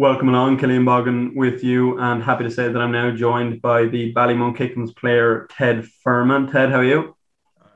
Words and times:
Welcome 0.00 0.30
along, 0.30 0.56
Cillian 0.56 0.86
Boggan 0.86 1.34
with 1.34 1.62
you, 1.62 1.98
and 1.98 2.22
happy 2.22 2.44
to 2.44 2.50
say 2.50 2.72
that 2.72 2.80
I'm 2.80 2.90
now 2.90 3.10
joined 3.10 3.60
by 3.60 3.84
the 3.84 4.14
Ballymun 4.14 4.56
Kickhams 4.56 4.96
player 4.96 5.46
Ted 5.50 5.86
Furman. 6.02 6.50
Ted, 6.50 6.70
how 6.70 6.78
are 6.78 6.84
you? 6.84 7.14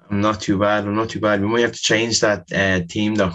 I'm 0.08 0.22
not 0.22 0.40
too 0.40 0.58
bad. 0.58 0.86
I'm 0.86 0.94
not 0.94 1.10
too 1.10 1.20
bad. 1.20 1.42
We 1.42 1.48
might 1.48 1.60
have 1.60 1.74
to 1.74 1.82
change 1.82 2.20
that 2.20 2.50
uh, 2.50 2.80
team 2.88 3.14
though. 3.14 3.34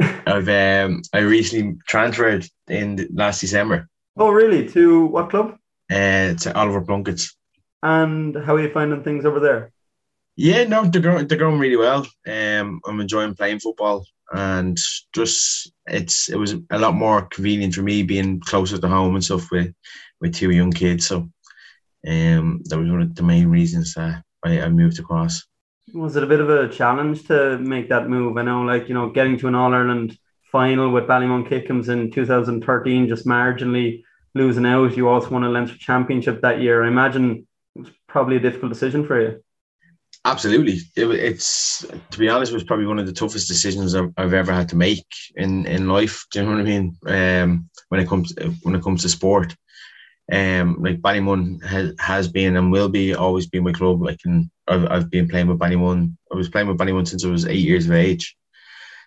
I've 0.26 0.48
um, 0.48 1.02
I 1.12 1.20
recently 1.20 1.78
transferred 1.86 2.48
in 2.66 3.08
last 3.14 3.42
December. 3.42 3.88
Oh, 4.16 4.30
really? 4.30 4.68
To 4.70 5.06
what 5.06 5.30
club? 5.30 5.56
Uh, 5.88 6.34
to 6.34 6.52
Oliver 6.56 6.80
Plunkett's. 6.80 7.36
And 7.84 8.34
how 8.44 8.56
are 8.56 8.60
you 8.60 8.72
finding 8.72 9.04
things 9.04 9.24
over 9.24 9.38
there? 9.38 9.70
Yeah, 10.36 10.64
no, 10.64 10.84
they're 10.84 11.00
going, 11.00 11.28
they're 11.28 11.38
going 11.38 11.58
really 11.58 11.76
well. 11.76 12.06
Um, 12.26 12.80
I'm 12.86 13.00
enjoying 13.00 13.34
playing 13.34 13.60
football, 13.60 14.04
and 14.32 14.76
just 15.14 15.72
it's 15.86 16.28
it 16.28 16.36
was 16.36 16.54
a 16.70 16.78
lot 16.78 16.94
more 16.94 17.22
convenient 17.26 17.74
for 17.74 17.82
me 17.82 18.02
being 18.02 18.40
closer 18.40 18.78
to 18.78 18.88
home 18.88 19.14
and 19.14 19.24
stuff 19.24 19.50
with 19.52 19.72
with 20.20 20.34
two 20.34 20.50
young 20.50 20.72
kids. 20.72 21.06
So, 21.06 21.28
um, 22.08 22.62
that 22.64 22.78
was 22.78 22.90
one 22.90 23.02
of 23.02 23.14
the 23.14 23.22
main 23.22 23.48
reasons 23.48 23.94
that 23.94 24.24
I, 24.44 24.62
I 24.62 24.68
moved 24.70 24.98
across. 24.98 25.44
Was 25.92 26.16
it 26.16 26.24
a 26.24 26.26
bit 26.26 26.40
of 26.40 26.50
a 26.50 26.68
challenge 26.68 27.26
to 27.28 27.58
make 27.58 27.88
that 27.90 28.08
move? 28.08 28.36
I 28.36 28.42
know, 28.42 28.62
like 28.62 28.88
you 28.88 28.94
know, 28.94 29.10
getting 29.10 29.38
to 29.38 29.48
an 29.48 29.54
All 29.54 29.72
Ireland 29.72 30.18
final 30.50 30.90
with 30.90 31.04
Ballymun 31.04 31.48
Kickhams 31.48 31.88
in 31.88 32.10
2013, 32.10 33.08
just 33.08 33.26
marginally 33.26 34.02
losing 34.34 34.66
out. 34.66 34.96
You 34.96 35.08
also 35.08 35.30
won 35.30 35.44
a 35.44 35.48
Leinster 35.48 35.78
Championship 35.78 36.40
that 36.42 36.60
year. 36.60 36.82
I 36.82 36.88
imagine 36.88 37.46
it 37.76 37.80
was 37.80 37.90
probably 38.08 38.36
a 38.36 38.40
difficult 38.40 38.72
decision 38.72 39.06
for 39.06 39.20
you. 39.20 39.43
Absolutely, 40.26 40.78
it, 40.96 41.10
it's 41.10 41.84
to 42.10 42.18
be 42.18 42.30
honest, 42.30 42.50
it 42.50 42.54
was 42.54 42.64
probably 42.64 42.86
one 42.86 42.98
of 42.98 43.06
the 43.06 43.12
toughest 43.12 43.46
decisions 43.46 43.94
I've, 43.94 44.10
I've, 44.16 44.32
ever 44.32 44.52
had 44.52 44.70
to 44.70 44.76
make 44.76 45.04
in, 45.36 45.66
in 45.66 45.86
life. 45.86 46.24
Do 46.32 46.38
you 46.38 46.46
know 46.46 46.52
what 46.52 46.60
I 46.60 46.62
mean? 46.62 46.96
Um, 47.06 47.68
when 47.90 48.00
it 48.00 48.08
comes 48.08 48.34
to, 48.34 48.48
when 48.62 48.74
it 48.74 48.82
comes 48.82 49.02
to 49.02 49.10
sport, 49.10 49.54
um, 50.32 50.78
like 50.80 51.02
Ballymun 51.02 51.62
has, 51.62 51.92
has 51.98 52.28
been 52.28 52.56
and 52.56 52.72
will 52.72 52.88
be 52.88 53.14
always 53.14 53.46
be 53.46 53.60
my 53.60 53.72
club. 53.72 54.00
Like, 54.00 54.20
and 54.24 54.50
I've, 54.66 54.86
I've 54.90 55.10
been 55.10 55.28
playing 55.28 55.48
with 55.48 55.58
Ballymun. 55.58 56.16
I 56.32 56.36
was 56.36 56.48
playing 56.48 56.68
with 56.68 56.78
Ballymun 56.78 57.06
since 57.06 57.22
I 57.24 57.28
was 57.28 57.46
eight 57.46 57.56
years 57.56 57.86
of 57.86 57.92
age. 57.92 58.34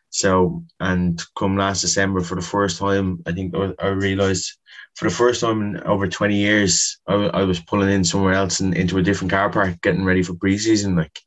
So, 0.09 0.63
and 0.80 1.22
come 1.38 1.58
last 1.58 1.81
December 1.81 2.22
for 2.22 2.36
the 2.36 2.41
first 2.41 2.80
time, 2.80 3.22
I 3.25 3.33
think 3.33 3.55
I, 3.55 3.73
I 3.80 3.88
realised 3.89 4.58
for 4.95 5.05
the 5.05 5.13
first 5.13 5.41
time 5.41 5.61
in 5.61 5.83
over 5.83 6.08
20 6.08 6.36
years, 6.36 6.97
I, 7.08 7.13
I 7.13 7.44
was 7.44 7.59
pulling 7.59 7.89
in 7.89 8.03
somewhere 8.03 8.33
else 8.33 8.59
and 8.59 8.75
into 8.75 8.97
a 8.97 9.03
different 9.03 9.31
car 9.31 9.50
park, 9.50 9.81
getting 9.81 10.05
ready 10.05 10.23
for 10.23 10.33
preseason. 10.33 10.97
Like, 10.97 11.19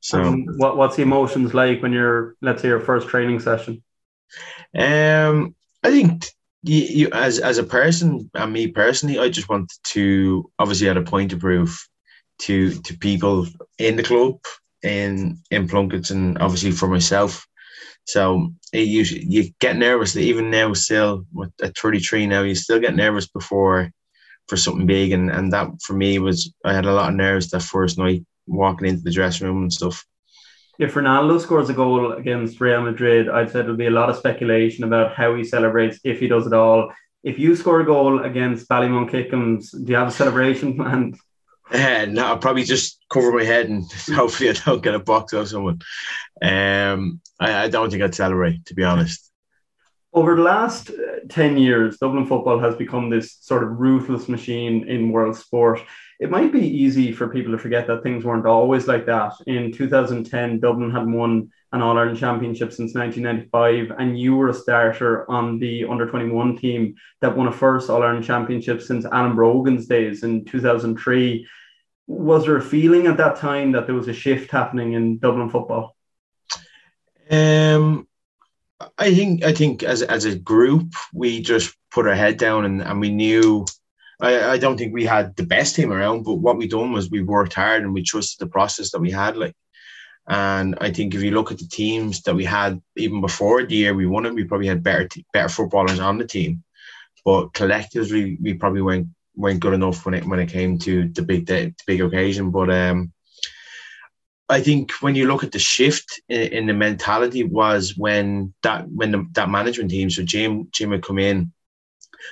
so 0.00 0.20
um, 0.20 0.46
what 0.56 0.76
what's 0.76 0.96
the 0.96 1.02
emotions 1.02 1.54
like 1.54 1.80
when 1.80 1.92
you're, 1.92 2.34
let's 2.42 2.62
say, 2.62 2.68
your 2.68 2.80
first 2.80 3.08
training 3.08 3.38
session? 3.38 3.82
Um, 4.76 5.54
I 5.84 5.90
think 5.90 6.26
you, 6.62 6.80
you 6.82 7.08
as 7.12 7.38
as 7.38 7.58
a 7.58 7.64
person 7.64 8.30
and 8.34 8.52
me 8.52 8.68
personally, 8.68 9.18
I 9.18 9.28
just 9.28 9.48
wanted 9.48 9.70
to 9.88 10.50
obviously 10.58 10.88
had 10.88 10.96
a 10.96 11.02
point 11.02 11.30
to 11.30 11.36
prove 11.36 11.88
to 12.40 12.72
to 12.80 12.98
people 12.98 13.46
in 13.78 13.96
the 13.96 14.02
club 14.02 14.38
in 14.82 15.38
in 15.50 15.68
Plunketts 15.68 16.10
and 16.10 16.38
obviously 16.38 16.72
for 16.72 16.88
myself. 16.88 17.46
So 18.04 18.52
you 18.72 19.02
you 19.02 19.50
get 19.60 19.76
nervous. 19.76 20.16
Even 20.16 20.50
now, 20.50 20.72
still 20.72 21.24
at 21.62 21.76
33 21.76 22.26
now, 22.26 22.42
you 22.42 22.54
still 22.54 22.80
get 22.80 22.96
nervous 22.96 23.26
before 23.26 23.92
for 24.48 24.56
something 24.56 24.86
big, 24.86 25.12
and 25.12 25.30
and 25.30 25.52
that 25.52 25.68
for 25.82 25.94
me 25.94 26.18
was 26.18 26.52
I 26.64 26.74
had 26.74 26.86
a 26.86 26.92
lot 26.92 27.10
of 27.10 27.16
nerves 27.16 27.50
that 27.50 27.62
first 27.62 27.98
night 27.98 28.24
walking 28.46 28.88
into 28.88 29.02
the 29.02 29.12
dressing 29.12 29.46
room 29.46 29.62
and 29.62 29.72
stuff. 29.72 30.04
If 30.78 30.94
Ronaldo 30.94 31.40
scores 31.40 31.68
a 31.68 31.74
goal 31.74 32.12
against 32.12 32.60
Real 32.60 32.82
Madrid, 32.82 33.28
I'd 33.28 33.50
say 33.50 33.60
there'll 33.60 33.76
be 33.76 33.86
a 33.86 33.90
lot 33.90 34.10
of 34.10 34.16
speculation 34.16 34.84
about 34.84 35.14
how 35.14 35.34
he 35.34 35.44
celebrates 35.44 36.00
if 36.02 36.18
he 36.18 36.28
does 36.28 36.46
it 36.46 36.54
all. 36.54 36.92
If 37.22 37.38
you 37.38 37.54
score 37.54 37.80
a 37.80 37.86
goal 37.86 38.24
against 38.24 38.68
Ballymun 38.68 39.10
Kickhams, 39.10 39.70
do 39.70 39.92
you 39.92 39.96
have 39.96 40.08
a 40.08 40.10
celebration 40.12 40.76
planned? 40.76 41.16
Uh, 41.70 42.06
no, 42.06 42.26
I'll 42.26 42.38
probably 42.38 42.64
just 42.64 42.98
cover 43.12 43.32
my 43.32 43.44
head 43.44 43.68
and 43.68 43.90
hopefully 44.14 44.50
I 44.50 44.54
don't 44.54 44.82
get 44.82 44.94
a 44.94 44.98
box 44.98 45.32
of 45.32 45.48
someone. 45.48 45.80
Um, 46.40 47.20
I, 47.38 47.64
I 47.64 47.68
don't 47.68 47.90
think 47.90 48.02
I'd 48.02 48.14
celebrate, 48.14 48.66
to 48.66 48.74
be 48.74 48.84
honest. 48.84 49.28
Over 50.14 50.36
the 50.36 50.42
last 50.42 50.90
uh, 50.90 51.26
10 51.28 51.56
years, 51.56 51.96
Dublin 51.96 52.26
football 52.26 52.58
has 52.58 52.74
become 52.74 53.08
this 53.08 53.38
sort 53.40 53.62
of 53.62 53.80
ruthless 53.80 54.28
machine 54.28 54.86
in 54.86 55.10
world 55.10 55.36
sport. 55.36 55.80
It 56.20 56.30
might 56.30 56.52
be 56.52 56.66
easy 56.66 57.12
for 57.12 57.28
people 57.28 57.52
to 57.52 57.58
forget 57.58 57.86
that 57.86 58.02
things 58.02 58.24
weren't 58.24 58.46
always 58.46 58.86
like 58.86 59.06
that. 59.06 59.32
In 59.46 59.72
2010, 59.72 60.60
Dublin 60.60 60.90
had 60.90 61.06
won 61.06 61.50
an 61.72 61.80
All 61.80 61.96
Ireland 61.96 62.18
Championship 62.18 62.72
since 62.72 62.94
1995, 62.94 63.96
and 63.98 64.20
you 64.20 64.36
were 64.36 64.50
a 64.50 64.54
starter 64.54 65.28
on 65.30 65.58
the 65.58 65.86
under 65.86 66.06
21 66.06 66.58
team 66.58 66.94
that 67.22 67.34
won 67.34 67.48
a 67.48 67.52
first 67.52 67.88
All 67.88 68.02
Ireland 68.02 68.24
Championship 68.24 68.82
since 68.82 69.06
Alan 69.06 69.34
Brogan's 69.34 69.86
days 69.86 70.22
in 70.22 70.44
2003 70.44 71.48
was 72.06 72.44
there 72.44 72.56
a 72.56 72.62
feeling 72.62 73.06
at 73.06 73.16
that 73.16 73.36
time 73.36 73.72
that 73.72 73.86
there 73.86 73.94
was 73.94 74.08
a 74.08 74.12
shift 74.12 74.50
happening 74.50 74.92
in 74.92 75.18
Dublin 75.18 75.50
football? 75.50 75.96
Um, 77.30 78.06
I 78.98 79.14
think 79.14 79.44
I 79.44 79.52
think 79.52 79.82
as 79.82 80.02
as 80.02 80.24
a 80.24 80.36
group 80.36 80.92
we 81.14 81.40
just 81.40 81.74
put 81.90 82.06
our 82.06 82.14
head 82.14 82.36
down 82.38 82.64
and, 82.64 82.82
and 82.82 83.00
we 83.00 83.10
knew. 83.10 83.66
I, 84.20 84.50
I 84.52 84.58
don't 84.58 84.76
think 84.76 84.94
we 84.94 85.04
had 85.04 85.34
the 85.34 85.42
best 85.42 85.74
team 85.74 85.92
around, 85.92 86.22
but 86.22 86.34
what 86.34 86.56
we 86.56 86.68
done 86.68 86.92
was 86.92 87.10
we 87.10 87.24
worked 87.24 87.54
hard 87.54 87.82
and 87.82 87.92
we 87.92 88.04
trusted 88.04 88.38
the 88.38 88.48
process 88.48 88.92
that 88.92 89.00
we 89.00 89.10
had. 89.10 89.36
Like, 89.36 89.56
and 90.28 90.76
I 90.80 90.92
think 90.92 91.12
if 91.14 91.22
you 91.22 91.32
look 91.32 91.50
at 91.50 91.58
the 91.58 91.66
teams 91.66 92.22
that 92.22 92.36
we 92.36 92.44
had 92.44 92.80
even 92.96 93.20
before 93.20 93.64
the 93.64 93.74
year 93.74 93.94
we 93.94 94.06
won 94.06 94.24
it, 94.26 94.34
we 94.34 94.44
probably 94.44 94.68
had 94.68 94.84
better 94.84 95.08
better 95.32 95.48
footballers 95.48 95.98
on 95.98 96.18
the 96.18 96.26
team, 96.26 96.62
but 97.24 97.52
collectively 97.52 98.38
we 98.40 98.54
probably 98.54 98.82
went 98.82 99.08
weren't 99.34 99.60
good 99.60 99.74
enough 99.74 100.04
when 100.04 100.14
it 100.14 100.24
when 100.24 100.40
it 100.40 100.50
came 100.50 100.78
to 100.78 101.08
the 101.08 101.22
big 101.22 101.46
the 101.46 101.74
big 101.86 102.00
occasion. 102.00 102.50
But 102.50 102.70
um, 102.70 103.12
I 104.48 104.60
think 104.60 104.92
when 105.00 105.14
you 105.14 105.26
look 105.26 105.44
at 105.44 105.52
the 105.52 105.58
shift 105.58 106.20
in, 106.28 106.52
in 106.52 106.66
the 106.66 106.74
mentality 106.74 107.44
was 107.44 107.96
when 107.96 108.52
that 108.62 108.88
when 108.88 109.12
the, 109.12 109.26
that 109.32 109.50
management 109.50 109.90
team, 109.90 110.10
so 110.10 110.22
Jim 110.22 110.68
Jim 110.72 110.92
had 110.92 111.02
come 111.02 111.18
in 111.18 111.52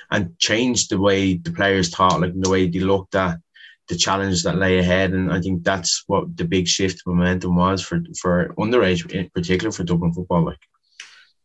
and 0.09 0.37
changed 0.39 0.89
the 0.89 0.99
way 0.99 1.37
the 1.37 1.51
players 1.51 1.89
thought, 1.89 2.21
like 2.21 2.33
the 2.35 2.49
way 2.49 2.67
they 2.67 2.79
looked 2.79 3.15
at 3.15 3.37
the 3.89 3.95
challenge 3.95 4.43
that 4.43 4.57
lay 4.57 4.79
ahead. 4.79 5.11
And 5.11 5.31
I 5.33 5.41
think 5.41 5.63
that's 5.63 6.03
what 6.07 6.37
the 6.37 6.45
big 6.45 6.67
shift 6.67 7.01
momentum 7.05 7.55
was 7.55 7.81
for 7.81 8.01
for 8.19 8.53
underage, 8.57 9.09
in 9.11 9.29
particular 9.29 9.71
for 9.71 9.83
Dublin 9.83 10.13
football. 10.13 10.45
Like 10.45 10.59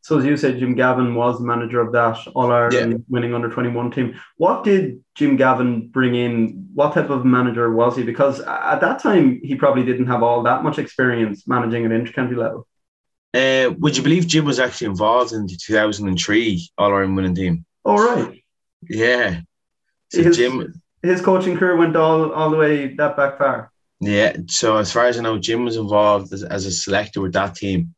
so 0.07 0.21
as 0.21 0.25
you 0.25 0.37
said, 0.37 0.61
Jim 0.61 0.77
Gavin 0.77 1.17
was 1.17 1.41
the 1.41 1.45
manager 1.45 1.81
of 1.81 1.91
that 1.91 2.17
All 2.37 2.53
Ireland 2.53 2.93
yeah. 2.93 2.99
winning 3.09 3.35
under 3.35 3.51
21 3.51 3.91
team. 3.91 4.21
What 4.37 4.63
did 4.63 5.03
Jim 5.17 5.35
Gavin 5.35 5.89
bring 5.89 6.15
in? 6.15 6.69
What 6.75 6.95
type 6.95 7.11
of 7.11 7.25
manager 7.25 7.73
was 7.73 7.97
he? 7.97 8.05
Because 8.05 8.39
at 8.39 8.79
that 8.83 9.01
time, 9.01 9.41
he 9.43 9.57
probably 9.57 9.85
didn't 9.85 10.07
have 10.07 10.23
all 10.23 10.45
that 10.45 10.63
much 10.63 10.79
experience 10.79 11.49
managing 11.49 11.85
at 11.85 11.91
intercounty 11.91 12.37
level. 12.37 12.69
Uh, 13.35 13.75
would 13.81 13.97
you 13.97 14.05
believe 14.05 14.29
Jim 14.29 14.45
was 14.45 14.61
actually 14.61 14.87
involved 14.87 15.33
in 15.33 15.45
the 15.45 15.57
2003 15.61 16.71
All 16.79 16.93
Ireland 16.93 17.17
winning 17.17 17.35
team? 17.35 17.65
Oh, 17.85 17.97
right. 17.97 18.45
Yeah. 18.89 19.41
So 20.13 20.23
his, 20.23 20.37
Jim, 20.37 20.81
his 21.03 21.21
coaching 21.21 21.57
career 21.57 21.77
went 21.77 21.97
all, 21.97 22.31
all 22.31 22.51
the 22.51 22.57
way 22.57 22.95
that 22.95 23.17
back 23.17 23.39
far. 23.39 23.73
Yeah. 23.99 24.37
So 24.47 24.77
as 24.77 24.93
far 24.93 25.07
as 25.07 25.19
I 25.19 25.23
know, 25.23 25.41
Jim 25.41 25.65
was 25.65 25.77
involved 25.77 26.33
as, 26.33 26.45
as 26.45 26.65
a 26.65 26.71
selector 26.71 27.21
with 27.21 27.33
that 27.33 27.57
team. 27.57 27.96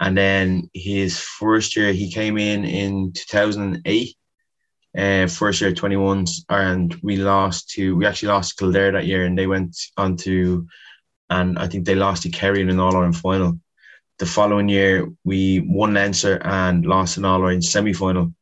And 0.00 0.16
then 0.16 0.70
his 0.72 1.20
first 1.20 1.76
year, 1.76 1.92
he 1.92 2.10
came 2.10 2.38
in 2.38 2.64
in 2.64 3.12
2008, 3.12 4.16
uh, 4.96 5.26
first 5.26 5.60
year 5.60 5.72
21s, 5.72 6.44
and 6.48 6.98
we 7.02 7.16
lost 7.16 7.68
to, 7.70 7.94
we 7.94 8.06
actually 8.06 8.28
lost 8.28 8.56
Kildare 8.56 8.92
that 8.92 9.06
year, 9.06 9.26
and 9.26 9.38
they 9.38 9.46
went 9.46 9.76
on 9.98 10.16
to, 10.18 10.66
and 11.28 11.58
I 11.58 11.68
think 11.68 11.84
they 11.84 11.94
lost 11.94 12.22
to 12.22 12.30
Kerry 12.30 12.62
in 12.62 12.70
an 12.70 12.80
All 12.80 12.96
Ireland 12.96 13.18
final. 13.18 13.60
The 14.18 14.24
following 14.24 14.70
year, 14.70 15.06
we 15.24 15.60
won 15.60 15.92
Leinster 15.92 16.40
and 16.44 16.86
lost 16.86 17.18
an 17.18 17.26
All 17.26 17.42
Ireland 17.42 17.64
semi 17.64 17.92
final 17.92 18.32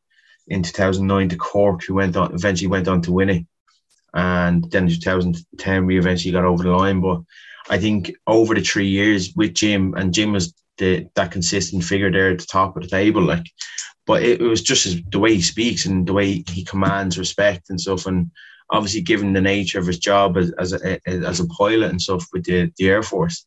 in 0.46 0.62
2009 0.62 1.30
to 1.30 1.36
Cork, 1.36 1.82
who 1.82 1.94
went 1.94 2.16
on, 2.16 2.34
eventually 2.34 2.68
went 2.68 2.86
on 2.86 3.02
to 3.02 3.12
win 3.12 3.30
it. 3.30 3.46
And 4.14 4.70
then 4.70 4.84
in 4.84 4.90
2010, 4.90 5.86
we 5.86 5.98
eventually 5.98 6.32
got 6.32 6.44
over 6.44 6.62
the 6.62 6.70
line. 6.70 7.00
But 7.00 7.20
I 7.68 7.78
think 7.78 8.12
over 8.26 8.54
the 8.54 8.62
three 8.62 8.88
years 8.88 9.34
with 9.34 9.54
Jim, 9.54 9.94
and 9.94 10.14
Jim 10.14 10.32
was 10.32 10.54
the 10.78 11.08
that 11.14 11.32
consistent 11.32 11.84
figure 11.84 12.10
there 12.10 12.30
at 12.30 12.38
the 12.38 12.46
top 12.46 12.76
of 12.76 12.82
the 12.82 12.88
table. 12.88 13.22
Like, 13.22 13.46
but 14.06 14.22
it, 14.22 14.40
it 14.40 14.46
was 14.46 14.62
just 14.62 14.84
his, 14.84 15.02
the 15.10 15.18
way 15.18 15.34
he 15.34 15.42
speaks 15.42 15.86
and 15.86 16.06
the 16.06 16.12
way 16.12 16.44
he 16.48 16.64
commands 16.64 17.18
respect 17.18 17.70
and 17.70 17.80
stuff. 17.80 18.06
And 18.06 18.30
obviously, 18.70 19.02
given 19.02 19.32
the 19.32 19.40
nature 19.40 19.78
of 19.78 19.86
his 19.86 19.98
job 19.98 20.36
as 20.36 20.52
as 20.58 20.72
a, 20.72 20.98
as 21.06 21.40
a 21.40 21.46
pilot 21.48 21.90
and 21.90 22.00
stuff 22.00 22.26
with 22.32 22.44
the, 22.44 22.72
the 22.78 22.88
Air 22.88 23.02
Force, 23.02 23.46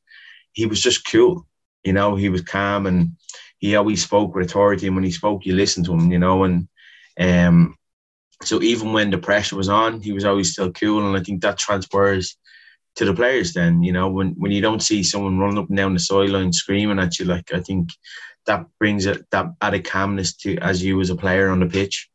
he 0.54 0.66
was 0.66 0.82
just 0.82 1.10
cool. 1.12 1.48
You 1.84 1.94
know, 1.94 2.16
he 2.16 2.30
was 2.30 2.42
calm 2.42 2.86
and 2.86 3.18
he 3.58 3.76
always 3.76 4.04
spoke 4.04 4.36
with 4.36 4.46
authority. 4.46 4.88
And 4.88 4.96
when 4.96 5.06
he 5.06 5.12
spoke, 5.12 5.46
you 5.46 5.56
listened 5.56 5.86
to 5.88 5.94
him. 5.94 6.12
You 6.12 6.20
know, 6.20 6.44
and 6.44 6.68
um, 7.20 7.76
so 8.44 8.62
even 8.62 8.94
when 8.94 9.12
the 9.12 9.18
pressure 9.18 9.56
was 9.56 9.70
on, 9.70 10.02
he 10.02 10.12
was 10.12 10.26
always 10.26 10.52
still 10.52 10.72
cool. 10.72 11.08
And 11.08 11.18
I 11.18 11.24
think 11.24 11.42
that 11.42 11.58
transfers 11.58 12.38
to 12.96 13.06
the 13.06 13.14
players 13.14 13.54
then 13.54 13.82
you 13.82 13.92
know 13.92 14.10
when 14.10 14.30
when 14.38 14.52
you 14.52 14.62
don't 14.62 14.84
see 14.84 15.02
someone 15.02 15.40
running 15.40 15.58
up 15.58 15.70
and 15.70 15.78
down 15.78 15.94
the 15.94 16.00
sideline 16.00 16.52
screaming 16.52 17.00
at 17.00 17.20
you 17.20 17.26
like 17.26 17.54
i 17.54 17.60
think 17.60 17.90
that 18.46 18.66
brings 18.80 19.06
it 19.06 19.30
that 19.32 19.54
added 19.62 19.86
calmness 19.86 20.36
to 20.36 20.58
as 20.58 20.84
you 20.84 21.00
as 21.02 21.10
a 21.10 21.16
player 21.16 21.50
on 21.50 21.60
the 21.60 21.66
pitch. 21.66 22.10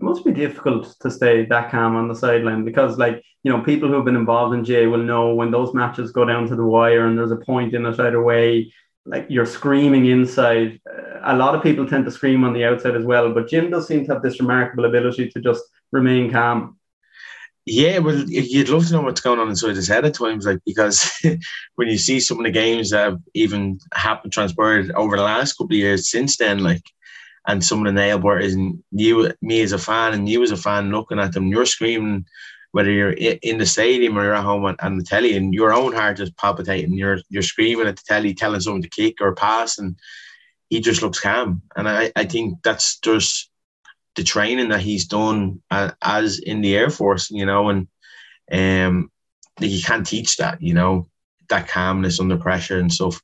It 0.00 0.04
must 0.04 0.24
be 0.24 0.32
difficult 0.32 0.96
to 1.00 1.10
stay 1.10 1.44
that 1.46 1.70
calm 1.70 1.94
on 1.96 2.08
the 2.08 2.14
sideline 2.14 2.64
because, 2.64 2.98
like, 2.98 3.22
you 3.44 3.52
know, 3.52 3.62
people 3.62 3.88
who've 3.88 4.04
been 4.04 4.16
involved 4.16 4.54
in 4.54 4.64
GAA 4.64 4.90
will 4.90 5.04
know 5.04 5.34
when 5.34 5.50
those 5.50 5.74
matches 5.74 6.12
go 6.12 6.24
down 6.24 6.48
to 6.48 6.56
the 6.56 6.64
wire 6.64 7.06
and 7.06 7.16
there's 7.16 7.30
a 7.30 7.36
point 7.36 7.74
in 7.74 7.86
it 7.86 8.00
either 8.00 8.22
way, 8.22 8.72
like 9.04 9.26
you're 9.28 9.46
screaming 9.46 10.06
inside. 10.06 10.80
Uh, 10.88 11.20
a 11.24 11.36
lot 11.36 11.54
of 11.54 11.62
people 11.62 11.86
tend 11.86 12.04
to 12.04 12.10
scream 12.10 12.42
on 12.42 12.52
the 12.52 12.64
outside 12.64 12.96
as 12.96 13.04
well, 13.04 13.32
but 13.32 13.48
Jim 13.48 13.70
does 13.70 13.86
seem 13.86 14.04
to 14.06 14.14
have 14.14 14.22
this 14.22 14.40
remarkable 14.40 14.86
ability 14.86 15.28
to 15.30 15.40
just 15.40 15.62
remain 15.92 16.30
calm. 16.30 16.78
Yeah, 17.64 17.98
well, 17.98 18.16
you'd 18.28 18.68
love 18.70 18.86
to 18.88 18.92
know 18.92 19.02
what's 19.02 19.20
going 19.20 19.38
on 19.38 19.48
inside 19.48 19.76
his 19.76 19.86
head 19.86 20.04
at 20.04 20.14
times, 20.14 20.46
like 20.46 20.58
because 20.66 21.08
when 21.76 21.88
you 21.88 21.96
see 21.96 22.18
some 22.18 22.38
of 22.38 22.44
the 22.44 22.50
games 22.50 22.90
that 22.90 23.04
have 23.10 23.20
even 23.34 23.78
happened, 23.94 24.32
transpired 24.32 24.90
over 24.92 25.16
the 25.16 25.22
last 25.22 25.52
couple 25.52 25.74
of 25.74 25.78
years 25.78 26.10
since 26.10 26.36
then, 26.36 26.58
like, 26.58 26.82
and 27.46 27.64
some 27.64 27.78
of 27.80 27.84
the 27.86 27.92
nail 27.92 28.18
biters, 28.18 28.54
and 28.54 28.82
you, 28.90 29.32
me 29.42 29.60
as 29.62 29.70
a 29.72 29.78
fan, 29.78 30.12
and 30.12 30.28
you 30.28 30.42
as 30.42 30.50
a 30.50 30.56
fan 30.56 30.90
looking 30.90 31.20
at 31.20 31.32
them, 31.32 31.48
you're 31.48 31.66
screaming, 31.66 32.24
whether 32.72 32.90
you're 32.90 33.12
in 33.12 33.58
the 33.58 33.66
stadium 33.66 34.18
or 34.18 34.24
you're 34.24 34.34
at 34.34 34.42
home 34.44 34.64
on, 34.64 34.76
on 34.80 34.98
the 34.98 35.04
telly, 35.04 35.36
and 35.36 35.54
your 35.54 35.72
own 35.72 35.92
heart 35.92 36.18
is 36.18 36.30
palpitating. 36.32 36.94
You're 36.94 37.20
you're 37.28 37.42
screaming 37.42 37.86
at 37.86 37.96
the 37.96 38.02
telly, 38.08 38.34
telling 38.34 38.60
someone 38.60 38.82
to 38.82 38.88
kick 38.88 39.20
or 39.20 39.36
pass, 39.36 39.78
and 39.78 39.96
he 40.68 40.80
just 40.80 41.00
looks 41.00 41.20
calm. 41.20 41.62
And 41.76 41.88
I, 41.88 42.10
I 42.16 42.24
think 42.24 42.58
that's 42.64 42.98
just 42.98 43.51
the 44.16 44.24
training 44.24 44.68
that 44.68 44.80
he's 44.80 45.06
done 45.06 45.62
as 45.70 46.38
in 46.38 46.60
the 46.60 46.76
Air 46.76 46.90
Force, 46.90 47.30
you 47.30 47.46
know, 47.46 47.70
and 47.70 47.88
um, 48.52 49.10
you 49.58 49.82
can't 49.82 50.06
teach 50.06 50.36
that, 50.36 50.60
you 50.60 50.74
know, 50.74 51.06
that 51.48 51.68
calmness 51.68 52.20
under 52.20 52.36
pressure 52.36 52.78
and 52.78 52.92
stuff. 52.92 53.20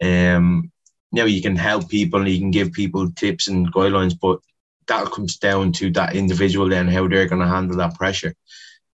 Um, 0.00 0.70
you 1.12 1.22
know, 1.22 1.26
you 1.26 1.42
can 1.42 1.56
help 1.56 1.88
people 1.88 2.20
and 2.20 2.28
you 2.28 2.38
can 2.38 2.50
give 2.50 2.72
people 2.72 3.10
tips 3.12 3.48
and 3.48 3.72
guidelines, 3.72 4.14
but 4.20 4.40
that 4.86 5.10
comes 5.12 5.36
down 5.36 5.72
to 5.72 5.90
that 5.92 6.14
individual 6.14 6.68
then 6.68 6.88
how 6.88 7.06
they're 7.08 7.28
going 7.28 7.40
to 7.40 7.48
handle 7.48 7.76
that 7.78 7.94
pressure, 7.94 8.34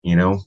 you 0.03 0.17
know. 0.17 0.43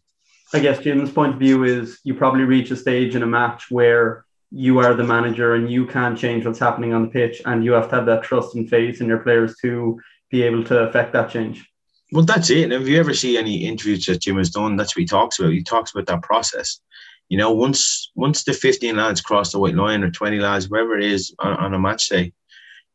I 0.53 0.59
guess 0.59 0.79
Jim's 0.79 1.12
point 1.12 1.33
of 1.33 1.39
view 1.39 1.63
is 1.63 2.00
you 2.03 2.13
probably 2.13 2.44
reach 2.44 2.71
a 2.71 2.75
stage 2.75 3.15
in 3.15 3.24
a 3.24 3.27
match 3.27 3.71
where 3.71 4.25
you 4.51 4.77
are 4.79 4.94
the 4.94 5.03
manager 5.03 5.56
and 5.56 5.71
you 5.71 5.88
can't 5.88 6.18
change 6.18 6.45
what's 6.45 6.59
happening 6.59 6.94
on 6.94 7.01
the 7.01 7.07
pitch, 7.07 7.41
and 7.45 7.65
you 7.65 7.71
have 7.71 7.89
to 7.89 7.95
have 7.95 8.06
that 8.06 8.24
trust 8.24 8.53
and 8.56 8.69
faith 8.69 9.01
in 9.01 9.07
your 9.07 9.19
players 9.19 9.56
to 9.63 10.00
be 10.33 10.41
able 10.41 10.63
to 10.63 10.80
affect 10.80 11.13
that 11.13 11.30
change. 11.30 11.69
Well, 12.12 12.25
that's 12.25 12.50
it. 12.50 12.63
And 12.63 12.74
if 12.74 12.88
you 12.88 13.00
ever 13.00 13.13
see 13.13 13.38
any 13.38 13.65
interviews 13.68 14.07
that 14.07 14.21
Jim 14.21 14.38
has 14.38 14.50
done, 14.50 14.75
that's 14.75 14.95
what 14.95 15.01
he 15.01 15.06
talks 15.06 15.38
about. 15.38 15.51
He 15.51 15.62
talks 15.62 15.91
about 15.91 16.07
that 16.07 16.24
process. 16.24 16.81
You 17.30 17.38
know, 17.38 17.51
once 17.51 18.12
once 18.15 18.44
the 18.44 18.53
15 18.53 18.95
lads 18.95 19.21
cross 19.21 19.51
the 19.51 19.59
white 19.59 19.75
line 19.75 20.03
or 20.03 20.09
20 20.09 20.39
lads, 20.39 20.68
wherever 20.68 20.97
it 20.97 21.06
is 21.06 21.35
on, 21.38 21.53
on 21.57 21.74
a 21.75 21.80
match 21.80 22.09
day, 22.09 22.33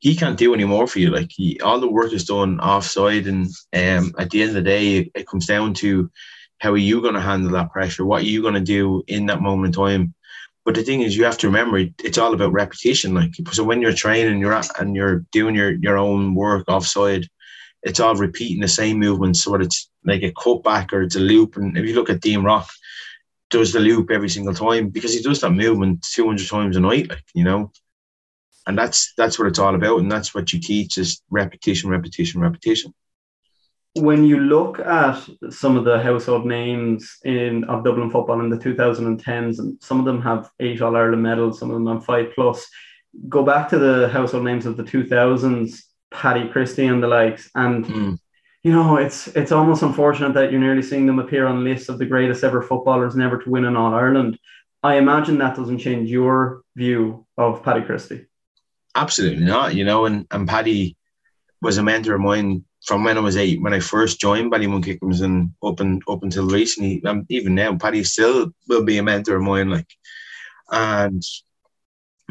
he 0.01 0.17
can't 0.17 0.37
do 0.37 0.53
any 0.53 0.65
more 0.65 0.89
for 0.89 0.99
you. 0.99 1.11
Like 1.11 1.31
he, 1.31 1.61
all 1.61 1.79
the 1.79 1.91
work 1.91 2.13
is 2.13 2.25
done 2.25 2.59
offside, 2.59 3.29
and 3.29 3.47
um, 3.73 4.15
at 4.19 4.31
the 4.31 4.43
end 4.43 4.51
of 4.51 4.57
the 4.57 4.63
day, 4.63 5.11
it, 5.15 5.27
comes 5.29 5.47
down 5.47 5.75
to 5.75 6.11
how 6.59 6.73
are 6.73 6.77
you 6.77 7.01
going 7.01 7.15
to 7.15 7.21
handle 7.21 7.53
that 7.53 7.71
pressure? 7.71 8.05
What 8.05 8.23
are 8.23 8.27
you 8.27 8.43
going 8.43 8.55
to 8.55 8.61
do 8.61 9.05
in 9.07 9.27
that 9.27 9.43
moment 9.43 9.77
in 9.77 9.81
time? 9.81 10.15
But 10.69 10.75
the 10.75 10.83
thing 10.83 11.01
is, 11.01 11.17
you 11.17 11.25
have 11.25 11.39
to 11.39 11.47
remember 11.47 11.83
it's 12.05 12.19
all 12.19 12.35
about 12.35 12.53
repetition. 12.53 13.15
Like 13.15 13.31
so, 13.53 13.65
when 13.65 13.81
you're 13.81 13.95
training, 13.95 14.39
you're 14.39 14.53
at, 14.53 14.69
and 14.79 14.95
you're 14.95 15.25
doing 15.33 15.55
your 15.55 15.71
your 15.71 15.97
own 15.97 16.35
work 16.35 16.69
offside, 16.69 17.27
it's 17.83 18.01
all 18.01 18.15
repeating 18.15 18.61
the 18.61 18.69
same 18.69 18.99
movements. 18.99 19.43
So 19.43 19.55
it's 19.55 19.89
like 20.05 20.23
a 20.23 20.33
cutback 20.33 20.93
or 20.93 21.01
it's 21.01 21.17
a 21.17 21.21
loop. 21.21 21.57
And 21.57 21.75
if 21.79 21.87
you 21.87 21.95
look 21.95 22.11
at 22.11 22.21
Dean 22.21 22.43
Rock, 22.43 22.69
does 23.49 23.73
the 23.73 23.81
loop 23.81 24.11
every 24.11 24.29
single 24.29 24.53
time 24.53 24.91
because 24.91 25.15
he 25.15 25.23
does 25.23 25.41
that 25.41 25.53
movement 25.53 26.03
200 26.03 26.47
times 26.47 26.77
a 26.77 26.81
night, 26.81 27.09
like 27.09 27.25
you 27.33 27.45
know. 27.45 27.73
And 28.67 28.77
that's 28.77 29.15
that's 29.17 29.39
what 29.39 29.49
it's 29.49 29.59
all 29.59 29.75
about, 29.75 30.01
and 30.01 30.13
that's 30.13 30.35
what 30.35 30.53
you 30.53 30.61
teach 30.61 30.99
is 30.99 31.23
repetition, 31.31 31.89
repetition, 31.89 32.43
repetition 32.43 32.93
when 34.01 34.25
you 34.25 34.41
look 34.41 34.79
at 34.81 35.19
some 35.51 35.77
of 35.77 35.85
the 35.85 36.01
household 36.01 36.47
names 36.47 37.19
in 37.25 37.65
of 37.65 37.85
Dublin 37.85 38.11
football 38.11 38.41
in 38.41 38.51
the 38.51 38.59
2010s, 38.59 39.59
and 39.59 39.83
some 39.83 39.99
of 39.99 40.05
them 40.05 40.23
have 40.23 40.51
eight 40.61 40.81
All 40.81 40.97
Ireland 40.97 41.23
medals, 41.23 41.59
some 41.59 41.71
of 41.71 41.75
them 41.75 41.87
have 41.87 42.05
five 42.05 42.33
plus. 42.35 42.67
Go 43.29 43.43
back 43.43 43.69
to 43.71 43.79
the 43.79 44.09
household 44.09 44.45
names 44.45 44.67
of 44.67 44.77
the 44.77 44.83
2000s, 44.83 45.81
Paddy 46.11 46.49
Christie 46.49 46.87
and 46.87 47.03
the 47.03 47.09
likes, 47.09 47.51
and 47.55 47.85
mm. 47.85 48.19
you 48.63 48.73
know 48.73 48.97
it's 48.97 49.29
it's 49.29 49.53
almost 49.53 49.83
unfortunate 49.83 50.35
that 50.35 50.51
you're 50.51 50.61
nearly 50.61 50.83
seeing 50.83 51.07
them 51.07 51.19
appear 51.19 51.47
on 51.47 51.65
lists 51.65 51.89
of 51.89 51.99
the 51.99 52.07
greatest 52.07 52.45
ever 52.45 52.63
footballers 52.63 53.17
never 53.17 53.39
to 53.39 53.51
win 53.51 53.65
an 53.65 53.77
All 53.77 53.95
Ireland. 53.95 54.39
I 54.83 54.97
imagine 54.97 55.39
that 55.39 55.57
doesn't 55.57 55.79
change 55.79 56.09
your 56.09 56.63
view 56.77 57.27
of 57.37 57.63
Paddy 57.63 57.83
Christie. 57.83 58.27
Absolutely 58.95 59.45
not. 59.45 59.75
You 59.75 59.85
know, 59.85 60.07
and 60.07 60.27
and 60.31 60.49
Paddy 60.49 60.97
was 61.61 61.79
a 61.79 61.83
mentor 61.83 62.15
of 62.15 62.21
mine 62.21 62.65
from 62.89 63.05
when 63.05 63.19
I 63.19 63.21
was 63.21 63.37
eight, 63.37 63.61
when 63.61 63.75
I 63.75 63.81
first 63.81 64.19
joined 64.19 64.51
Ballymun 64.51 64.83
Kickhams 64.83 65.21
and 65.21 65.53
up 65.63 65.81
and 65.81 66.03
up 66.09 66.23
until 66.23 66.49
recently, 66.49 67.05
um, 67.05 67.27
even 67.29 67.55
now, 67.55 67.77
Paddy 67.77 68.03
still 68.03 68.51
will 68.67 68.83
be 68.83 68.97
a 68.97 69.03
mentor 69.03 69.37
of 69.37 69.43
mine. 69.43 69.69
Like, 69.69 69.91
and 70.73 71.23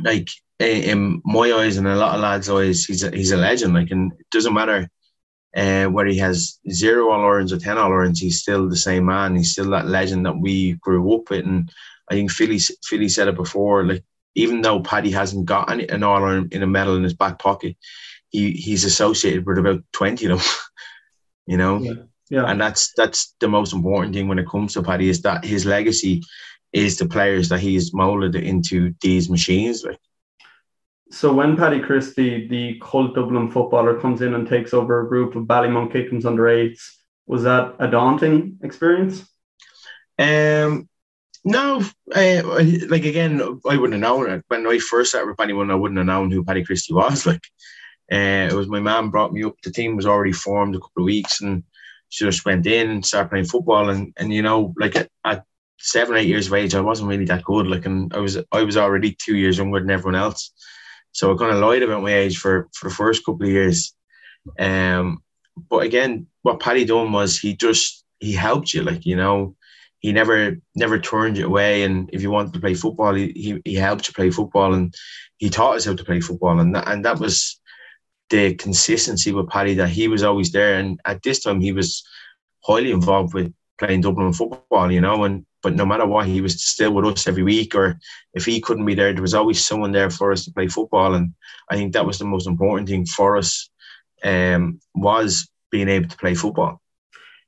like 0.04 0.28
in 0.60 1.22
my 1.24 1.54
eyes 1.54 1.78
and 1.78 1.88
a 1.88 1.96
lot 1.96 2.16
of 2.16 2.22
lads' 2.22 2.50
eyes, 2.50 2.86
he's 2.86 3.04
a, 3.04 3.16
he's 3.16 3.32
a 3.32 3.38
legend. 3.38 3.76
Like, 3.76 3.92
and 3.92 4.12
it 4.14 4.26
doesn't 4.32 4.56
matter 4.56 4.90
uh, 5.56 5.86
whether 5.86 6.10
he 6.10 6.18
has 6.18 6.60
zero 6.72 7.12
All 7.12 7.22
Irelands 7.22 7.54
or 7.54 7.60
ten 7.60 7.78
All 7.78 7.92
Irelands, 7.92 8.20
he's 8.20 8.42
still 8.42 8.68
the 8.68 8.76
same 8.76 9.06
man. 9.06 9.36
He's 9.36 9.52
still 9.52 9.70
that 9.70 9.88
legend 9.88 10.26
that 10.26 10.40
we 10.40 10.74
grew 10.74 11.14
up 11.14 11.30
with. 11.30 11.46
And 11.46 11.72
I 12.10 12.16
think 12.16 12.32
Philly 12.32 12.58
Philly 12.84 13.10
said 13.10 13.28
it 13.28 13.36
before. 13.36 13.86
Like, 13.86 14.04
even 14.34 14.62
though 14.62 14.82
Paddy 14.82 15.12
hasn't 15.12 15.46
got 15.46 15.70
any, 15.70 15.88
an 15.88 16.02
All 16.02 16.28
in 16.28 16.64
a 16.64 16.68
medal 16.68 16.96
in 16.96 17.04
his 17.04 17.14
back 17.14 17.38
pocket, 17.38 17.76
he 18.30 18.52
he's 18.52 18.84
associated 18.84 19.46
with 19.46 19.58
about 19.58 19.82
20 19.94 20.26
of 20.28 20.40
them 20.40 20.48
you 21.48 21.58
know 21.58 21.80
yeah. 21.80 21.94
yeah 22.30 22.44
and 22.46 22.60
that's 22.60 22.92
that's 22.96 23.36
the 23.40 23.48
most 23.48 23.74
important 23.74 24.14
thing 24.14 24.28
when 24.28 24.40
it 24.40 24.48
comes 24.48 24.74
to 24.74 24.84
Paddy 24.84 25.10
is 25.10 25.22
that 25.22 25.44
his 25.44 25.66
legacy 25.66 26.24
is 26.74 26.98
the 26.98 27.08
players 27.08 27.50
that 27.50 27.60
he's 27.60 27.94
molded 27.94 28.36
into 28.36 28.94
these 29.02 29.30
machines 29.30 29.84
like 29.84 30.00
so 31.10 31.32
when 31.32 31.56
Paddy 31.56 31.80
Christie, 31.80 32.48
the 32.48 32.80
cult 32.82 33.16
Dublin 33.16 33.50
footballer, 33.50 34.00
comes 34.00 34.22
in 34.22 34.34
and 34.34 34.48
takes 34.48 34.74
over 34.74 35.02
a 35.02 35.08
group 35.08 35.36
of 35.36 35.46
Ballymun 35.46 35.92
Kickhams 35.92 36.26
under 36.26 36.50
eights, 36.50 36.98
was 37.26 37.44
that 37.44 37.76
a 37.80 37.88
daunting 37.88 38.60
experience? 38.62 39.26
Um, 40.20 40.90
no, 41.44 41.82
uh, 42.14 42.42
like 42.90 43.06
again, 43.06 43.42
I 43.70 43.78
wouldn't 43.78 43.94
have 43.94 44.02
known 44.02 44.30
it. 44.30 44.44
when 44.48 44.68
I 44.68 44.80
first 44.80 45.12
started 45.12 45.28
with 45.28 45.38
Paddy 45.38 45.54
Ballymun. 45.54 45.72
I 45.72 45.76
wouldn't 45.76 45.98
have 45.98 46.08
known 46.08 46.32
who 46.32 46.44
Paddy 46.44 46.64
Christie 46.64 46.94
was. 46.94 47.26
Like, 47.26 47.44
uh, 48.12 48.48
it 48.50 48.54
was 48.54 48.68
my 48.68 48.80
mum 48.80 49.12
brought 49.12 49.34
me 49.34 49.44
up. 49.44 49.56
The 49.62 49.72
team 49.72 49.96
was 49.96 50.06
already 50.06 50.32
formed 50.32 50.76
a 50.76 50.80
couple 50.80 51.04
of 51.04 51.06
weeks, 51.06 51.42
and 51.42 51.64
she 52.10 52.26
just 52.26 52.46
went 52.46 52.66
in 52.66 52.90
and 52.90 53.06
started 53.06 53.30
playing 53.30 53.46
football. 53.46 53.90
And 53.90 54.14
and 54.18 54.34
you 54.34 54.42
know, 54.42 54.74
like 54.78 54.96
at, 54.96 55.10
at 55.26 55.44
seven, 55.80 56.16
eight 56.16 56.28
years 56.28 56.48
of 56.48 56.54
age, 56.54 56.74
I 56.74 56.82
wasn't 56.82 57.10
really 57.10 57.26
that 57.26 57.44
good. 57.44 57.68
Like, 57.68 57.86
and 57.86 58.14
I 58.14 58.20
was 58.20 58.38
I 58.52 58.64
was 58.64 58.78
already 58.78 59.12
two 59.14 59.36
years 59.36 59.58
younger 59.58 59.80
than 59.80 59.90
everyone 59.90 60.16
else, 60.16 60.52
so 61.12 61.34
I 61.34 61.38
kind 61.38 61.52
of 61.54 61.60
lied 61.60 61.84
about 61.84 62.04
my 62.04 62.14
age 62.14 62.38
for 62.38 62.70
for 62.74 62.90
the 62.90 62.96
first 62.96 63.26
couple 63.26 63.46
of 63.46 63.52
years. 63.52 63.94
Um, 64.58 65.22
but 65.70 65.80
again, 65.80 66.28
what 66.44 66.62
Paddy 66.62 66.86
done 66.86 67.12
was 67.12 67.38
he 67.38 67.56
just 67.58 68.06
he 68.20 68.32
helped 68.32 68.74
you, 68.74 68.84
like 68.84 69.06
you 69.06 69.18
know, 69.18 69.58
he 70.00 70.14
never 70.14 70.58
never 70.76 70.98
turned 70.98 71.38
you 71.38 71.46
away. 71.46 71.84
And 71.84 72.10
if 72.14 72.22
you 72.22 72.32
wanted 72.32 72.54
to 72.54 72.62
play 72.62 72.74
football, 72.74 73.14
he 73.16 73.34
he, 73.34 73.62
he 73.66 73.76
helped 73.76 74.08
you 74.08 74.14
play 74.14 74.30
football, 74.30 74.74
and 74.74 74.94
he 75.38 75.50
taught 75.50 75.76
us 75.76 75.84
how 75.86 75.94
to 75.94 76.06
play 76.06 76.22
football, 76.22 76.60
and 76.62 76.74
that, 76.74 76.88
and 76.88 77.04
that 77.04 77.20
was 77.20 77.60
the 78.30 78.56
consistency 78.56 79.32
with 79.32 79.50
Paddy 79.50 79.76
that 79.76 79.90
he 79.90 80.08
was 80.08 80.24
always 80.24 80.52
there, 80.52 80.80
and 80.80 81.00
at 81.06 81.24
this 81.24 81.42
time 81.42 81.62
he 81.62 81.72
was 81.72 82.04
highly 82.64 82.92
involved 82.92 83.34
with 83.34 83.54
playing 83.80 84.02
Dublin 84.02 84.34
football, 84.34 84.92
you 84.92 85.02
know, 85.02 85.24
and 85.24 85.46
but 85.64 85.76
no 85.76 85.86
matter 85.86 86.06
what, 86.06 86.28
he 86.28 86.40
was 86.40 86.64
still 86.64 86.94
with 86.94 87.06
us 87.06 87.28
every 87.28 87.44
week. 87.44 87.76
Or 87.76 88.00
if 88.34 88.46
he 88.46 88.62
couldn't 88.62 88.86
be 88.86 88.94
there, 88.94 89.12
there 89.12 89.22
was 89.22 89.34
always 89.34 89.64
someone 89.64 89.92
there 89.92 90.10
for 90.10 90.32
us 90.32 90.46
to 90.46 90.52
play 90.52 90.68
football, 90.68 91.16
and 91.16 91.34
I 91.70 91.76
think 91.76 91.94
that 91.94 92.06
was 92.06 92.20
the 92.20 92.26
most 92.26 92.48
important 92.48 92.88
thing 92.88 93.06
for 93.06 93.38
us 93.38 93.70
um, 94.24 94.80
was 94.96 95.50
being 95.72 95.90
able 95.90 96.10
to 96.10 96.18
play 96.18 96.36
football. 96.36 96.82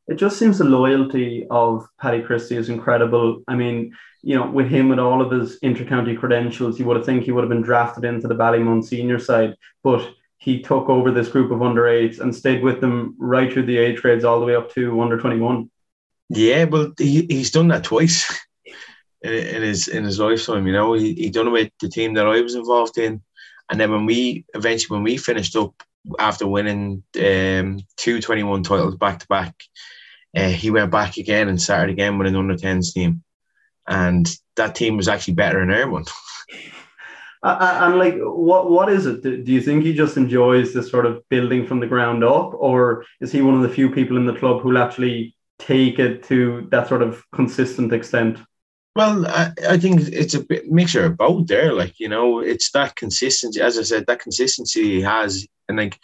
It 0.07 0.15
just 0.15 0.39
seems 0.39 0.57
the 0.57 0.63
loyalty 0.63 1.45
of 1.51 1.88
Paddy 2.01 2.24
Christie 2.24 2.57
is 2.57 2.69
incredible. 2.69 3.43
I 3.48 3.55
mean, 3.55 3.95
you 4.24 4.36
know, 4.36 4.50
with 4.50 4.67
him 4.67 4.89
with 4.89 5.00
all 5.00 5.21
of 5.21 5.31
his 5.31 5.59
intercounty 5.59 6.17
credentials, 6.17 6.79
you 6.79 6.86
would 6.86 6.98
have 6.98 7.05
think 7.05 7.24
he 7.24 7.31
would 7.31 7.43
have 7.43 7.50
been 7.50 7.62
drafted 7.62 8.05
into 8.05 8.27
the 8.27 8.36
Ballymun 8.36 8.83
senior 8.83 9.19
side, 9.19 9.55
but 9.83 10.15
he 10.39 10.62
took 10.62 10.89
over 10.89 11.12
this 11.12 11.27
group 11.27 11.51
of 11.51 11.62
under 11.62 11.88
eights 11.88 12.19
and 12.19 12.34
stayed 12.34 12.63
with 12.63 12.79
them 12.79 13.15
right 13.19 13.51
through 13.51 13.65
the 13.65 13.77
age 13.77 14.01
grades 14.01 14.24
all 14.24 14.39
the 14.39 14.46
way 14.46 14.55
up 14.55 14.74
to 14.74 15.00
under 15.01 15.19
21. 15.19 15.69
Yeah, 16.29 16.63
well, 16.63 16.93
he, 16.98 17.25
he's 17.29 17.51
done 17.51 17.67
that 17.67 17.84
twice 17.84 18.34
in, 19.22 19.34
in 19.34 19.62
his 19.62 19.88
in 19.88 20.05
his 20.05 20.19
lifetime. 20.19 20.65
You 20.65 20.74
know, 20.74 20.93
he, 20.93 21.13
he 21.13 21.29
done 21.29 21.48
it 21.48 21.51
with 21.51 21.72
the 21.81 21.89
team 21.89 22.13
that 22.13 22.27
I 22.27 22.41
was 22.41 22.55
involved 22.55 22.98
in, 22.98 23.22
and 23.69 23.79
then 23.79 23.91
when 23.91 24.05
we 24.05 24.46
eventually 24.53 24.96
when 24.96 25.03
we 25.03 25.17
finished 25.17 25.55
up 25.55 25.74
after 26.17 26.48
winning 26.48 27.03
um, 27.22 27.81
two 27.98 28.22
21 28.22 28.63
titles 28.63 28.96
back 28.96 29.19
to 29.19 29.27
back, 29.27 29.55
he 30.34 30.72
went 30.72 30.91
back 30.91 31.17
again 31.17 31.50
and 31.50 31.62
started 31.62 31.91
again 31.91 32.17
with 32.17 32.27
an 32.27 32.36
under 32.36 32.55
10s 32.55 32.93
team, 32.93 33.24
and 33.88 34.34
that 34.55 34.75
team 34.75 34.96
was 34.96 35.10
actually 35.10 35.34
better 35.34 35.60
than 35.60 35.72
everyone. 35.72 36.05
Uh, 36.53 36.58
and 37.43 37.98
like, 37.98 38.15
what 38.19 38.69
what 38.69 38.89
is 38.89 39.05
it? 39.05 39.24
Do, 39.24 39.43
do 39.43 39.51
you 39.51 39.62
think 39.62 39.84
he 39.84 39.93
just 39.93 40.17
enjoys 40.17 40.74
this 40.74 40.89
sort 40.89 41.05
of 41.05 41.27
building 41.29 41.65
from 41.65 41.79
the 41.79 41.88
ground 41.88 42.24
up, 42.24 42.53
or 42.53 43.05
is 43.22 43.31
he 43.31 43.41
one 43.41 43.55
of 43.55 43.62
the 43.62 43.69
few 43.69 43.89
people 43.89 44.17
in 44.17 44.25
the 44.25 44.36
club 44.36 44.62
who'll 44.62 44.77
actually 44.77 45.36
take 45.58 46.00
it 46.00 46.24
to 46.24 46.67
that 46.72 46.88
sort 46.88 47.01
of 47.01 47.24
consistent 47.34 47.93
extent? 47.93 48.39
Well, 48.96 49.27
I, 49.27 49.51
I 49.69 49.77
think 49.77 50.01
it's 50.01 50.34
a 50.34 50.43
bit 50.43 50.69
mixture 50.69 51.05
of 51.05 51.17
both 51.17 51.48
there. 51.48 51.74
Like, 51.74 52.00
you 52.00 52.10
know, 52.10 52.39
it's 52.39 52.72
that 52.72 52.96
consistency, 52.96 53.62
as 53.62 53.77
I 53.77 53.84
said, 53.84 54.08
that 54.08 54.19
consistency 54.19 54.84
he 54.84 55.01
has. 55.01 55.48
And 55.69 55.77
like, 55.77 55.98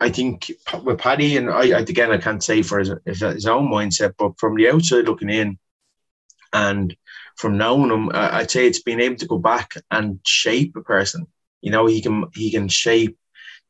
I 0.00 0.08
think 0.08 0.50
with 0.82 0.98
Paddy, 0.98 1.36
and 1.36 1.50
I, 1.50 1.64
again, 1.64 2.10
I 2.10 2.18
can't 2.18 2.42
say 2.42 2.62
for 2.62 2.78
his, 2.78 2.92
his 3.04 3.46
own 3.46 3.68
mindset, 3.70 4.14
but 4.16 4.38
from 4.38 4.56
the 4.56 4.70
outside 4.70 5.06
looking 5.06 5.30
in 5.30 5.58
and 6.52 6.96
from 7.36 7.58
knowing 7.58 7.90
him, 7.90 8.10
I'd 8.14 8.50
say 8.50 8.66
it's 8.66 8.82
being 8.82 9.00
able 9.00 9.16
to 9.16 9.26
go 9.26 9.38
back 9.38 9.74
and 9.90 10.20
shape 10.24 10.76
a 10.76 10.82
person. 10.82 11.26
You 11.60 11.70
know, 11.70 11.86
he 11.86 12.00
can, 12.00 12.26
he 12.34 12.50
can 12.50 12.68
shape 12.68 13.18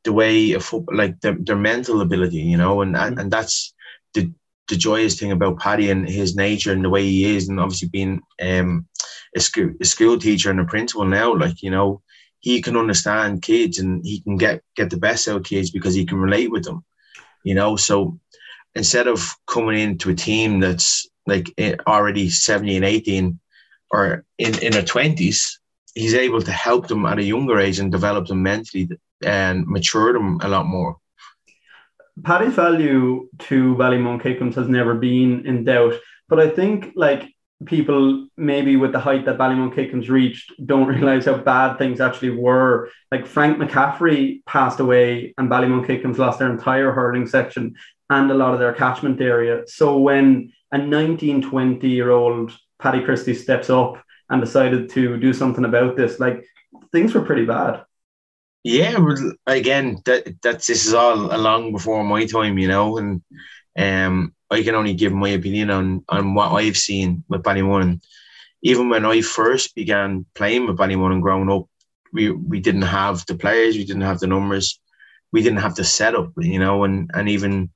the 0.03 0.13
way 0.13 0.53
of 0.53 0.63
football, 0.63 0.95
like 0.95 1.19
their, 1.21 1.35
their 1.39 1.55
mental 1.55 2.01
ability, 2.01 2.37
you 2.37 2.57
know, 2.57 2.81
and, 2.81 2.95
mm-hmm. 2.95 3.17
and 3.17 3.31
that's 3.31 3.73
the, 4.13 4.31
the 4.67 4.75
joyous 4.75 5.19
thing 5.19 5.31
about 5.31 5.59
Paddy 5.59 5.89
and 5.89 6.07
his 6.07 6.35
nature 6.35 6.71
and 6.71 6.83
the 6.83 6.89
way 6.89 7.03
he 7.03 7.35
is, 7.35 7.49
and 7.49 7.59
obviously 7.59 7.89
being 7.89 8.21
um, 8.41 8.87
a, 9.35 9.39
school, 9.39 9.71
a 9.81 9.85
school 9.85 10.17
teacher 10.17 10.51
and 10.51 10.59
a 10.59 10.65
principal 10.65 11.05
now, 11.05 11.35
like, 11.35 11.61
you 11.61 11.71
know, 11.71 12.01
he 12.39 12.61
can 12.61 12.77
understand 12.77 13.41
kids 13.41 13.79
and 13.79 14.05
he 14.05 14.21
can 14.21 14.37
get, 14.37 14.61
get 14.75 14.91
the 14.91 14.97
best 14.97 15.27
out 15.27 15.37
of 15.37 15.43
kids 15.43 15.71
because 15.71 15.95
he 15.95 16.05
can 16.05 16.19
relate 16.19 16.51
with 16.51 16.63
them, 16.63 16.85
you 17.43 17.55
know. 17.55 17.75
So 17.75 18.19
instead 18.75 19.07
of 19.07 19.33
coming 19.47 19.79
into 19.79 20.11
a 20.11 20.15
team 20.15 20.59
that's 20.59 21.07
like 21.25 21.51
eh, 21.57 21.75
already 21.87 22.29
17, 22.29 22.83
18 22.83 23.39
or 23.91 24.25
in, 24.37 24.57
in 24.59 24.73
their 24.73 24.83
20s, 24.83 25.57
he's 25.93 26.13
able 26.13 26.41
to 26.41 26.51
help 26.51 26.87
them 26.87 27.05
at 27.05 27.19
a 27.19 27.23
younger 27.23 27.59
age 27.59 27.79
and 27.79 27.91
develop 27.91 28.27
them 28.27 28.43
mentally 28.43 28.89
and 29.23 29.65
mature 29.67 30.13
them 30.13 30.39
a 30.41 30.47
lot 30.47 30.65
more. 30.65 30.97
Paddy's 32.21 32.53
value 32.53 33.27
to 33.39 33.75
Ballymun 33.75 34.21
Kickhams 34.21 34.55
has 34.55 34.67
never 34.67 34.95
been 34.95 35.45
in 35.45 35.63
doubt, 35.65 35.95
but 36.29 36.39
I 36.39 36.49
think 36.49 36.93
like 36.95 37.29
people 37.65 38.27
maybe 38.37 38.75
with 38.75 38.91
the 38.91 38.99
height 38.99 39.25
that 39.25 39.37
Ballymun 39.37 39.73
Kickhams 39.73 40.09
reached 40.09 40.51
don't 40.65 40.87
realize 40.87 41.25
how 41.25 41.37
bad 41.37 41.77
things 41.77 42.01
actually 42.01 42.31
were. 42.31 42.89
Like 43.11 43.25
Frank 43.25 43.57
McCaffrey 43.57 44.45
passed 44.45 44.79
away 44.79 45.33
and 45.37 45.49
Ballymun 45.49 45.85
Kickhams 45.85 46.17
lost 46.17 46.39
their 46.39 46.51
entire 46.51 46.91
hurling 46.91 47.27
section 47.27 47.75
and 48.09 48.29
a 48.29 48.35
lot 48.35 48.53
of 48.53 48.59
their 48.59 48.73
catchment 48.73 49.19
area. 49.21 49.63
So 49.67 49.97
when 49.97 50.51
a 50.71 50.77
19, 50.77 51.41
20 51.41 51.87
year 51.87 52.11
old 52.11 52.51
Paddy 52.79 53.03
Christie 53.03 53.33
steps 53.33 53.69
up 53.69 54.03
and 54.29 54.41
decided 54.41 54.89
to 54.91 55.17
do 55.17 55.33
something 55.33 55.65
about 55.65 55.95
this, 55.95 56.19
like 56.19 56.45
things 56.91 57.13
were 57.13 57.21
pretty 57.21 57.45
bad. 57.45 57.83
Yeah, 58.63 58.97
again, 59.45 60.01
that 60.05 60.41
that's 60.41 60.65
this 60.65 60.87
is 60.87 60.93
all 60.93 61.35
along 61.35 61.71
before 61.71 62.03
my 62.03 62.25
time, 62.25 62.57
you 62.57 62.67
know, 62.67 62.97
and 62.97 63.21
um, 63.77 64.33
I 64.49 64.63
can 64.63 64.73
only 64.73 64.95
give 64.95 65.13
my 65.13 65.29
opinion 65.29 65.69
on 65.69 66.03
on 66.09 66.33
what 66.33 66.51
I've 66.51 66.77
seen 66.77 67.23
with 67.29 67.43
Ballymun. 67.43 68.01
Even 68.63 68.89
when 68.89 69.05
I 69.05 69.21
first 69.21 69.75
began 69.75 70.25
playing 70.33 70.65
with 70.65 70.77
Ballymun 70.77 71.11
and 71.11 71.21
growing 71.21 71.51
up, 71.51 71.67
we 72.11 72.31
we 72.31 72.59
didn't 72.59 72.89
have 72.99 73.23
the 73.27 73.35
players, 73.35 73.75
we 73.75 73.85
didn't 73.85 74.01
have 74.01 74.19
the 74.19 74.27
numbers, 74.27 74.79
we 75.31 75.43
didn't 75.43 75.59
have 75.59 75.75
the 75.75 75.83
setup, 75.83 76.31
you 76.37 76.57
know, 76.57 76.85
and 76.85 77.11
and 77.13 77.29
even 77.29 77.69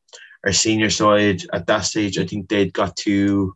our 0.45 0.53
senior 0.53 0.89
side 0.89 1.43
at 1.53 1.67
that 1.67 1.81
stage, 1.81 2.17
I 2.17 2.25
think 2.25 2.49
they'd 2.49 2.73
got 2.73 2.95
to 2.97 3.55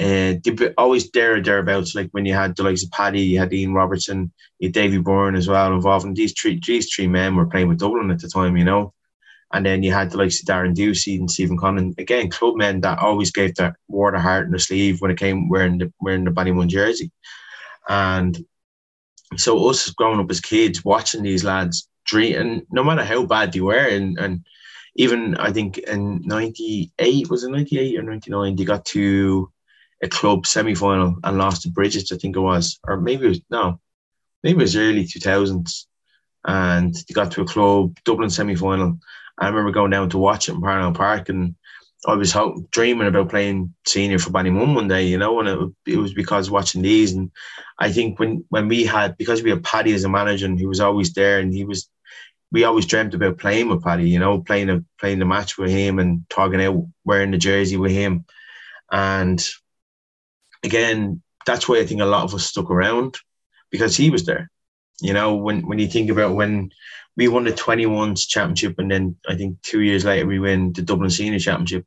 uh, 0.00 0.34
they 0.44 0.74
always 0.78 1.10
there 1.10 1.36
or 1.36 1.42
thereabouts. 1.42 1.94
Like 1.94 2.10
when 2.12 2.24
you 2.24 2.32
had 2.32 2.54
the 2.54 2.62
likes 2.62 2.84
of 2.84 2.90
Paddy, 2.92 3.22
you 3.22 3.38
had 3.38 3.52
Ian 3.52 3.74
Robertson, 3.74 4.32
you 4.58 4.68
had 4.68 4.74
Davy 4.74 4.98
Byrne 4.98 5.34
as 5.34 5.48
well 5.48 5.72
involved. 5.74 6.06
And 6.06 6.16
these 6.16 6.32
three, 6.32 6.60
these 6.64 6.92
three 6.92 7.08
men 7.08 7.34
were 7.34 7.46
playing 7.46 7.68
with 7.68 7.80
Dublin 7.80 8.10
at 8.10 8.20
the 8.20 8.28
time, 8.28 8.56
you 8.56 8.64
know. 8.64 8.94
And 9.52 9.64
then 9.66 9.82
you 9.82 9.92
had 9.92 10.10
the 10.10 10.18
likes 10.18 10.40
of 10.40 10.46
Darren 10.46 10.74
Ducey 10.74 11.18
and 11.18 11.30
Stephen 11.30 11.56
Connon. 11.56 11.98
Again, 11.98 12.30
club 12.30 12.56
men 12.56 12.82
that 12.82 12.98
always 12.98 13.32
gave 13.32 13.54
their 13.54 13.76
wore 13.88 14.12
their 14.12 14.20
heart 14.20 14.44
in 14.44 14.50
their 14.50 14.58
sleeve 14.58 15.00
when 15.00 15.10
it 15.10 15.18
came 15.18 15.48
wearing 15.48 15.78
the 15.78 15.92
wearing 16.00 16.24
the 16.24 16.30
Ballymun 16.30 16.68
jersey. 16.68 17.10
And 17.88 18.38
so 19.36 19.68
us 19.68 19.90
growing 19.90 20.20
up 20.20 20.30
as 20.30 20.40
kids, 20.40 20.84
watching 20.84 21.22
these 21.22 21.44
lads 21.44 21.88
dream, 22.04 22.40
and 22.40 22.66
no 22.70 22.84
matter 22.84 23.04
how 23.04 23.24
bad 23.24 23.52
they 23.52 23.60
were, 23.60 23.88
and 23.88 24.18
and 24.18 24.44
even 24.96 25.36
I 25.36 25.50
think 25.50 25.78
in 25.78 26.20
'98 26.24 27.30
was 27.30 27.42
it 27.42 27.50
'98 27.50 27.98
or 27.98 28.02
'99 28.02 28.54
they 28.54 28.64
got 28.64 28.84
to 28.86 29.50
a 30.02 30.08
club 30.08 30.46
semi 30.46 30.74
final 30.74 31.16
and 31.24 31.38
lost 31.38 31.62
to 31.62 31.70
Bridget, 31.70 32.12
I 32.12 32.16
think 32.16 32.36
it 32.36 32.40
was, 32.40 32.78
or 32.86 33.00
maybe 33.00 33.26
it 33.26 33.30
was 33.30 33.40
no, 33.50 33.80
maybe 34.42 34.58
it 34.58 34.62
was 34.62 34.76
early 34.76 35.04
2000s, 35.04 35.86
and 36.46 36.94
they 36.94 37.14
got 37.14 37.32
to 37.32 37.42
a 37.42 37.46
club 37.46 37.96
Dublin 38.04 38.30
semi 38.30 38.54
final. 38.54 38.98
I 39.38 39.48
remember 39.48 39.70
going 39.70 39.90
down 39.90 40.10
to 40.10 40.18
watch 40.18 40.48
it 40.48 40.54
in 40.54 40.60
Parnell 40.60 40.92
Park, 40.92 41.28
and 41.28 41.54
I 42.06 42.14
was 42.14 42.36
dreaming 42.70 43.08
about 43.08 43.30
playing 43.30 43.74
senior 43.86 44.18
for 44.18 44.30
Ballymun 44.30 44.74
one 44.74 44.88
day, 44.88 45.06
you 45.06 45.18
know, 45.18 45.40
and 45.40 45.48
it, 45.48 45.94
it 45.94 45.96
was 45.96 46.14
because 46.14 46.50
watching 46.50 46.82
these, 46.82 47.12
and 47.12 47.30
I 47.78 47.90
think 47.92 48.18
when 48.18 48.44
when 48.48 48.68
we 48.68 48.84
had 48.84 49.16
because 49.16 49.42
we 49.42 49.50
had 49.50 49.64
Paddy 49.64 49.92
as 49.94 50.04
a 50.04 50.08
manager, 50.08 50.46
and 50.46 50.58
he 50.58 50.66
was 50.66 50.80
always 50.80 51.12
there, 51.12 51.40
and 51.40 51.52
he 51.52 51.64
was. 51.64 51.88
We 52.50 52.64
always 52.64 52.86
dreamt 52.86 53.12
about 53.12 53.36
playing 53.36 53.68
with 53.68 53.84
Paddy, 53.84 54.08
you 54.08 54.18
know, 54.18 54.40
playing 54.40 54.70
a 54.70 54.82
playing 54.98 55.18
the 55.18 55.26
match 55.26 55.58
with 55.58 55.70
him 55.70 55.98
and 55.98 56.24
talking 56.30 56.62
out 56.62 56.82
wearing 57.04 57.30
the 57.30 57.36
jersey 57.36 57.76
with 57.76 57.92
him. 57.92 58.24
And 58.90 59.46
again, 60.62 61.22
that's 61.46 61.68
why 61.68 61.78
I 61.78 61.86
think 61.86 62.00
a 62.00 62.06
lot 62.06 62.24
of 62.24 62.34
us 62.34 62.46
stuck 62.46 62.70
around 62.70 63.16
because 63.70 63.96
he 63.96 64.10
was 64.10 64.26
there. 64.26 64.50
You 65.00 65.12
know, 65.12 65.36
when 65.36 65.66
when 65.66 65.78
you 65.78 65.88
think 65.88 66.10
about 66.10 66.34
when 66.34 66.70
we 67.16 67.28
won 67.28 67.44
the 67.44 67.52
21s 67.52 68.28
championship 68.28 68.78
and 68.78 68.90
then 68.90 69.16
I 69.28 69.34
think 69.34 69.60
two 69.62 69.80
years 69.80 70.04
later 70.04 70.26
we 70.26 70.38
win 70.38 70.72
the 70.72 70.82
Dublin 70.82 71.10
Senior 71.10 71.38
Championship, 71.38 71.84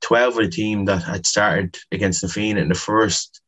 12 0.00 0.38
of 0.38 0.44
the 0.44 0.50
team 0.50 0.84
that 0.86 1.02
had 1.02 1.26
started 1.26 1.78
against 1.92 2.20
the 2.20 2.28
Fiend 2.28 2.58
in 2.58 2.68
the 2.68 2.74
first 2.74 3.40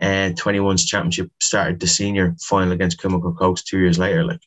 uh, 0.00 0.30
21s 0.36 0.86
championship 0.86 1.30
started 1.40 1.80
the 1.80 1.86
senior 1.86 2.36
final 2.40 2.72
against 2.72 3.00
Kilmacud 3.00 3.36
Crokes 3.36 3.62
two 3.62 3.78
years 3.78 3.98
later. 3.98 4.24
Like 4.24 4.40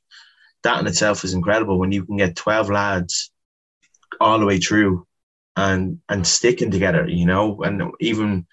that 0.63 0.79
in 0.79 0.87
itself 0.87 1.23
is 1.23 1.33
incredible 1.33 1.79
when 1.79 1.91
you 1.91 2.05
can 2.05 2.17
get 2.17 2.35
12 2.35 2.69
lads 2.69 3.31
all 4.19 4.39
the 4.39 4.45
way 4.45 4.59
through 4.59 5.05
and 5.55 5.99
and 6.07 6.25
sticking 6.25 6.71
together, 6.71 7.07
you 7.07 7.25
know, 7.25 7.61
and 7.63 7.81
even 7.99 8.47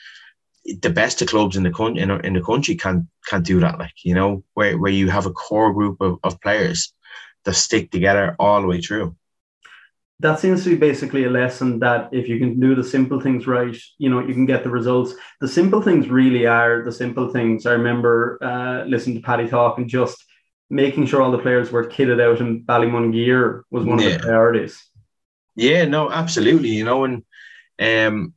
the 0.82 0.90
best 0.90 1.22
of 1.22 1.28
clubs 1.28 1.56
in 1.56 1.62
the 1.62 1.70
country 1.70 2.02
in, 2.02 2.10
in 2.10 2.34
the 2.34 2.42
country 2.42 2.76
can't 2.76 3.06
can't 3.28 3.44
do 3.44 3.60
that. 3.60 3.78
Like 3.78 4.04
you 4.04 4.14
know, 4.14 4.44
where 4.54 4.78
where 4.78 4.92
you 4.92 5.10
have 5.10 5.26
a 5.26 5.32
core 5.32 5.72
group 5.72 6.00
of, 6.00 6.18
of 6.22 6.40
players 6.40 6.92
that 7.44 7.54
stick 7.54 7.90
together 7.90 8.36
all 8.38 8.60
the 8.60 8.66
way 8.66 8.80
through. 8.80 9.16
That 10.20 10.40
seems 10.40 10.64
to 10.64 10.70
be 10.70 10.76
basically 10.76 11.24
a 11.24 11.30
lesson 11.30 11.78
that 11.80 12.08
if 12.10 12.26
you 12.26 12.38
can 12.38 12.58
do 12.58 12.74
the 12.74 12.82
simple 12.82 13.20
things 13.20 13.46
right, 13.46 13.76
you 13.98 14.08
know, 14.08 14.20
you 14.20 14.32
can 14.32 14.46
get 14.46 14.64
the 14.64 14.70
results. 14.70 15.12
The 15.40 15.48
simple 15.48 15.82
things 15.82 16.08
really 16.08 16.46
are 16.46 16.82
the 16.82 16.92
simple 16.92 17.28
things. 17.28 17.66
I 17.66 17.72
remember 17.72 18.38
uh, 18.42 18.84
listening 18.86 19.16
to 19.16 19.22
Paddy 19.22 19.46
talk 19.46 19.76
and 19.76 19.88
just 19.88 20.24
making 20.70 21.06
sure 21.06 21.20
all 21.20 21.30
the 21.30 21.38
players 21.38 21.70
were 21.70 21.86
kitted 21.86 22.20
out 22.20 22.40
in 22.40 22.64
Ballymun 22.64 23.12
gear 23.12 23.64
was 23.70 23.84
one 23.84 23.98
yeah. 23.98 24.06
of 24.06 24.12
the 24.14 24.26
priorities. 24.26 24.82
Yeah, 25.54 25.84
no, 25.84 26.10
absolutely. 26.10 26.70
You 26.70 26.84
know, 26.84 27.04
and 27.04 27.22
um, 27.78 28.34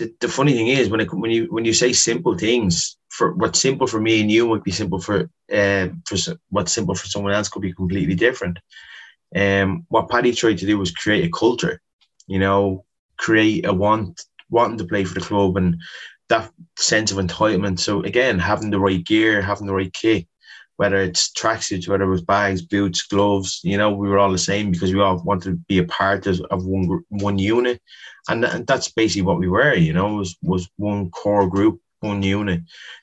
the, 0.00 0.14
the 0.20 0.28
funny 0.28 0.54
thing 0.54 0.68
is 0.68 0.88
when 0.88 1.00
it, 1.00 1.12
when 1.12 1.30
you 1.30 1.46
when 1.50 1.66
you 1.66 1.74
say 1.74 1.92
simple 1.92 2.36
things 2.36 2.96
for 3.10 3.34
what's 3.34 3.60
simple 3.60 3.86
for 3.86 4.00
me 4.00 4.20
and 4.20 4.30
you 4.30 4.48
might 4.48 4.64
be 4.64 4.70
simple 4.70 4.98
for 4.98 5.28
uh, 5.52 5.88
for 6.06 6.16
what's 6.48 6.72
simple 6.72 6.94
for 6.94 7.06
someone 7.06 7.34
else 7.34 7.48
could 7.48 7.62
be 7.62 7.74
completely 7.74 8.14
different. 8.14 8.58
Um, 9.36 9.84
what 9.88 10.08
Paddy 10.08 10.32
tried 10.32 10.58
to 10.58 10.66
do 10.66 10.78
was 10.78 10.90
create 10.90 11.26
a 11.26 11.30
culture, 11.30 11.82
you 12.26 12.38
know, 12.38 12.84
create 13.18 13.66
a 13.66 13.74
want 13.74 14.24
wanting 14.48 14.78
to 14.78 14.86
play 14.86 15.04
for 15.04 15.14
the 15.14 15.26
club 15.26 15.58
and 15.58 15.76
that 16.30 16.50
sense 16.78 17.12
of 17.12 17.18
entitlement. 17.18 17.78
So 17.78 18.02
again, 18.02 18.38
having 18.38 18.70
the 18.70 18.80
right 18.80 19.04
gear, 19.04 19.42
having 19.42 19.66
the 19.66 19.74
right 19.74 19.92
kit, 19.92 20.26
whether 20.80 20.96
it's 20.96 21.30
tracksuits, 21.32 21.86
whether 21.88 22.04
it 22.04 22.16
was 22.16 22.22
bags, 22.22 22.62
boots, 22.62 23.02
gloves, 23.02 23.60
you 23.62 23.76
know, 23.76 23.90
we 23.90 24.08
were 24.08 24.18
all 24.18 24.32
the 24.32 24.38
same 24.38 24.70
because 24.70 24.94
we 24.94 25.00
all 25.00 25.22
wanted 25.22 25.50
to 25.50 25.56
be 25.68 25.76
a 25.76 25.84
part 25.84 26.26
of, 26.26 26.40
of 26.50 26.64
one 26.64 27.04
one 27.10 27.38
unit 27.38 27.82
and, 28.30 28.46
and 28.46 28.66
that's 28.66 28.90
basically 28.90 29.22
what 29.22 29.38
we 29.38 29.48
were. 29.48 29.74
You 29.74 29.92
know, 29.92 30.14
was 30.14 30.36
was 30.42 30.70
one 30.76 31.10
core 31.10 31.48
group, 31.48 31.80
one 32.00 32.22
unit 32.22 32.62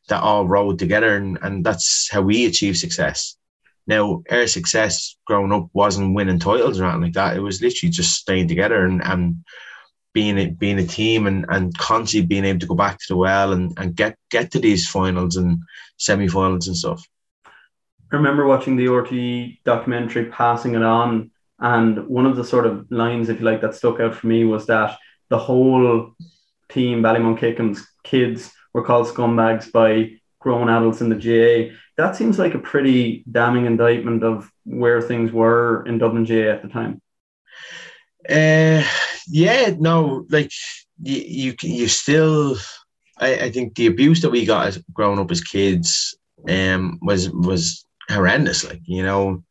that 0.10 0.24
all 0.24 0.48
rode 0.48 0.80
together, 0.80 1.18
and, 1.18 1.38
and 1.44 1.64
that's 1.64 2.10
how 2.10 2.22
we 2.22 2.48
achieved 2.48 2.80
success. 2.80 3.38
Now, 3.86 4.24
our 4.32 4.48
success 4.48 5.16
growing 5.28 5.54
up 5.54 5.70
wasn't 5.74 6.16
winning 6.16 6.40
titles 6.40 6.80
or 6.80 6.86
anything 6.86 7.02
like 7.04 7.14
that. 7.14 7.38
It 7.38 7.42
was 7.42 7.62
literally 7.62 7.92
just 7.92 8.16
staying 8.16 8.48
together 8.48 8.86
and, 8.86 9.04
and 9.04 9.46
being 10.14 10.38
a, 10.40 10.48
being 10.50 10.80
a 10.80 10.86
team 10.86 11.28
and, 11.28 11.46
and 11.48 11.78
constantly 11.78 12.26
being 12.26 12.44
able 12.44 12.60
to 12.60 12.66
go 12.66 12.76
back 12.76 12.98
to 12.98 13.06
the 13.10 13.16
well 13.16 13.54
and, 13.54 13.78
and 13.78 13.96
get, 13.96 14.18
get 14.30 14.52
to 14.52 14.60
these 14.60 14.90
finals 14.90 15.38
and 15.38 15.62
semi-finals 15.98 16.68
and 16.68 16.76
stuff. 16.76 17.02
I 18.12 18.16
remember 18.16 18.46
watching 18.46 18.78
the 18.78 18.86
RTÉ 18.86 19.60
documentary 19.66 20.26
Passing 20.26 20.76
It 20.76 20.84
On 20.84 21.30
and 21.60 22.08
one 22.08 22.26
of 22.26 22.36
the 22.36 22.44
sort 22.44 22.66
of 22.66 22.90
lines, 22.90 23.30
if 23.30 23.40
you 23.40 23.46
like, 23.46 23.62
that 23.62 23.76
stuck 23.76 24.00
out 24.00 24.16
for 24.16 24.28
me 24.28 24.46
was 24.46 24.68
that 24.68 24.98
the 25.30 25.38
whole 25.38 26.14
team, 26.70 27.02
Ballymun 27.02 27.38
Kickham's 27.38 27.86
kids, 28.04 28.52
were 28.74 28.84
called 28.84 29.08
scumbags 29.08 29.72
by 29.72 30.12
grown 30.40 30.70
adults 30.70 31.02
in 31.02 31.10
the 31.10 31.16
GAA. 31.16 31.76
That 31.98 32.16
seems 32.16 32.38
like 32.38 32.54
a 32.54 32.60
pretty 32.60 33.24
damning 33.30 33.66
indictment 33.66 34.24
of 34.24 34.50
where 34.66 35.02
things 35.02 35.32
were 35.32 35.84
in 35.86 35.98
Dublin 35.98 36.26
GAA 36.26 36.52
at 36.52 36.62
the 36.62 36.70
time. 36.70 37.02
Uh, 38.30 38.84
yeah, 39.28 39.74
no, 39.78 40.26
like 40.30 40.52
you, 41.02 41.24
you, 41.26 41.56
you 41.62 41.88
still. 41.88 42.58
I, 43.20 43.36
I 43.36 43.52
think 43.52 43.76
the 43.76 43.88
abuse 43.88 44.22
that 44.22 44.30
we 44.30 44.46
got 44.46 44.68
as 44.68 44.78
growing 44.94 45.18
up 45.18 45.32
as 45.32 45.42
kids 45.42 46.16
um 46.48 47.00
was 47.02 47.32
was 47.32 47.87
horrendous. 48.10 48.64
Like 48.64 48.82
you 48.86 49.04
know, 49.04 49.44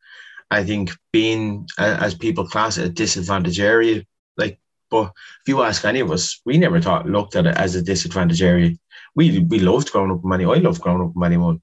I 0.49 0.63
think 0.63 0.91
being 1.11 1.67
as 1.77 2.15
people 2.15 2.47
class 2.47 2.77
a 2.77 2.89
disadvantaged 2.89 3.59
area, 3.59 4.03
like, 4.37 4.59
but 4.89 5.11
if 5.41 5.47
you 5.47 5.61
ask 5.61 5.83
any 5.85 5.99
of 5.99 6.11
us, 6.11 6.41
we 6.45 6.57
never 6.57 6.81
thought 6.81 7.09
looked 7.09 7.35
at 7.35 7.47
it 7.47 7.57
as 7.57 7.75
a 7.75 7.81
disadvantaged 7.81 8.41
area. 8.41 8.71
We 9.15 9.39
we 9.39 9.59
loved 9.59 9.91
growing 9.91 10.11
up 10.11 10.23
in 10.23 10.29
Money. 10.29 10.45
I 10.45 10.55
loved 10.55 10.81
growing 10.81 11.01
up 11.01 11.13
in 11.15 11.19
Money 11.19 11.59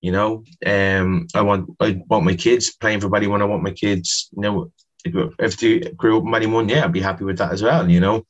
You 0.00 0.12
know, 0.12 0.44
um, 0.66 1.26
I 1.34 1.42
want 1.42 1.70
I 1.80 2.02
want 2.08 2.24
my 2.24 2.34
kids 2.34 2.74
playing 2.76 3.00
for 3.00 3.08
Ballymun. 3.08 3.42
I 3.42 3.46
want 3.46 3.62
my 3.62 3.72
kids, 3.72 4.28
you 4.32 4.42
know, 4.42 4.72
if 5.04 5.56
they 5.56 5.80
grew 5.80 6.18
up 6.18 6.24
in 6.24 6.30
Ballymun, 6.30 6.70
yeah, 6.70 6.84
I'd 6.84 6.92
be 6.92 7.00
happy 7.00 7.24
with 7.24 7.38
that 7.38 7.52
as 7.52 7.62
well. 7.62 7.88
You 7.90 8.00
know, 8.00 8.26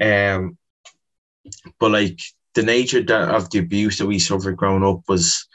um, 0.00 0.56
but 1.78 1.90
like 1.90 2.20
the 2.54 2.62
nature 2.62 3.02
that, 3.02 3.28
of 3.28 3.50
the 3.50 3.58
abuse 3.58 3.98
that 3.98 4.06
we 4.06 4.18
suffered 4.18 4.56
growing 4.56 4.84
up 4.84 5.02
was 5.08 5.46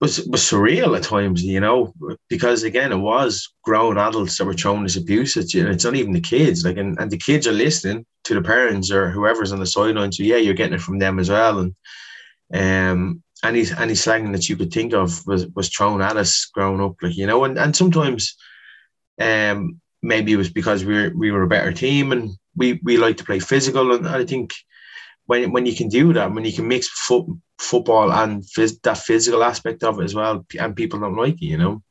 was 0.00 0.24
was 0.26 0.42
surreal 0.42 0.96
at 0.96 1.02
times, 1.02 1.42
you 1.42 1.60
know, 1.60 1.92
because 2.28 2.62
again, 2.62 2.92
it 2.92 2.98
was 2.98 3.52
grown 3.62 3.98
adults 3.98 4.38
that 4.38 4.44
were 4.44 4.54
throwing 4.54 4.84
this 4.84 4.96
abuse 4.96 5.36
at 5.36 5.52
you. 5.52 5.66
It's 5.66 5.84
not 5.84 5.96
even 5.96 6.12
the 6.12 6.20
kids, 6.20 6.64
like, 6.64 6.76
and, 6.76 6.98
and 7.00 7.10
the 7.10 7.18
kids 7.18 7.46
are 7.46 7.52
listening 7.52 8.06
to 8.24 8.34
the 8.34 8.42
parents 8.42 8.92
or 8.92 9.10
whoever's 9.10 9.52
on 9.52 9.58
the 9.58 9.66
sideline. 9.66 10.12
So 10.12 10.22
yeah, 10.22 10.36
you're 10.36 10.54
getting 10.54 10.74
it 10.74 10.80
from 10.80 10.98
them 10.98 11.18
as 11.18 11.30
well. 11.30 11.58
And 11.58 11.74
um, 12.54 13.22
any 13.42 13.64
any 13.76 13.94
slang 13.96 14.30
that 14.32 14.48
you 14.48 14.56
could 14.56 14.72
think 14.72 14.94
of 14.94 15.26
was 15.26 15.46
was 15.48 15.68
thrown 15.68 16.00
at 16.00 16.16
us 16.16 16.46
growing 16.46 16.80
up, 16.80 16.94
like 17.02 17.16
you 17.16 17.26
know, 17.26 17.44
and 17.44 17.58
and 17.58 17.74
sometimes, 17.74 18.36
um, 19.20 19.80
maybe 20.00 20.32
it 20.32 20.36
was 20.36 20.50
because 20.50 20.84
we 20.84 20.94
were 20.94 21.12
we 21.16 21.32
were 21.32 21.42
a 21.42 21.48
better 21.48 21.72
team 21.72 22.12
and 22.12 22.30
we 22.54 22.80
we 22.84 22.96
like 22.98 23.16
to 23.16 23.24
play 23.24 23.40
physical, 23.40 23.94
and 23.94 24.06
I 24.06 24.24
think 24.24 24.52
when 25.28 25.52
when 25.52 25.66
you 25.66 25.76
can 25.76 25.88
do 25.88 26.14
that, 26.14 26.32
when 26.32 26.44
you 26.46 26.52
can 26.52 26.66
mix 26.66 26.88
foot, 26.88 27.26
football 27.58 28.10
and 28.10 28.42
phys- 28.42 28.80
that 28.82 28.96
physical 28.96 29.44
aspect 29.44 29.84
of 29.84 30.00
it 30.00 30.04
as 30.04 30.14
well, 30.14 30.44
and 30.58 30.74
people 30.74 30.98
don't 30.98 31.16
like 31.16 31.34
it, 31.34 31.44
you 31.44 31.58
know. 31.58 31.82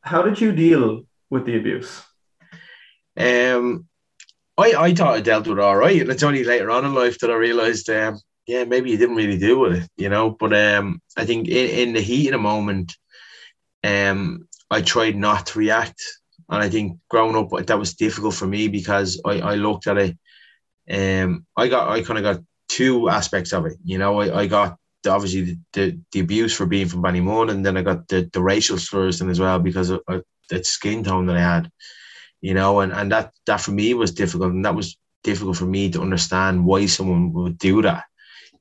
How 0.00 0.22
did 0.22 0.40
you 0.40 0.52
deal 0.52 1.04
with 1.30 1.46
the 1.46 1.56
abuse? 1.56 2.02
Um, 3.16 3.86
I 4.58 4.74
I 4.86 4.94
thought 4.94 5.14
I 5.14 5.20
dealt 5.20 5.46
with 5.46 5.58
it 5.58 5.62
all 5.62 5.76
right, 5.76 6.00
and 6.00 6.10
it's 6.10 6.24
only 6.24 6.42
later 6.42 6.70
on 6.70 6.84
in 6.84 6.94
life 6.94 7.16
that 7.20 7.30
I 7.30 7.34
realized, 7.34 7.88
um, 7.90 8.18
yeah, 8.48 8.64
maybe 8.64 8.90
you 8.90 8.96
didn't 8.96 9.16
really 9.16 9.38
deal 9.38 9.60
with 9.60 9.74
it, 9.76 9.88
you 9.96 10.08
know. 10.08 10.30
But 10.30 10.52
um, 10.52 11.00
I 11.16 11.24
think 11.26 11.46
in, 11.46 11.88
in 11.88 11.92
the 11.92 12.00
heat 12.00 12.28
of 12.28 12.32
the 12.32 12.38
moment, 12.38 12.96
um, 13.84 14.48
I 14.68 14.82
tried 14.82 15.14
not 15.14 15.46
to 15.46 15.60
react, 15.60 16.02
and 16.48 16.60
I 16.60 16.68
think 16.68 16.98
growing 17.08 17.36
up 17.36 17.50
that 17.66 17.78
was 17.78 17.94
difficult 17.94 18.34
for 18.34 18.48
me 18.48 18.66
because 18.66 19.20
I 19.24 19.34
I 19.52 19.54
looked 19.54 19.86
at 19.86 19.98
it 19.98 20.18
um, 20.90 21.46
I 21.56 21.68
got 21.68 21.88
I 21.88 22.02
kind 22.02 22.18
of 22.18 22.24
got 22.24 22.44
two 22.68 23.08
aspects 23.08 23.52
of 23.52 23.66
it. 23.66 23.76
You 23.84 23.98
know, 23.98 24.20
I, 24.20 24.42
I 24.42 24.46
got 24.46 24.76
the, 25.02 25.10
obviously 25.10 25.42
the, 25.42 25.58
the, 25.72 26.00
the 26.12 26.20
abuse 26.20 26.54
for 26.54 26.66
being 26.66 26.88
from 26.88 27.02
Ballymun, 27.02 27.50
and 27.50 27.64
then 27.64 27.76
I 27.76 27.82
got 27.82 28.08
the, 28.08 28.28
the 28.32 28.42
racial 28.42 28.78
slurs 28.78 29.18
thing 29.18 29.30
as 29.30 29.40
well 29.40 29.58
because 29.58 29.90
of, 29.90 30.02
of 30.08 30.22
skin 30.66 31.04
tone 31.04 31.26
that 31.26 31.36
I 31.36 31.40
had. 31.40 31.70
You 32.40 32.54
know, 32.54 32.80
and, 32.80 32.92
and 32.92 33.10
that 33.12 33.32
that 33.46 33.60
for 33.60 33.72
me 33.72 33.94
was 33.94 34.12
difficult, 34.12 34.52
and 34.52 34.64
that 34.64 34.74
was 34.74 34.96
difficult 35.24 35.56
for 35.56 35.66
me 35.66 35.90
to 35.90 36.02
understand 36.02 36.64
why 36.64 36.86
someone 36.86 37.32
would 37.32 37.58
do 37.58 37.82
that. 37.82 38.04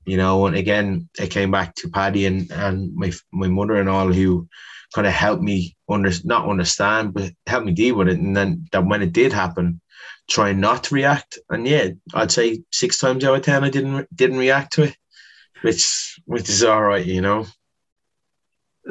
You 0.06 0.18
know, 0.18 0.46
and 0.46 0.56
again, 0.56 1.10
it 1.20 1.32
came 1.32 1.52
back 1.52 1.76
to 1.76 1.90
Paddy 1.90 2.26
and, 2.26 2.52
and 2.52 2.96
my 2.96 3.12
my 3.32 3.48
mother 3.48 3.76
and 3.76 3.90
all 3.90 4.12
who 4.12 4.48
kind 4.94 5.08
of 5.08 5.14
helped 5.14 5.44
me 5.44 5.76
under 5.90 6.12
not 6.24 6.48
understand, 6.48 7.14
but 7.14 7.32
helped 7.48 7.66
me 7.66 7.74
deal 7.74 7.96
with 7.96 8.08
it. 8.08 8.20
And 8.20 8.36
then 8.36 8.68
that 8.72 8.86
when 8.86 9.02
it 9.02 9.14
did 9.14 9.34
happen, 9.34 9.82
trying 10.28 10.60
not 10.60 10.86
to 10.86 10.96
react. 10.96 11.40
And 11.50 11.68
yeah, 11.68 11.90
I'd 12.14 12.32
say 12.32 12.64
six 12.72 13.00
times 13.00 13.24
out 13.24 13.36
of 13.36 13.42
ten 13.42 13.64
I 13.64 13.70
didn't 13.70 14.14
didn't 14.16 14.38
react 14.38 14.74
to 14.74 14.84
it, 14.84 14.98
which 15.62 16.20
which 16.26 16.50
is 16.50 16.64
all 16.64 16.84
right, 16.84 17.06
you 17.06 17.22
know. 17.22 17.46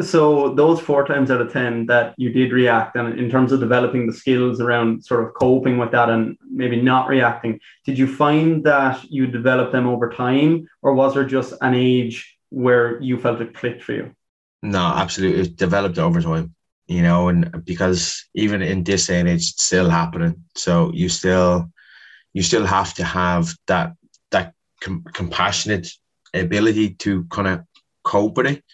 So 0.00 0.54
those 0.54 0.80
four 0.80 1.06
times 1.06 1.30
out 1.30 1.40
of 1.40 1.52
ten 1.52 1.86
that 1.86 2.14
you 2.16 2.30
did 2.30 2.52
react, 2.52 2.96
and 2.96 3.18
in 3.18 3.30
terms 3.30 3.52
of 3.52 3.60
developing 3.60 4.06
the 4.06 4.12
skills 4.12 4.60
around 4.60 5.04
sort 5.04 5.24
of 5.24 5.34
coping 5.34 5.78
with 5.78 5.92
that 5.92 6.10
and 6.10 6.36
maybe 6.50 6.80
not 6.82 7.08
reacting, 7.08 7.60
did 7.84 7.96
you 7.96 8.08
find 8.08 8.64
that 8.64 9.04
you 9.04 9.28
developed 9.28 9.72
them 9.72 9.86
over 9.86 10.10
time, 10.10 10.66
or 10.82 10.94
was 10.94 11.14
there 11.14 11.24
just 11.24 11.54
an 11.60 11.74
age 11.74 12.36
where 12.50 13.00
you 13.00 13.20
felt 13.20 13.40
it 13.40 13.54
clicked 13.54 13.82
for 13.82 13.92
you? 13.92 14.14
No, 14.62 14.80
absolutely, 14.80 15.42
it 15.42 15.56
developed 15.56 15.98
over 15.98 16.20
time 16.20 16.54
you 16.86 17.02
know, 17.02 17.28
and 17.28 17.64
because 17.64 18.24
even 18.34 18.62
in 18.62 18.84
this 18.84 19.06
day 19.06 19.20
and 19.20 19.28
age, 19.28 19.50
it's 19.50 19.64
still 19.64 19.88
happening. 19.88 20.44
So 20.54 20.92
you 20.92 21.08
still, 21.08 21.70
you 22.32 22.42
still 22.42 22.66
have 22.66 22.94
to 22.94 23.04
have 23.04 23.54
that 23.66 23.92
that 24.30 24.52
com- 24.80 25.04
compassionate 25.12 25.88
ability 26.34 26.94
to 26.94 27.24
kind 27.24 27.48
of 27.48 27.60
cope 28.02 28.36
with 28.36 28.46
it, 28.46 28.64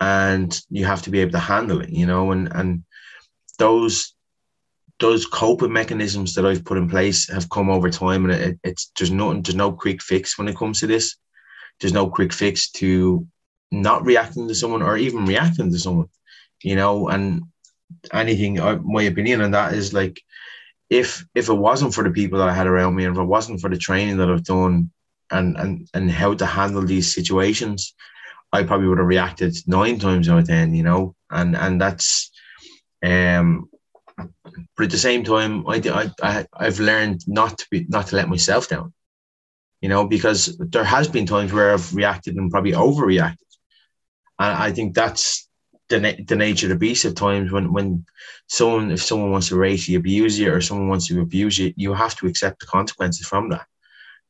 and 0.00 0.58
you 0.70 0.86
have 0.86 1.02
to 1.02 1.10
be 1.10 1.20
able 1.20 1.32
to 1.32 1.38
handle 1.38 1.80
it, 1.80 1.90
you 1.90 2.06
know, 2.06 2.32
and 2.32 2.48
and 2.52 2.84
those 3.58 4.14
those 5.00 5.26
coping 5.26 5.72
mechanisms 5.72 6.34
that 6.34 6.46
I've 6.46 6.64
put 6.64 6.78
in 6.78 6.88
place 6.88 7.28
have 7.28 7.50
come 7.50 7.68
over 7.68 7.90
time, 7.90 8.24
and 8.24 8.32
it, 8.32 8.58
it's 8.64 8.90
there's 8.96 9.10
nothing, 9.10 9.42
there's 9.42 9.54
no 9.54 9.72
quick 9.72 10.00
fix 10.00 10.38
when 10.38 10.48
it 10.48 10.56
comes 10.56 10.80
to 10.80 10.86
this. 10.86 11.16
There's 11.80 11.92
no 11.92 12.08
quick 12.08 12.32
fix 12.32 12.70
to 12.72 13.26
not 13.70 14.04
reacting 14.04 14.46
to 14.48 14.54
someone 14.54 14.82
or 14.82 14.96
even 14.96 15.26
reacting 15.26 15.70
to 15.70 15.78
someone 15.78 16.06
you 16.64 16.76
know, 16.76 17.08
and 17.08 17.42
anything, 18.12 18.58
uh, 18.58 18.78
my 18.82 19.02
opinion 19.02 19.42
on 19.42 19.52
that 19.52 19.74
is 19.74 19.92
like, 19.92 20.20
if 20.90 21.24
if 21.34 21.48
it 21.48 21.54
wasn't 21.54 21.94
for 21.94 22.04
the 22.04 22.10
people 22.10 22.38
that 22.38 22.48
I 22.48 22.54
had 22.54 22.66
around 22.66 22.94
me, 22.94 23.04
and 23.04 23.16
if 23.16 23.20
it 23.20 23.26
wasn't 23.26 23.60
for 23.60 23.70
the 23.70 23.78
training 23.78 24.16
that 24.18 24.30
I've 24.30 24.44
done, 24.44 24.90
and 25.30 25.56
and 25.56 25.88
and 25.94 26.10
how 26.10 26.34
to 26.34 26.46
handle 26.46 26.82
these 26.82 27.14
situations, 27.14 27.94
I 28.52 28.62
probably 28.62 28.88
would 28.88 28.98
have 28.98 29.06
reacted 29.06 29.56
nine 29.66 29.98
times 29.98 30.28
out 30.28 30.38
of 30.38 30.46
ten, 30.46 30.74
you 30.74 30.82
know, 30.82 31.14
and 31.30 31.56
and 31.56 31.80
that's, 31.80 32.30
um, 33.02 33.68
but 34.16 34.84
at 34.84 34.90
the 34.90 34.98
same 34.98 35.24
time, 35.24 35.66
I 35.68 36.10
I 36.22 36.46
I've 36.54 36.80
learned 36.80 37.22
not 37.26 37.58
to 37.58 37.66
be 37.70 37.86
not 37.88 38.08
to 38.08 38.16
let 38.16 38.28
myself 38.28 38.68
down, 38.68 38.92
you 39.80 39.88
know, 39.88 40.06
because 40.06 40.56
there 40.58 40.84
has 40.84 41.08
been 41.08 41.26
times 41.26 41.52
where 41.52 41.72
I've 41.72 41.94
reacted 41.94 42.36
and 42.36 42.50
probably 42.50 42.72
overreacted, 42.72 43.50
and 44.38 44.56
I 44.66 44.72
think 44.72 44.94
that's 44.94 45.48
the, 45.98 46.36
nature 46.36 46.66
of 46.66 46.70
the 46.70 46.76
beast 46.76 47.04
at 47.04 47.16
times 47.16 47.52
when 47.52 47.72
when 47.72 48.04
someone 48.48 48.90
if 48.90 49.02
someone 49.02 49.30
wants 49.30 49.48
to 49.48 49.56
racially 49.56 49.96
abuse 49.96 50.38
you 50.38 50.52
or 50.52 50.60
someone 50.60 50.88
wants 50.88 51.08
to 51.08 51.20
abuse 51.20 51.58
you 51.58 51.72
you 51.76 51.92
have 51.94 52.16
to 52.16 52.26
accept 52.26 52.60
the 52.60 52.66
consequences 52.66 53.26
from 53.26 53.50
that. 53.50 53.66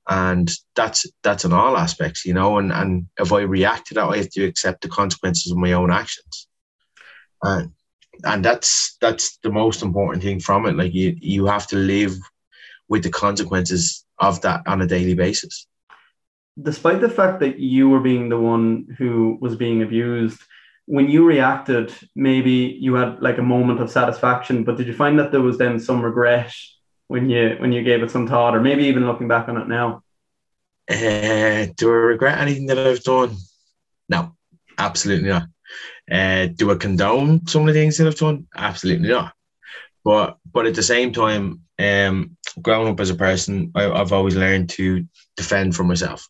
And 0.08 0.50
that's 0.74 1.06
that's 1.22 1.44
in 1.44 1.52
all 1.52 1.76
aspects 1.76 2.26
you 2.26 2.34
know 2.34 2.58
and 2.58 2.72
and 2.72 3.06
if 3.18 3.32
i 3.32 3.40
react 3.40 3.86
to 3.86 3.94
that 3.94 4.04
i 4.04 4.18
have 4.18 4.30
to 4.30 4.44
accept 4.44 4.82
the 4.82 4.88
consequences 4.88 5.50
of 5.50 5.58
my 5.58 5.72
own 5.72 5.90
actions. 5.90 6.48
And 7.42 7.72
and 8.22 8.44
that's 8.44 8.96
that's 9.00 9.38
the 9.38 9.50
most 9.50 9.82
important 9.82 10.22
thing 10.22 10.40
from 10.40 10.66
it. 10.66 10.76
Like 10.76 10.94
you 10.94 11.16
you 11.20 11.46
have 11.46 11.66
to 11.68 11.76
live 11.76 12.14
with 12.88 13.02
the 13.02 13.10
consequences 13.10 14.04
of 14.18 14.40
that 14.42 14.62
on 14.66 14.82
a 14.82 14.86
daily 14.86 15.14
basis. 15.14 15.66
Despite 16.62 17.00
the 17.00 17.08
fact 17.08 17.40
that 17.40 17.58
you 17.58 17.88
were 17.88 18.00
being 18.00 18.28
the 18.28 18.38
one 18.38 18.86
who 18.96 19.38
was 19.40 19.56
being 19.56 19.82
abused 19.82 20.40
when 20.86 21.08
you 21.08 21.24
reacted, 21.24 21.94
maybe 22.14 22.76
you 22.80 22.94
had 22.94 23.22
like 23.22 23.38
a 23.38 23.42
moment 23.42 23.80
of 23.80 23.90
satisfaction, 23.90 24.64
but 24.64 24.76
did 24.76 24.86
you 24.86 24.94
find 24.94 25.18
that 25.18 25.32
there 25.32 25.40
was 25.40 25.58
then 25.58 25.80
some 25.80 26.02
regret 26.02 26.52
when 27.08 27.30
you 27.30 27.56
when 27.58 27.72
you 27.72 27.82
gave 27.82 28.02
it 28.02 28.10
some 28.10 28.26
thought, 28.26 28.54
or 28.54 28.60
maybe 28.60 28.84
even 28.84 29.06
looking 29.06 29.28
back 29.28 29.48
on 29.48 29.56
it 29.56 29.68
now? 29.68 30.02
Uh, 30.90 31.66
do 31.76 31.90
I 31.90 31.94
regret 31.94 32.38
anything 32.38 32.66
that 32.66 32.78
I've 32.78 33.02
done? 33.02 33.36
No, 34.08 34.36
absolutely 34.76 35.30
not. 35.30 35.44
Uh, 36.10 36.46
do 36.46 36.70
I 36.70 36.74
condone 36.74 37.46
some 37.46 37.62
of 37.62 37.68
the 37.68 37.80
things 37.80 37.96
that 37.96 38.06
I've 38.06 38.16
done? 38.16 38.46
Absolutely 38.54 39.08
not. 39.08 39.32
But 40.04 40.36
but 40.52 40.66
at 40.66 40.74
the 40.74 40.82
same 40.82 41.12
time, 41.12 41.62
um, 41.78 42.36
growing 42.60 42.88
up 42.88 43.00
as 43.00 43.08
a 43.08 43.14
person, 43.14 43.72
I, 43.74 43.90
I've 43.90 44.12
always 44.12 44.36
learned 44.36 44.68
to 44.70 45.06
defend 45.36 45.74
for 45.74 45.84
myself 45.84 46.28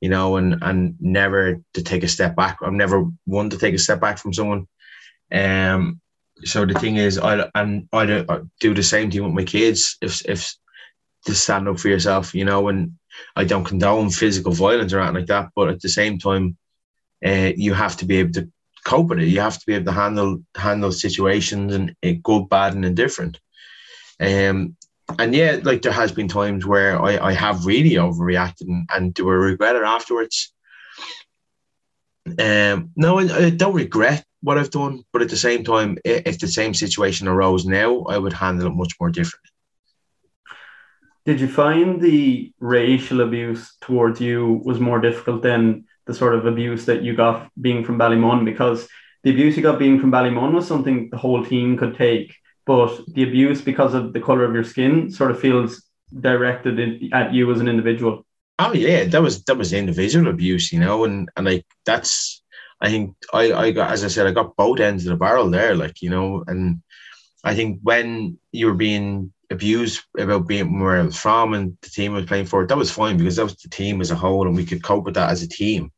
you 0.00 0.08
know, 0.08 0.36
and 0.36 0.58
and 0.62 0.96
never 1.00 1.60
to 1.74 1.82
take 1.82 2.02
a 2.04 2.08
step 2.08 2.36
back. 2.36 2.58
I'm 2.62 2.76
never 2.76 3.06
one 3.24 3.50
to 3.50 3.58
take 3.58 3.74
a 3.74 3.78
step 3.78 4.00
back 4.00 4.18
from 4.18 4.32
someone. 4.32 4.66
Um, 5.32 6.00
so 6.44 6.64
the 6.64 6.74
thing 6.74 6.96
is, 6.96 7.18
I 7.18 7.50
and 7.54 7.88
I 7.92 8.06
do 8.06 8.48
do 8.60 8.74
the 8.74 8.82
same 8.82 9.10
thing 9.10 9.24
with 9.24 9.32
my 9.32 9.44
kids. 9.44 9.96
If 10.00 10.24
if 10.26 10.54
to 11.26 11.34
stand 11.34 11.68
up 11.68 11.78
for 11.80 11.88
yourself, 11.88 12.34
you 12.34 12.44
know, 12.44 12.68
and 12.68 12.92
I 13.34 13.44
don't 13.44 13.64
condone 13.64 14.10
physical 14.10 14.52
violence 14.52 14.92
or 14.92 15.00
anything 15.00 15.16
like 15.16 15.26
that, 15.26 15.50
but 15.54 15.68
at 15.68 15.80
the 15.80 15.88
same 15.88 16.18
time, 16.18 16.56
uh, 17.24 17.52
you 17.56 17.74
have 17.74 17.96
to 17.98 18.04
be 18.04 18.16
able 18.16 18.32
to 18.32 18.50
cope 18.84 19.08
with 19.08 19.18
it. 19.18 19.28
You 19.28 19.40
have 19.40 19.58
to 19.58 19.66
be 19.66 19.74
able 19.74 19.86
to 19.86 19.92
handle 19.92 20.42
handle 20.56 20.92
situations 20.92 21.74
and 21.74 21.94
uh, 22.04 22.12
good, 22.22 22.48
bad, 22.48 22.74
and 22.74 22.84
indifferent. 22.84 23.38
Um, 24.20 24.76
and 25.18 25.34
yeah, 25.34 25.58
like 25.62 25.82
there 25.82 25.92
has 25.92 26.12
been 26.12 26.28
times 26.28 26.66
where 26.66 27.00
I, 27.00 27.18
I 27.18 27.32
have 27.32 27.66
really 27.66 27.92
overreacted 27.92 28.62
and, 28.62 28.88
and 28.94 29.14
do 29.14 29.28
I 29.28 29.34
regret 29.34 29.76
it 29.76 29.82
afterwards? 29.82 30.52
Um, 32.38 32.90
no, 32.94 33.18
I, 33.18 33.46
I 33.46 33.50
don't 33.50 33.74
regret 33.74 34.24
what 34.42 34.58
I've 34.58 34.70
done, 34.70 35.02
but 35.12 35.22
at 35.22 35.30
the 35.30 35.36
same 35.36 35.64
time, 35.64 35.98
if 36.04 36.38
the 36.38 36.46
same 36.46 36.74
situation 36.74 37.26
arose 37.26 37.64
now, 37.64 38.02
I 38.02 38.18
would 38.18 38.32
handle 38.32 38.68
it 38.68 38.74
much 38.74 38.94
more 39.00 39.10
differently. 39.10 39.50
Did 41.24 41.40
you 41.40 41.48
find 41.48 42.00
the 42.00 42.52
racial 42.60 43.20
abuse 43.20 43.76
towards 43.80 44.20
you 44.20 44.62
was 44.64 44.80
more 44.80 45.00
difficult 45.00 45.42
than 45.42 45.84
the 46.06 46.14
sort 46.14 46.34
of 46.34 46.46
abuse 46.46 46.86
that 46.86 47.02
you 47.02 47.14
got 47.14 47.50
being 47.60 47.84
from 47.84 47.98
Ballymun? 47.98 48.44
Because 48.44 48.88
the 49.24 49.30
abuse 49.30 49.56
you 49.56 49.62
got 49.62 49.78
being 49.78 50.00
from 50.00 50.12
Ballymun 50.12 50.52
was 50.54 50.66
something 50.66 51.10
the 51.10 51.18
whole 51.18 51.44
team 51.44 51.76
could 51.76 51.96
take, 51.96 52.34
but 52.68 53.00
the 53.14 53.22
abuse 53.22 53.62
because 53.62 53.94
of 53.94 54.12
the 54.12 54.20
color 54.20 54.44
of 54.44 54.52
your 54.52 54.62
skin 54.62 55.10
sort 55.10 55.30
of 55.30 55.40
feels 55.40 55.82
directed 56.20 56.78
in, 56.78 57.08
at 57.14 57.32
you 57.32 57.50
as 57.50 57.60
an 57.60 57.66
individual. 57.66 58.26
Oh 58.58 58.74
yeah, 58.74 59.04
that 59.04 59.22
was 59.22 59.42
that 59.44 59.56
was 59.56 59.72
individual 59.72 60.28
abuse, 60.28 60.70
you 60.70 60.78
know, 60.78 61.04
and 61.04 61.30
and 61.34 61.46
like 61.46 61.64
that's 61.86 62.42
I 62.82 62.90
think 62.90 63.16
I 63.32 63.52
I 63.54 63.70
got 63.70 63.90
as 63.90 64.04
I 64.04 64.08
said 64.08 64.26
I 64.26 64.32
got 64.32 64.54
both 64.56 64.80
ends 64.80 65.06
of 65.06 65.10
the 65.10 65.16
barrel 65.16 65.48
there, 65.48 65.74
like 65.74 66.02
you 66.02 66.10
know, 66.10 66.44
and 66.46 66.82
I 67.42 67.54
think 67.54 67.80
when 67.82 68.38
you 68.52 68.66
were 68.66 68.74
being 68.74 69.32
abused 69.50 70.02
about 70.18 70.46
being 70.46 70.78
where 70.78 71.00
I 71.00 71.04
was 71.04 71.16
from 71.16 71.54
and 71.54 71.74
the 71.80 71.88
team 71.88 72.12
I 72.12 72.16
was 72.16 72.26
playing 72.26 72.46
for, 72.46 72.66
that 72.66 72.76
was 72.76 72.90
fine 72.90 73.16
because 73.16 73.36
that 73.36 73.44
was 73.44 73.56
the 73.56 73.70
team 73.70 74.02
as 74.02 74.10
a 74.10 74.14
whole 74.14 74.46
and 74.46 74.54
we 74.54 74.66
could 74.66 74.82
cope 74.82 75.06
with 75.06 75.14
that 75.14 75.30
as 75.30 75.42
a 75.42 75.48
team. 75.48 75.90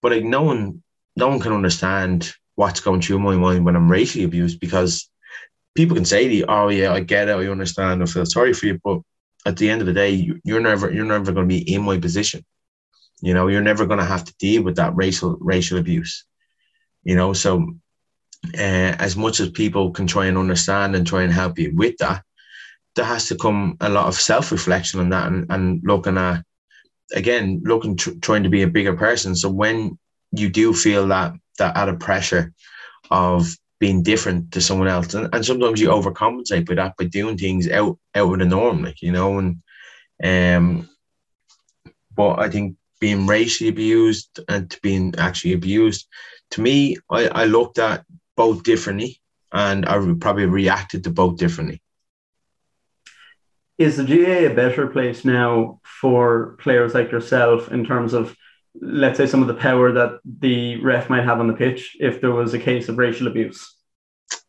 But 0.00 0.10
like 0.10 0.24
no 0.24 0.42
one 0.42 0.82
no 1.14 1.28
one 1.28 1.38
can 1.38 1.52
understand 1.52 2.34
what's 2.56 2.80
going 2.80 3.02
through 3.02 3.20
my 3.20 3.36
mind 3.36 3.64
when 3.64 3.76
I'm 3.76 3.88
racially 3.88 4.24
abused 4.24 4.58
because 4.58 5.08
people 5.74 5.96
can 5.96 6.04
say 6.04 6.28
to 6.28 6.34
you, 6.34 6.44
Oh 6.48 6.68
yeah, 6.68 6.92
I 6.92 7.00
get 7.00 7.28
it, 7.28 7.36
I 7.36 7.46
understand, 7.48 8.02
I 8.02 8.06
feel 8.06 8.26
sorry 8.26 8.52
for 8.52 8.66
you, 8.66 8.80
but 8.82 9.00
at 9.44 9.56
the 9.56 9.68
end 9.68 9.80
of 9.80 9.86
the 9.86 9.92
day, 9.92 10.38
you're 10.44 10.60
never 10.60 10.90
you're 10.90 11.04
never 11.04 11.32
going 11.32 11.48
to 11.48 11.54
be 11.54 11.74
in 11.74 11.82
my 11.82 11.98
position. 11.98 12.44
You 13.20 13.34
know, 13.34 13.48
you're 13.48 13.62
never 13.62 13.86
going 13.86 13.98
to 13.98 14.04
have 14.04 14.24
to 14.24 14.34
deal 14.38 14.62
with 14.62 14.76
that 14.76 14.94
racial 14.94 15.36
racial 15.40 15.78
abuse. 15.78 16.24
You 17.02 17.16
know, 17.16 17.32
so 17.32 17.74
uh, 18.54 18.94
as 18.98 19.16
much 19.16 19.40
as 19.40 19.50
people 19.50 19.90
can 19.90 20.06
try 20.06 20.26
and 20.26 20.38
understand 20.38 20.94
and 20.94 21.06
try 21.06 21.22
and 21.22 21.32
help 21.32 21.58
you 21.58 21.72
with 21.74 21.96
that, 21.98 22.22
there 22.94 23.04
has 23.04 23.26
to 23.28 23.36
come 23.36 23.76
a 23.80 23.88
lot 23.88 24.06
of 24.06 24.14
self 24.14 24.52
reflection 24.52 25.00
on 25.00 25.08
that 25.10 25.28
and, 25.28 25.46
and 25.50 25.80
looking 25.84 26.18
at, 26.18 26.44
again, 27.14 27.62
looking, 27.64 27.96
tr- 27.96 28.18
trying 28.20 28.42
to 28.42 28.48
be 28.48 28.62
a 28.62 28.68
bigger 28.68 28.96
person. 28.96 29.34
So 29.34 29.48
when 29.48 29.98
you 30.32 30.48
do 30.48 30.72
feel 30.72 31.08
that, 31.08 31.34
that 31.58 31.76
added 31.76 32.00
pressure 32.00 32.52
of 33.10 33.46
being 33.82 34.00
different 34.04 34.52
to 34.52 34.60
someone 34.60 34.86
else, 34.86 35.12
and, 35.12 35.28
and 35.32 35.44
sometimes 35.44 35.80
you 35.80 35.88
overcompensate 35.88 36.64
by 36.68 36.74
that 36.76 36.96
by 36.96 37.04
doing 37.06 37.36
things 37.36 37.68
out, 37.68 37.98
out 38.14 38.32
of 38.32 38.38
the 38.38 38.44
norm, 38.44 38.84
like, 38.84 39.02
you 39.02 39.10
know, 39.10 39.40
and, 39.40 39.60
um, 40.22 40.88
but 42.14 42.38
I 42.38 42.48
think 42.48 42.76
being 43.00 43.26
racially 43.26 43.68
abused 43.68 44.38
and 44.48 44.70
to 44.70 44.78
being 44.82 45.14
actually 45.18 45.54
abused, 45.54 46.06
to 46.52 46.60
me, 46.60 46.96
I, 47.10 47.26
I 47.26 47.44
looked 47.46 47.80
at 47.80 48.04
both 48.36 48.62
differently 48.62 49.20
and 49.50 49.84
I 49.84 49.94
probably 50.20 50.46
reacted 50.46 51.02
to 51.02 51.10
both 51.10 51.36
differently. 51.36 51.82
Is 53.78 53.96
the 53.96 54.04
GAA 54.04 54.46
a 54.46 54.54
better 54.54 54.86
place 54.86 55.24
now 55.24 55.80
for 55.82 56.56
players 56.60 56.94
like 56.94 57.10
yourself 57.10 57.72
in 57.72 57.84
terms 57.84 58.12
of, 58.12 58.36
let's 58.80 59.18
say, 59.18 59.26
some 59.26 59.42
of 59.42 59.48
the 59.48 59.54
power 59.54 59.92
that 59.92 60.20
the 60.24 60.80
ref 60.82 61.10
might 61.10 61.24
have 61.24 61.40
on 61.40 61.48
the 61.48 61.54
pitch 61.54 61.96
if 62.00 62.20
there 62.20 62.32
was 62.32 62.54
a 62.54 62.58
case 62.58 62.88
of 62.88 62.98
racial 62.98 63.26
abuse? 63.26 63.76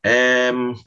Um, 0.03 0.81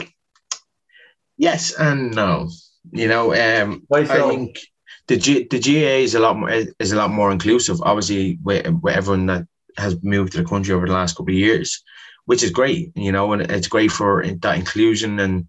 yes 1.36 1.74
and 1.78 2.14
no. 2.14 2.48
You 2.92 3.08
know, 3.08 3.34
um, 3.34 3.82
Why 3.88 4.04
so? 4.04 4.14
I 4.14 4.30
think 4.30 4.58
the 5.08 5.16
G, 5.16 5.46
the 5.50 5.58
GAA 5.58 6.02
is 6.04 6.14
a 6.14 6.20
lot 6.20 6.36
more 6.36 6.50
is 6.50 6.92
a 6.92 6.96
lot 6.96 7.10
more 7.10 7.32
inclusive. 7.32 7.80
Obviously, 7.82 8.38
with, 8.42 8.66
with 8.82 8.94
everyone 8.94 9.26
that 9.26 9.46
has 9.76 10.02
moved 10.02 10.32
to 10.32 10.38
the 10.38 10.48
country 10.48 10.74
over 10.74 10.86
the 10.86 10.92
last 10.92 11.16
couple 11.16 11.34
of 11.34 11.38
years, 11.38 11.82
which 12.26 12.42
is 12.42 12.50
great. 12.50 12.92
You 12.94 13.12
know, 13.12 13.32
and 13.32 13.42
it's 13.42 13.68
great 13.68 13.90
for 13.90 14.24
that 14.26 14.56
inclusion 14.56 15.18
and 15.18 15.48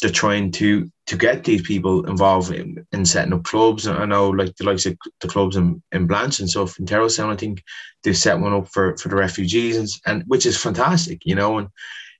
they're 0.00 0.10
trying 0.10 0.52
to 0.52 0.90
to 1.06 1.16
get 1.16 1.44
these 1.44 1.62
people 1.62 2.04
involved 2.06 2.52
in, 2.52 2.84
in 2.90 3.06
setting 3.06 3.32
up 3.32 3.44
clubs. 3.44 3.86
I 3.86 4.04
know, 4.06 4.28
like 4.28 4.56
the 4.56 4.64
likes 4.64 4.86
of 4.86 4.98
the 5.20 5.28
clubs 5.28 5.56
in, 5.56 5.82
in 5.92 6.06
Blanch 6.06 6.40
and 6.40 6.50
stuff 6.50 6.78
in 6.78 6.86
Tyrrelstown, 6.86 7.32
I 7.32 7.36
think 7.36 7.62
they've 8.02 8.16
set 8.16 8.40
one 8.40 8.52
up 8.52 8.68
for, 8.68 8.96
for 8.96 9.08
the 9.08 9.16
refugees, 9.16 9.76
and, 9.76 9.88
and 10.06 10.24
which 10.26 10.46
is 10.46 10.60
fantastic, 10.60 11.24
you 11.24 11.36
know, 11.36 11.58
and 11.58 11.68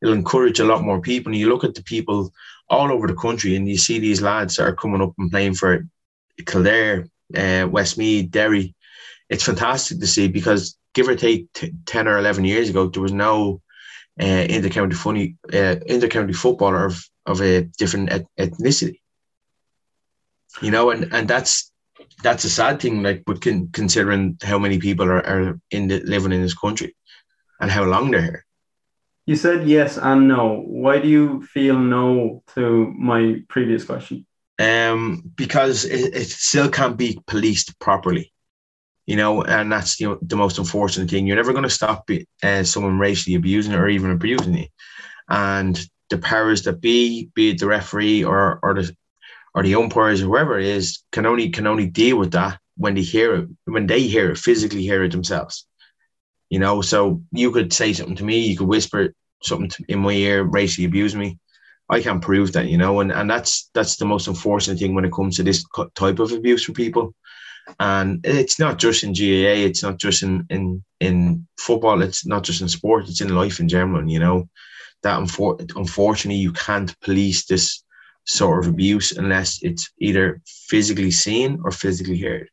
it'll 0.01 0.15
encourage 0.15 0.61
a 0.61 0.65
lot 0.65 0.83
more 0.83 1.01
people. 1.01 1.33
And 1.33 1.41
you 1.41 1.49
look 1.49 1.65
at 1.65 1.75
the 1.75 1.83
people 1.83 2.33
all 2.69 2.93
over 2.93 3.09
the 3.09 3.15
country, 3.15 3.57
and 3.57 3.69
you 3.69 3.77
see 3.77 3.99
these 3.99 4.23
lads 4.23 4.57
that 4.57 4.69
are 4.69 4.75
coming 4.77 5.03
up 5.03 5.15
and 5.19 5.31
playing 5.31 5.55
for 5.55 5.85
Kildare, 6.45 7.07
uh, 7.37 7.67
Westmeath, 7.69 8.31
Derry. 8.31 8.75
It's 9.29 9.45
fantastic 9.45 9.99
to 9.99 10.07
see 10.07 10.29
because 10.29 10.79
give 10.95 11.09
or 11.09 11.17
take 11.17 11.53
t- 11.55 11.73
ten 11.87 12.07
or 12.07 12.19
eleven 12.19 12.45
years 12.45 12.69
ago, 12.69 12.87
there 12.87 13.03
was 13.03 13.13
no 13.13 13.61
uh, 14.21 14.47
intercounty 14.49 14.95
funny 14.95 15.37
uh, 15.53 15.77
intercounty 15.89 16.35
footballer 16.35 16.91
of 17.27 17.41
a 17.41 17.63
different 17.79 18.11
ethnicity. 18.39 19.01
You 20.63 20.71
know, 20.71 20.91
and 20.91 21.13
and 21.13 21.29
that's 21.29 21.71
that's 22.23 22.45
a 22.45 22.51
sad 22.51 22.81
thing. 22.81 23.03
Like, 23.03 23.25
but 23.27 23.43
con- 23.43 23.69
considering 23.73 24.39
how 24.43 24.59
many 24.59 24.79
people 24.79 25.07
are, 25.07 25.27
are 25.27 25.61
in 25.71 25.89
the, 25.89 26.01
living 26.01 26.33
in 26.33 26.43
this 26.43 26.55
country, 26.55 26.97
and 27.61 27.71
how 27.71 27.85
long 27.85 28.11
they're 28.11 28.23
here. 28.23 28.47
You 29.27 29.37
said 29.37 29.67
yes 29.67 29.99
and 29.99 30.29
no. 30.29 30.63
Why 30.65 30.99
do 31.01 31.09
you 31.09 31.43
feel 31.43 31.79
no 31.79 32.43
to 32.55 32.93
my 32.97 33.43
previous 33.49 33.85
question? 33.85 34.25
Um, 34.59 35.23
because 35.35 35.85
it, 35.85 36.15
it 36.15 36.29
still 36.29 36.71
can't 36.71 36.97
be 36.97 37.21
policed 37.27 37.79
properly 37.79 38.33
you 39.07 39.15
know, 39.15 39.43
and 39.43 39.71
that's 39.71 40.01
you 40.01 40.09
know, 40.09 40.19
the 40.21 40.37
most 40.37 40.59
unfortunate 40.59 41.09
thing. 41.09 41.27
You're 41.27 41.37
never 41.37 41.53
going 41.53 41.63
to 41.63 41.71
stop 41.71 42.11
uh, 42.43 42.65
someone 42.65 42.99
racially 42.99 43.37
abusing 43.37 43.75
or 43.75 43.89
even 43.89 44.11
abusing 44.11 44.55
you, 44.55 44.67
and 45.29 45.79
the 46.11 46.19
powers 46.19 46.63
that 46.63 46.81
be, 46.81 47.31
be 47.35 47.51
it 47.51 47.59
the 47.59 47.67
referee 47.67 48.25
or 48.25 48.59
or 48.63 48.75
the 48.75 48.95
or 49.55 49.63
the 49.63 49.75
umpires 49.75 50.21
or 50.21 50.27
whoever 50.27 50.59
it 50.59 50.67
is, 50.67 51.03
can 51.13 51.27
only 51.27 51.51
can 51.51 51.67
only 51.67 51.87
deal 51.87 52.19
with 52.19 52.33
that 52.33 52.59
when 52.77 52.95
they 52.95 53.03
hear 53.03 53.35
it, 53.37 53.49
when 53.65 53.87
they 53.87 54.03
hear 54.03 54.31
it, 54.31 54.39
physically 54.39 54.83
hear 54.83 55.03
it 55.05 55.13
themselves. 55.13 55.67
You 56.51 56.59
know, 56.59 56.83
so 56.83 57.23
you 57.33 57.51
could 57.51 57.73
say 57.73 57.93
something 57.93 58.17
to 58.17 58.25
me, 58.25 58.47
you 58.47 58.57
could 58.57 58.69
whisper 58.69 59.13
something 59.43 59.85
in 59.89 59.99
my 59.99 60.13
ear, 60.13 60.43
racially 60.45 60.85
abuse 60.87 61.15
me. 61.15 61.39
I 61.89 62.03
can't 62.03 62.23
prove 62.23 62.53
that, 62.53 62.67
you 62.67 62.79
know, 62.79 63.01
and, 63.01 63.13
and 63.13 63.31
that's 63.31 63.71
that's 63.75 63.97
the 63.97 64.05
most 64.05 64.27
unfortunate 64.29 64.79
thing 64.79 64.95
when 64.95 65.05
it 65.05 65.13
comes 65.13 65.37
to 65.37 65.43
this 65.43 65.65
type 65.95 66.19
of 66.19 66.33
abuse 66.33 66.65
for 66.65 66.73
people 66.73 67.15
and 67.81 68.21
it's 68.25 68.59
not 68.59 68.79
just 68.79 69.03
in 69.03 69.13
GAA, 69.13 69.67
it's 69.67 69.83
not 69.83 69.99
just 69.99 70.23
in 70.23 70.47
in 70.51 70.85
in 71.01 71.47
football, 71.59 72.03
it's 72.03 72.27
not 72.27 72.45
just 72.45 72.61
in 72.61 72.69
sport, 72.69 73.09
it's 73.09 73.21
in 73.21 73.35
life 73.35 73.61
in 73.61 73.69
general. 73.69 74.09
You 74.09 74.21
know 74.21 74.49
that 75.07 75.73
unfortunately 75.77 76.41
you 76.41 76.53
can't 76.53 76.99
police 77.01 77.47
this 77.47 77.83
sort 78.25 78.65
of 78.65 78.71
abuse 78.73 79.13
unless 79.13 79.63
it's 79.63 79.91
either 79.99 80.43
physically 80.47 81.11
seen 81.11 81.61
or 81.65 81.71
physically 81.71 82.19
heard. 82.19 82.49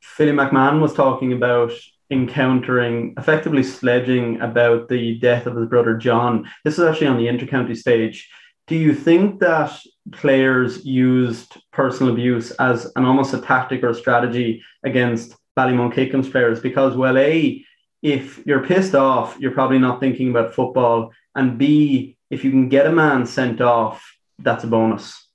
Philly 0.00 0.32
McMahon 0.32 0.80
was 0.80 0.94
talking 0.94 1.32
about 1.32 1.72
encountering, 2.10 3.14
effectively 3.18 3.62
sledging 3.62 4.40
about 4.40 4.88
the 4.88 5.18
death 5.18 5.46
of 5.46 5.54
his 5.54 5.68
brother 5.68 5.96
John. 5.96 6.48
This 6.64 6.78
is 6.78 6.84
actually 6.84 7.08
on 7.08 7.18
the 7.18 7.26
intercounty 7.26 7.76
stage. 7.76 8.28
Do 8.66 8.76
you 8.76 8.94
think 8.94 9.40
that 9.40 9.78
players 10.12 10.84
used 10.84 11.56
personal 11.72 12.12
abuse 12.12 12.50
as 12.52 12.90
an 12.96 13.04
almost 13.04 13.34
a 13.34 13.40
tactic 13.40 13.82
or 13.82 13.90
a 13.90 13.94
strategy 13.94 14.62
against 14.82 15.36
Ballymun 15.56 15.92
Kickhams 15.92 16.30
players? 16.30 16.60
Because, 16.60 16.96
well, 16.96 17.16
A, 17.18 17.64
if 18.02 18.44
you're 18.46 18.64
pissed 18.64 18.94
off, 18.94 19.36
you're 19.38 19.52
probably 19.52 19.78
not 19.78 20.00
thinking 20.00 20.30
about 20.30 20.54
football. 20.54 21.12
And 21.34 21.58
B, 21.58 22.16
if 22.30 22.44
you 22.44 22.50
can 22.50 22.68
get 22.68 22.86
a 22.86 22.92
man 22.92 23.26
sent 23.26 23.60
off, 23.60 24.16
that's 24.38 24.64
a 24.64 24.68
bonus. 24.68 25.26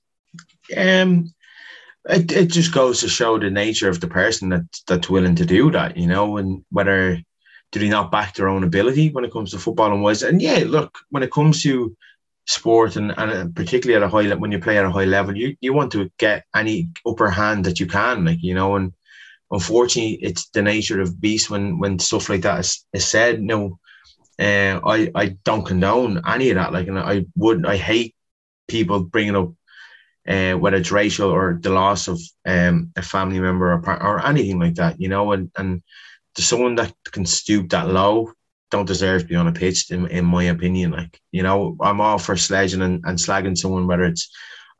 Um, 0.76 1.32
it, 2.08 2.32
it 2.32 2.46
just 2.46 2.72
goes 2.72 3.00
to 3.00 3.08
show 3.08 3.38
the 3.38 3.50
nature 3.50 3.88
of 3.88 4.00
the 4.00 4.08
person 4.08 4.50
that 4.50 4.64
that's 4.86 5.10
willing 5.10 5.34
to 5.36 5.46
do 5.46 5.70
that, 5.70 5.96
you 5.96 6.06
know, 6.06 6.36
and 6.36 6.64
whether 6.70 7.18
do 7.72 7.80
they 7.80 7.88
not 7.88 8.12
back 8.12 8.34
their 8.34 8.48
own 8.48 8.64
ability 8.64 9.10
when 9.10 9.24
it 9.24 9.32
comes 9.32 9.50
to 9.50 9.58
football 9.58 9.92
and 9.92 10.02
was 10.02 10.22
and 10.22 10.40
yeah, 10.40 10.64
look, 10.66 10.98
when 11.10 11.22
it 11.22 11.32
comes 11.32 11.62
to 11.62 11.96
sport 12.46 12.96
and, 12.96 13.12
and 13.16 13.56
particularly 13.56 13.96
at 13.96 14.06
a 14.06 14.08
high 14.08 14.22
level, 14.22 14.40
when 14.40 14.52
you 14.52 14.58
play 14.58 14.78
at 14.78 14.84
a 14.84 14.90
high 14.90 15.04
level, 15.04 15.36
you, 15.36 15.56
you 15.60 15.72
want 15.72 15.92
to 15.92 16.10
get 16.18 16.44
any 16.54 16.90
upper 17.06 17.30
hand 17.30 17.64
that 17.64 17.80
you 17.80 17.86
can, 17.86 18.24
like 18.24 18.42
you 18.42 18.54
know, 18.54 18.76
and 18.76 18.92
unfortunately, 19.54 20.18
it's 20.20 20.48
the 20.50 20.62
nature 20.62 21.00
of 21.00 21.20
beast 21.20 21.48
when 21.50 21.78
when 21.78 21.98
stuff 21.98 22.28
like 22.28 22.42
that 22.42 22.60
is, 22.60 22.84
is 22.92 23.06
said. 23.06 23.40
No, 23.40 23.78
uh, 24.38 24.80
I 24.94 25.10
I 25.14 25.26
don't 25.44 25.66
condone 25.66 26.22
any 26.26 26.50
of 26.50 26.56
that. 26.56 26.72
Like, 26.72 26.88
and 26.88 26.98
I 26.98 27.26
would 27.36 27.64
I 27.64 27.76
hate 27.76 28.14
people 28.68 29.04
bringing 29.04 29.36
up 29.36 29.50
uh, 30.28 30.54
whether 30.54 30.78
it's 30.78 30.92
racial 30.92 31.30
or 31.30 31.58
the 31.60 31.70
loss 31.70 32.08
of 32.08 32.20
um, 32.44 32.92
a 32.96 33.02
family 33.02 33.40
member 33.40 33.72
or 33.72 34.02
or 34.02 34.26
anything 34.26 34.58
like 34.58 34.74
that. 34.74 35.00
You 35.00 35.08
know, 35.08 35.32
and 35.32 35.50
and 35.56 35.82
to 36.34 36.42
someone 36.42 36.74
that 36.74 36.92
can 37.12 37.24
stoop 37.24 37.70
that 37.70 37.88
low 37.88 38.32
don't 38.70 38.86
deserve 38.86 39.22
to 39.22 39.28
be 39.28 39.36
on 39.36 39.46
a 39.46 39.52
pitch, 39.52 39.90
in, 39.92 40.08
in 40.08 40.24
my 40.24 40.44
opinion. 40.44 40.90
Like, 40.90 41.20
you 41.30 41.44
know, 41.44 41.76
I'm 41.80 42.00
all 42.00 42.18
for 42.18 42.36
sledging 42.36 42.82
and, 42.82 43.04
and 43.04 43.16
slagging 43.16 43.56
someone, 43.56 43.86
whether 43.86 44.04
it's, 44.04 44.28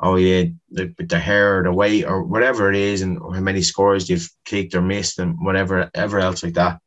oh 0.01 0.17
yeah, 0.17 0.45
the, 0.71 0.95
the 0.99 1.19
hair 1.19 1.61
or 1.61 1.63
the 1.65 1.73
weight 1.73 2.05
or 2.05 2.23
whatever 2.23 2.71
it 2.71 2.77
is, 2.77 3.03
and 3.03 3.19
how 3.19 3.41
many 3.41 3.63
scores 3.63 4.09
you've 4.09 4.29
kicked 4.45 4.75
or 4.75 4.83
missed 4.83 5.19
and 5.19 5.37
whatever, 5.41 5.91
ever 5.95 6.19
else 6.19 6.43
like 6.43 6.55
that. 6.55 6.81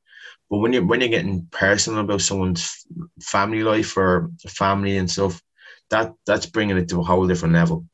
But 0.49 0.59
when 0.59 0.73
you're 0.73 0.85
when 0.85 1.01
you're 1.01 1.09
getting 1.09 1.47
personal 1.51 2.01
about 2.01 2.21
someone's 2.21 2.85
family 3.21 3.63
life 3.63 3.97
or 3.97 4.31
family 4.47 4.97
and 4.97 5.09
stuff, 5.09 5.41
that 5.89 6.13
that's 6.25 6.45
bringing 6.45 6.77
it 6.77 6.89
to 6.89 7.01
a 7.01 7.03
whole 7.03 7.27
different 7.27 7.53
level. 7.53 7.85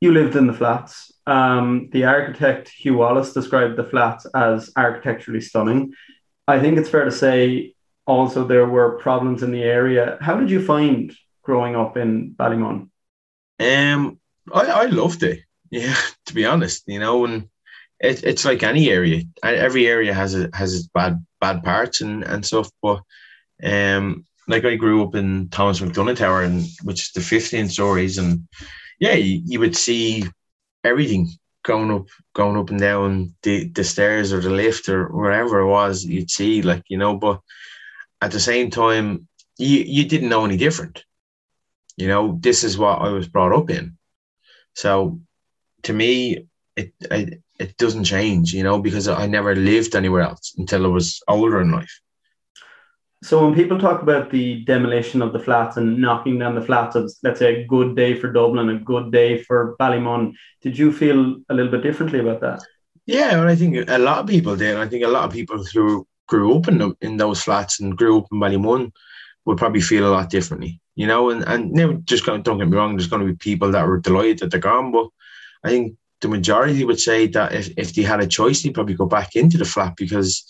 You 0.00 0.12
lived 0.12 0.36
in 0.36 0.46
the 0.46 0.52
flats. 0.52 1.10
Um, 1.26 1.88
the 1.92 2.04
architect 2.04 2.68
Hugh 2.68 2.98
Wallace 2.98 3.32
described 3.32 3.76
the 3.76 3.84
flats 3.84 4.26
as 4.34 4.70
architecturally 4.76 5.40
stunning. 5.40 5.94
I 6.46 6.60
think 6.60 6.78
it's 6.78 6.90
fair 6.90 7.04
to 7.04 7.10
say 7.10 7.74
also 8.06 8.46
there 8.46 8.68
were 8.68 8.98
problems 8.98 9.42
in 9.42 9.50
the 9.50 9.62
area. 9.62 10.18
How 10.20 10.38
did 10.38 10.50
you 10.50 10.64
find 10.64 11.12
growing 11.42 11.74
up 11.74 11.96
in 11.96 12.34
Ballymun? 12.36 12.90
Um, 13.58 14.18
I, 14.52 14.60
I 14.66 14.84
loved 14.86 15.22
it. 15.22 15.40
Yeah, 15.70 15.96
to 16.26 16.34
be 16.34 16.44
honest, 16.44 16.84
you 16.86 16.98
know, 16.98 17.24
and 17.24 17.48
it, 18.00 18.22
it's 18.24 18.44
like 18.44 18.62
any 18.62 18.90
area. 18.90 19.22
Every 19.42 19.86
area 19.86 20.12
has 20.12 20.34
a, 20.34 20.50
has 20.52 20.74
its 20.74 20.88
bad 20.88 21.24
bad 21.40 21.62
parts 21.62 22.00
and, 22.00 22.22
and 22.24 22.44
stuff. 22.44 22.70
But 22.82 23.00
um, 23.62 24.24
like 24.48 24.64
I 24.64 24.76
grew 24.76 25.02
up 25.04 25.14
in 25.14 25.48
Thomas 25.48 25.80
McDonagh 25.80 26.16
Tower, 26.16 26.42
and 26.42 26.66
which 26.82 27.00
is 27.00 27.12
the 27.12 27.20
15 27.20 27.68
stories, 27.68 28.18
and 28.18 28.46
yeah, 29.00 29.14
you, 29.14 29.40
you 29.44 29.60
would 29.60 29.76
see 29.76 30.24
everything 30.84 31.28
going 31.64 31.90
up, 31.90 32.06
going 32.34 32.56
up 32.56 32.70
and 32.70 32.78
down 32.78 33.34
the, 33.42 33.68
the 33.70 33.84
stairs 33.84 34.32
or 34.32 34.40
the 34.40 34.50
lift 34.50 34.88
or 34.88 35.08
wherever 35.08 35.60
it 35.60 35.66
was. 35.66 36.04
You'd 36.04 36.30
see 36.30 36.62
like 36.62 36.84
you 36.88 36.98
know, 36.98 37.16
but 37.16 37.40
at 38.22 38.30
the 38.30 38.40
same 38.40 38.70
time, 38.70 39.28
you 39.58 39.78
you 39.78 40.04
didn't 40.04 40.28
know 40.28 40.44
any 40.44 40.56
different. 40.56 41.04
You 41.96 42.08
know, 42.08 42.38
this 42.40 42.64
is 42.64 42.76
what 42.76 43.00
I 43.00 43.08
was 43.08 43.28
brought 43.28 43.52
up 43.52 43.70
in. 43.70 43.96
So 44.74 45.20
to 45.84 45.92
me, 45.92 46.46
it, 46.76 46.92
it 47.10 47.42
it 47.58 47.76
doesn't 47.78 48.04
change, 48.04 48.52
you 48.52 48.62
know, 48.62 48.78
because 48.80 49.08
I 49.08 49.26
never 49.26 49.54
lived 49.54 49.96
anywhere 49.96 50.22
else 50.22 50.54
until 50.58 50.84
I 50.84 50.88
was 50.88 51.22
older 51.26 51.60
in 51.60 51.72
life. 51.72 52.00
So 53.22 53.44
when 53.44 53.54
people 53.54 53.78
talk 53.78 54.02
about 54.02 54.30
the 54.30 54.62
demolition 54.64 55.22
of 55.22 55.32
the 55.32 55.38
flats 55.38 55.78
and 55.78 55.98
knocking 55.98 56.38
down 56.38 56.54
the 56.54 56.60
flats 56.60 56.96
of, 56.96 57.10
let's 57.22 57.38
say, 57.38 57.62
a 57.62 57.66
good 57.66 57.96
day 57.96 58.14
for 58.14 58.30
Dublin, 58.30 58.68
a 58.68 58.78
good 58.78 59.10
day 59.10 59.42
for 59.42 59.74
Ballymun, 59.80 60.34
did 60.60 60.78
you 60.78 60.92
feel 60.92 61.36
a 61.48 61.54
little 61.54 61.72
bit 61.72 61.82
differently 61.82 62.20
about 62.20 62.40
that? 62.42 62.62
Yeah, 63.06 63.40
and 63.40 63.48
I 63.48 63.56
think 63.56 63.88
a 63.88 63.98
lot 63.98 64.18
of 64.18 64.26
people 64.26 64.54
did. 64.54 64.76
I 64.76 64.86
think 64.86 65.02
a 65.02 65.08
lot 65.08 65.24
of 65.24 65.32
people 65.32 65.64
who 65.64 66.06
grew 66.28 66.56
up 66.56 66.68
in, 66.68 66.78
the, 66.78 66.94
in 67.00 67.16
those 67.16 67.42
flats 67.42 67.80
and 67.80 67.96
grew 67.96 68.18
up 68.18 68.26
in 68.30 68.38
Ballymun 68.38 68.92
would 69.46 69.58
probably 69.58 69.80
feel 69.80 70.06
a 70.06 70.12
lot 70.12 70.28
differently, 70.28 70.80
you 70.96 71.06
know. 71.06 71.30
And 71.30 71.44
and 71.46 71.72
know, 71.72 71.92
just 72.04 72.26
don't 72.26 72.42
get 72.42 72.68
me 72.68 72.76
wrong, 72.76 72.96
there's 72.96 73.06
going 73.06 73.24
to 73.24 73.32
be 73.32 73.36
people 73.36 73.70
that 73.70 73.86
were 73.86 74.00
delighted 74.00 74.40
that 74.40 74.50
they're 74.50 74.60
gone, 74.60 74.90
but 74.90 75.08
I 75.62 75.70
think 75.70 75.96
the 76.20 76.28
majority 76.28 76.84
would 76.84 77.00
say 77.00 77.26
that 77.28 77.52
if, 77.52 77.70
if 77.76 77.94
they 77.94 78.02
had 78.02 78.20
a 78.20 78.26
choice, 78.26 78.62
they'd 78.62 78.74
probably 78.74 78.94
go 78.94 79.06
back 79.06 79.36
into 79.36 79.58
the 79.58 79.64
flat 79.64 79.94
because 79.96 80.44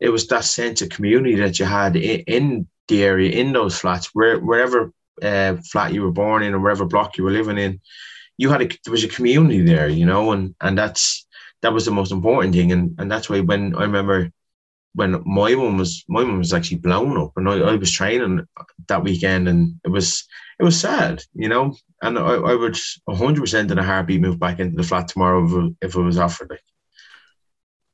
it 0.00 0.10
was 0.10 0.26
that 0.28 0.44
sense 0.44 0.80
of 0.80 0.90
community 0.90 1.34
that 1.36 1.58
you 1.58 1.64
had 1.64 1.96
in, 1.96 2.20
in 2.20 2.68
the 2.86 3.02
area, 3.02 3.30
in 3.32 3.52
those 3.52 3.78
flats, 3.78 4.10
where 4.14 4.38
wherever 4.38 4.92
uh, 5.22 5.56
flat 5.70 5.92
you 5.92 6.02
were 6.02 6.12
born 6.12 6.42
in 6.42 6.54
or 6.54 6.60
wherever 6.60 6.84
block 6.84 7.18
you 7.18 7.24
were 7.24 7.32
living 7.32 7.58
in, 7.58 7.80
you 8.36 8.48
had 8.48 8.62
a 8.62 8.68
there 8.84 8.92
was 8.92 9.04
a 9.04 9.08
community 9.08 9.62
there, 9.62 9.88
you 9.88 10.06
know, 10.06 10.30
and 10.32 10.54
and 10.60 10.78
that's 10.78 11.26
that 11.62 11.72
was 11.72 11.84
the 11.84 11.90
most 11.90 12.12
important 12.12 12.54
thing, 12.54 12.70
and 12.70 12.94
and 12.98 13.10
that's 13.10 13.28
why 13.28 13.40
when 13.40 13.74
I 13.74 13.82
remember 13.82 14.30
when 14.98 15.22
my 15.24 15.54
mum 15.54 15.78
was 15.78 16.04
my 16.08 16.24
mum 16.24 16.38
was 16.38 16.52
actually 16.52 16.78
blown 16.78 17.16
up, 17.16 17.32
and 17.36 17.48
I, 17.48 17.54
I 17.72 17.76
was 17.76 17.92
training 17.92 18.44
that 18.88 19.04
weekend, 19.04 19.48
and 19.48 19.80
it 19.84 19.90
was 19.90 20.26
it 20.58 20.64
was 20.64 20.78
sad, 20.78 21.22
you 21.34 21.48
know, 21.48 21.76
and 22.02 22.18
I, 22.18 22.34
I 22.34 22.54
would 22.56 22.76
100% 23.08 23.70
in 23.70 23.78
a 23.78 23.82
heartbeat 23.82 24.20
move 24.20 24.40
back 24.40 24.58
into 24.58 24.76
the 24.76 24.82
flat 24.82 25.06
tomorrow 25.06 25.46
if, 25.46 25.90
if 25.90 25.94
it 25.94 26.02
was 26.02 26.18
offered. 26.18 26.50
Like. 26.50 26.64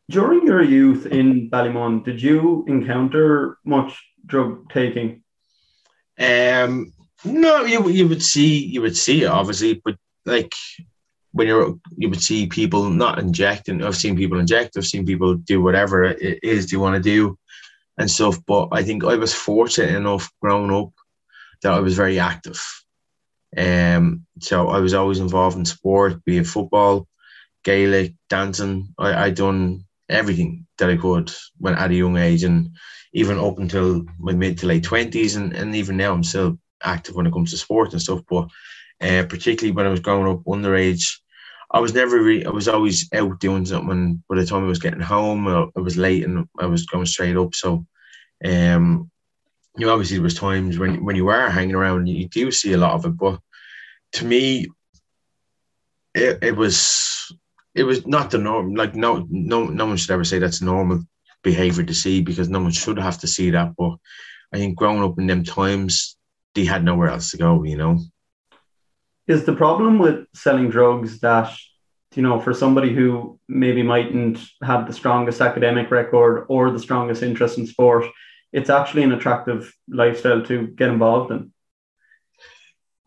During 0.08 0.46
your 0.46 0.62
youth 0.62 1.04
in 1.04 1.50
Ballymun, 1.50 2.06
did 2.06 2.22
you 2.22 2.64
encounter 2.68 3.58
much 3.66 4.02
drug 4.24 4.70
taking? 4.70 5.22
Um, 6.18 6.94
no, 7.22 7.64
you 7.66 7.86
you 7.90 8.08
would 8.08 8.22
see 8.22 8.64
you 8.64 8.80
would 8.80 8.96
see 8.96 9.24
it 9.24 9.26
obviously, 9.26 9.82
but 9.84 9.96
like 10.24 10.54
when 11.34 11.48
you're 11.48 11.74
you 11.96 12.08
would 12.08 12.22
see 12.22 12.46
people 12.46 12.88
not 12.88 13.18
injecting. 13.18 13.82
I've 13.82 13.96
seen 13.96 14.16
people 14.16 14.38
inject. 14.38 14.76
I've 14.76 14.86
seen 14.86 15.04
people 15.04 15.34
do 15.34 15.60
whatever 15.60 16.04
it 16.04 16.38
is 16.42 16.70
they 16.70 16.76
want 16.76 16.94
to 16.94 17.02
do 17.02 17.36
and 17.98 18.08
stuff. 18.08 18.38
But 18.46 18.68
I 18.70 18.84
think 18.84 19.04
I 19.04 19.16
was 19.16 19.34
fortunate 19.34 19.96
enough 19.96 20.30
growing 20.40 20.72
up 20.72 20.92
that 21.62 21.72
I 21.72 21.80
was 21.80 21.96
very 21.96 22.20
active. 22.20 22.62
Um, 23.56 24.26
so 24.40 24.68
I 24.68 24.78
was 24.78 24.94
always 24.94 25.18
involved 25.18 25.58
in 25.58 25.64
sport, 25.64 26.24
be 26.24 26.38
it 26.38 26.46
football, 26.46 27.08
Gaelic, 27.64 28.14
dancing. 28.30 28.94
I 28.96 29.26
I 29.26 29.30
done 29.30 29.84
everything 30.08 30.66
that 30.78 30.88
I 30.88 30.96
could 30.96 31.32
when 31.58 31.74
at 31.74 31.90
a 31.90 31.94
young 31.94 32.16
age, 32.16 32.44
and 32.44 32.76
even 33.12 33.38
up 33.38 33.58
until 33.58 34.04
my 34.20 34.32
mid 34.32 34.58
to 34.58 34.66
late 34.66 34.84
twenties, 34.84 35.34
and, 35.34 35.52
and 35.52 35.74
even 35.74 35.96
now 35.96 36.12
I'm 36.12 36.22
still 36.24 36.58
active 36.80 37.16
when 37.16 37.26
it 37.26 37.32
comes 37.32 37.50
to 37.50 37.56
sport 37.56 37.92
and 37.92 38.00
stuff. 38.00 38.20
But 38.30 38.48
uh, 39.00 39.24
particularly 39.28 39.72
when 39.74 39.86
I 39.86 39.90
was 39.90 40.00
growing 40.00 40.28
up 40.32 40.44
underage, 40.44 41.18
I 41.74 41.80
was 41.80 41.92
never 41.92 42.22
really. 42.22 42.46
I 42.46 42.50
was 42.50 42.68
always 42.68 43.08
out 43.12 43.40
doing 43.40 43.66
something. 43.66 44.22
By 44.28 44.36
the 44.36 44.46
time 44.46 44.62
I 44.62 44.68
was 44.68 44.78
getting 44.78 45.00
home, 45.00 45.48
it 45.74 45.80
was 45.80 45.96
late 45.96 46.24
and 46.24 46.46
I 46.60 46.66
was 46.66 46.86
going 46.86 47.04
straight 47.04 47.36
up. 47.36 47.52
So, 47.52 47.84
um, 48.44 49.10
you 49.76 49.84
know, 49.84 49.92
obviously 49.92 50.18
there 50.18 50.22
was 50.22 50.36
times 50.36 50.78
when 50.78 51.04
when 51.04 51.16
you 51.16 51.24
were 51.24 51.50
hanging 51.50 51.74
around, 51.74 52.06
you 52.06 52.28
do 52.28 52.52
see 52.52 52.74
a 52.74 52.78
lot 52.78 52.92
of 52.92 53.06
it. 53.06 53.16
But 53.16 53.40
to 54.12 54.24
me, 54.24 54.68
it, 56.14 56.38
it 56.42 56.56
was 56.56 57.36
it 57.74 57.82
was 57.82 58.06
not 58.06 58.30
the 58.30 58.38
norm. 58.38 58.76
Like 58.76 58.94
no, 58.94 59.26
no, 59.28 59.64
no 59.64 59.86
one 59.86 59.96
should 59.96 60.12
ever 60.12 60.24
say 60.24 60.38
that's 60.38 60.62
normal 60.62 61.02
behavior 61.42 61.82
to 61.82 61.94
see 61.94 62.22
because 62.22 62.48
no 62.48 62.60
one 62.60 62.70
should 62.70 62.98
have 62.98 63.18
to 63.18 63.26
see 63.26 63.50
that. 63.50 63.74
But 63.76 63.96
I 64.52 64.58
think 64.58 64.76
growing 64.76 65.02
up 65.02 65.18
in 65.18 65.26
them 65.26 65.42
times, 65.42 66.16
they 66.54 66.64
had 66.64 66.84
nowhere 66.84 67.08
else 67.08 67.32
to 67.32 67.36
go. 67.36 67.64
You 67.64 67.78
know. 67.78 67.98
Is 69.26 69.44
the 69.44 69.54
problem 69.54 69.98
with 69.98 70.26
selling 70.34 70.68
drugs 70.70 71.20
that 71.20 71.50
you 72.14 72.22
know 72.22 72.40
for 72.40 72.54
somebody 72.54 72.94
who 72.94 73.38
maybe 73.48 73.82
mightn't 73.82 74.38
have 74.62 74.86
the 74.86 74.92
strongest 74.92 75.40
academic 75.40 75.90
record 75.90 76.46
or 76.48 76.70
the 76.70 76.78
strongest 76.78 77.22
interest 77.22 77.58
in 77.58 77.66
sport? 77.66 78.04
It's 78.52 78.70
actually 78.70 79.02
an 79.02 79.12
attractive 79.12 79.74
lifestyle 79.88 80.42
to 80.42 80.68
get 80.68 80.90
involved 80.90 81.32
in. 81.32 81.52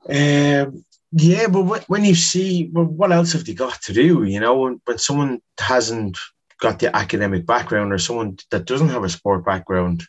Um, 0.10 0.84
yeah, 1.12 1.47
but 1.47 1.88
when 1.88 2.03
you 2.03 2.15
see, 2.15 2.69
well, 2.71 2.86
what 2.86 3.12
else 3.12 3.34
have 3.34 3.45
they 3.45 3.53
got 3.53 3.82
to 3.84 3.93
do? 3.93 4.23
You 4.23 4.39
know, 4.39 4.58
when, 4.60 4.82
when 4.86 4.97
someone 4.97 5.39
hasn't 5.60 6.17
got 6.60 6.80
the 6.80 6.93
academic 6.95 7.45
background 7.45 7.93
or 7.93 7.97
someone 7.97 8.38
that 8.51 8.65
doesn't 8.65 8.89
have 8.89 9.03
a 9.03 9.10
sport 9.10 9.45
background, 9.45 10.03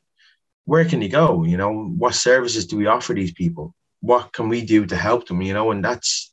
where 0.64 0.84
can 0.84 1.00
you 1.02 1.08
go? 1.08 1.44
You 1.44 1.56
know, 1.56 1.72
what 1.72 2.14
services 2.14 2.66
do 2.66 2.76
we 2.76 2.86
offer 2.86 3.14
these 3.14 3.32
people? 3.32 3.74
What 4.00 4.32
can 4.32 4.48
we 4.48 4.64
do 4.64 4.87
to 4.87 4.96
help 4.96 5.28
them? 5.28 5.42
You 5.42 5.54
know, 5.54 5.70
and 5.70 5.84
that's 5.84 6.32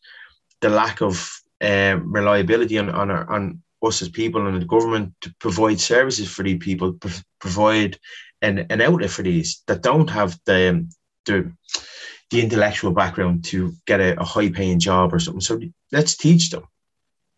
the 0.62 0.70
lack 0.70 1.02
of 1.02 1.32
uh, 1.62 1.98
reliability 2.04 2.78
on 2.78 2.90
on, 2.90 3.12
our, 3.12 3.30
on 3.30 3.62
us 3.82 4.02
as 4.02 4.10
people 4.10 4.48
and 4.48 4.62
the 4.62 4.66
government 4.66 5.14
to 5.22 5.34
provide 5.40 5.80
services 5.80 6.30
for 6.30 6.44
these 6.44 6.60
people, 6.60 6.98
provide 7.40 7.98
an, 8.42 8.66
an 8.70 8.82
outlet 8.82 9.10
for 9.10 9.24
these 9.24 9.64
that 9.68 9.82
don't 9.82 10.10
have 10.10 10.38
the 10.46 10.88
the 11.26 11.52
the 12.32 12.42
intellectual 12.42 12.92
background 12.92 13.44
to 13.46 13.74
get 13.86 14.00
a, 14.00 14.20
a 14.20 14.24
high 14.24 14.50
paying 14.50 14.80
job 14.80 15.14
or 15.14 15.20
something. 15.20 15.42
So 15.42 15.60
let's 15.92 16.18
teach 16.18 16.50
them. 16.50 16.64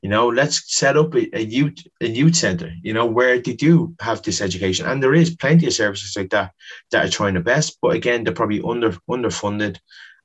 You 0.01 0.09
know, 0.09 0.27
let's 0.27 0.75
set 0.75 0.95
up 0.95 1.15
a, 1.15 1.37
a 1.37 1.41
youth 1.41 1.79
a 2.01 2.07
youth 2.07 2.35
center. 2.35 2.71
You 2.81 2.93
know, 2.93 3.05
where 3.05 3.39
they 3.39 3.53
do 3.53 3.95
have 3.99 4.21
this 4.21 4.41
education, 4.41 4.85
and 4.85 5.01
there 5.01 5.13
is 5.13 5.35
plenty 5.35 5.67
of 5.67 5.73
services 5.73 6.15
like 6.15 6.29
that 6.29 6.51
that 6.91 7.05
are 7.05 7.09
trying 7.09 7.33
the 7.33 7.41
best. 7.41 7.77
But 7.81 7.95
again, 7.95 8.23
they're 8.23 8.33
probably 8.33 8.61
under 8.61 8.91
underfunded 9.09 9.77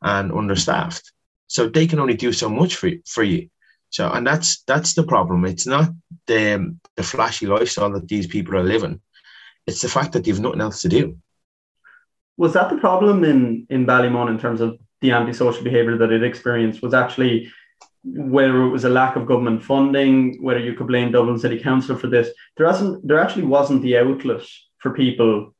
and 0.02 0.32
understaffed, 0.32 1.12
so 1.46 1.68
they 1.68 1.86
can 1.86 2.00
only 2.00 2.14
do 2.14 2.32
so 2.32 2.48
much 2.48 2.76
for 2.76 2.90
for 3.06 3.22
you. 3.22 3.48
So, 3.90 4.10
and 4.10 4.26
that's 4.26 4.62
that's 4.62 4.94
the 4.94 5.04
problem. 5.04 5.44
It's 5.44 5.66
not 5.66 5.90
the 6.26 6.76
the 6.96 7.02
flashy 7.02 7.46
lifestyle 7.46 7.92
that 7.92 8.08
these 8.08 8.26
people 8.26 8.56
are 8.56 8.64
living. 8.64 9.00
It's 9.66 9.80
the 9.80 9.88
fact 9.88 10.12
that 10.12 10.24
they've 10.24 10.40
nothing 10.40 10.60
else 10.60 10.82
to 10.82 10.88
do 10.88 11.16
was 12.36 12.54
that 12.54 12.70
the 12.70 12.76
problem 12.76 13.24
in 13.24 13.66
in 13.70 13.86
Ballymun 13.86 14.28
in 14.30 14.38
terms 14.38 14.60
of 14.60 14.78
the 15.00 15.12
antisocial 15.12 15.64
behaviour 15.64 15.96
that 15.98 16.12
it 16.12 16.22
experienced? 16.22 16.82
Was 16.82 16.94
actually 16.94 17.52
whether 18.04 18.62
it 18.62 18.70
was 18.70 18.84
a 18.84 18.88
lack 18.88 19.14
of 19.14 19.26
government 19.26 19.62
funding, 19.62 20.42
whether 20.42 20.58
you 20.58 20.74
could 20.74 20.88
blame 20.88 21.12
Dublin 21.12 21.38
City 21.38 21.60
Council 21.60 21.96
for 21.96 22.08
this, 22.08 22.30
there 22.56 22.66
hasn't 22.66 23.06
there 23.06 23.20
actually 23.20 23.44
wasn't 23.44 23.82
the 23.82 23.96
outlet 23.98 24.42
for 24.78 24.92
people 24.92 25.54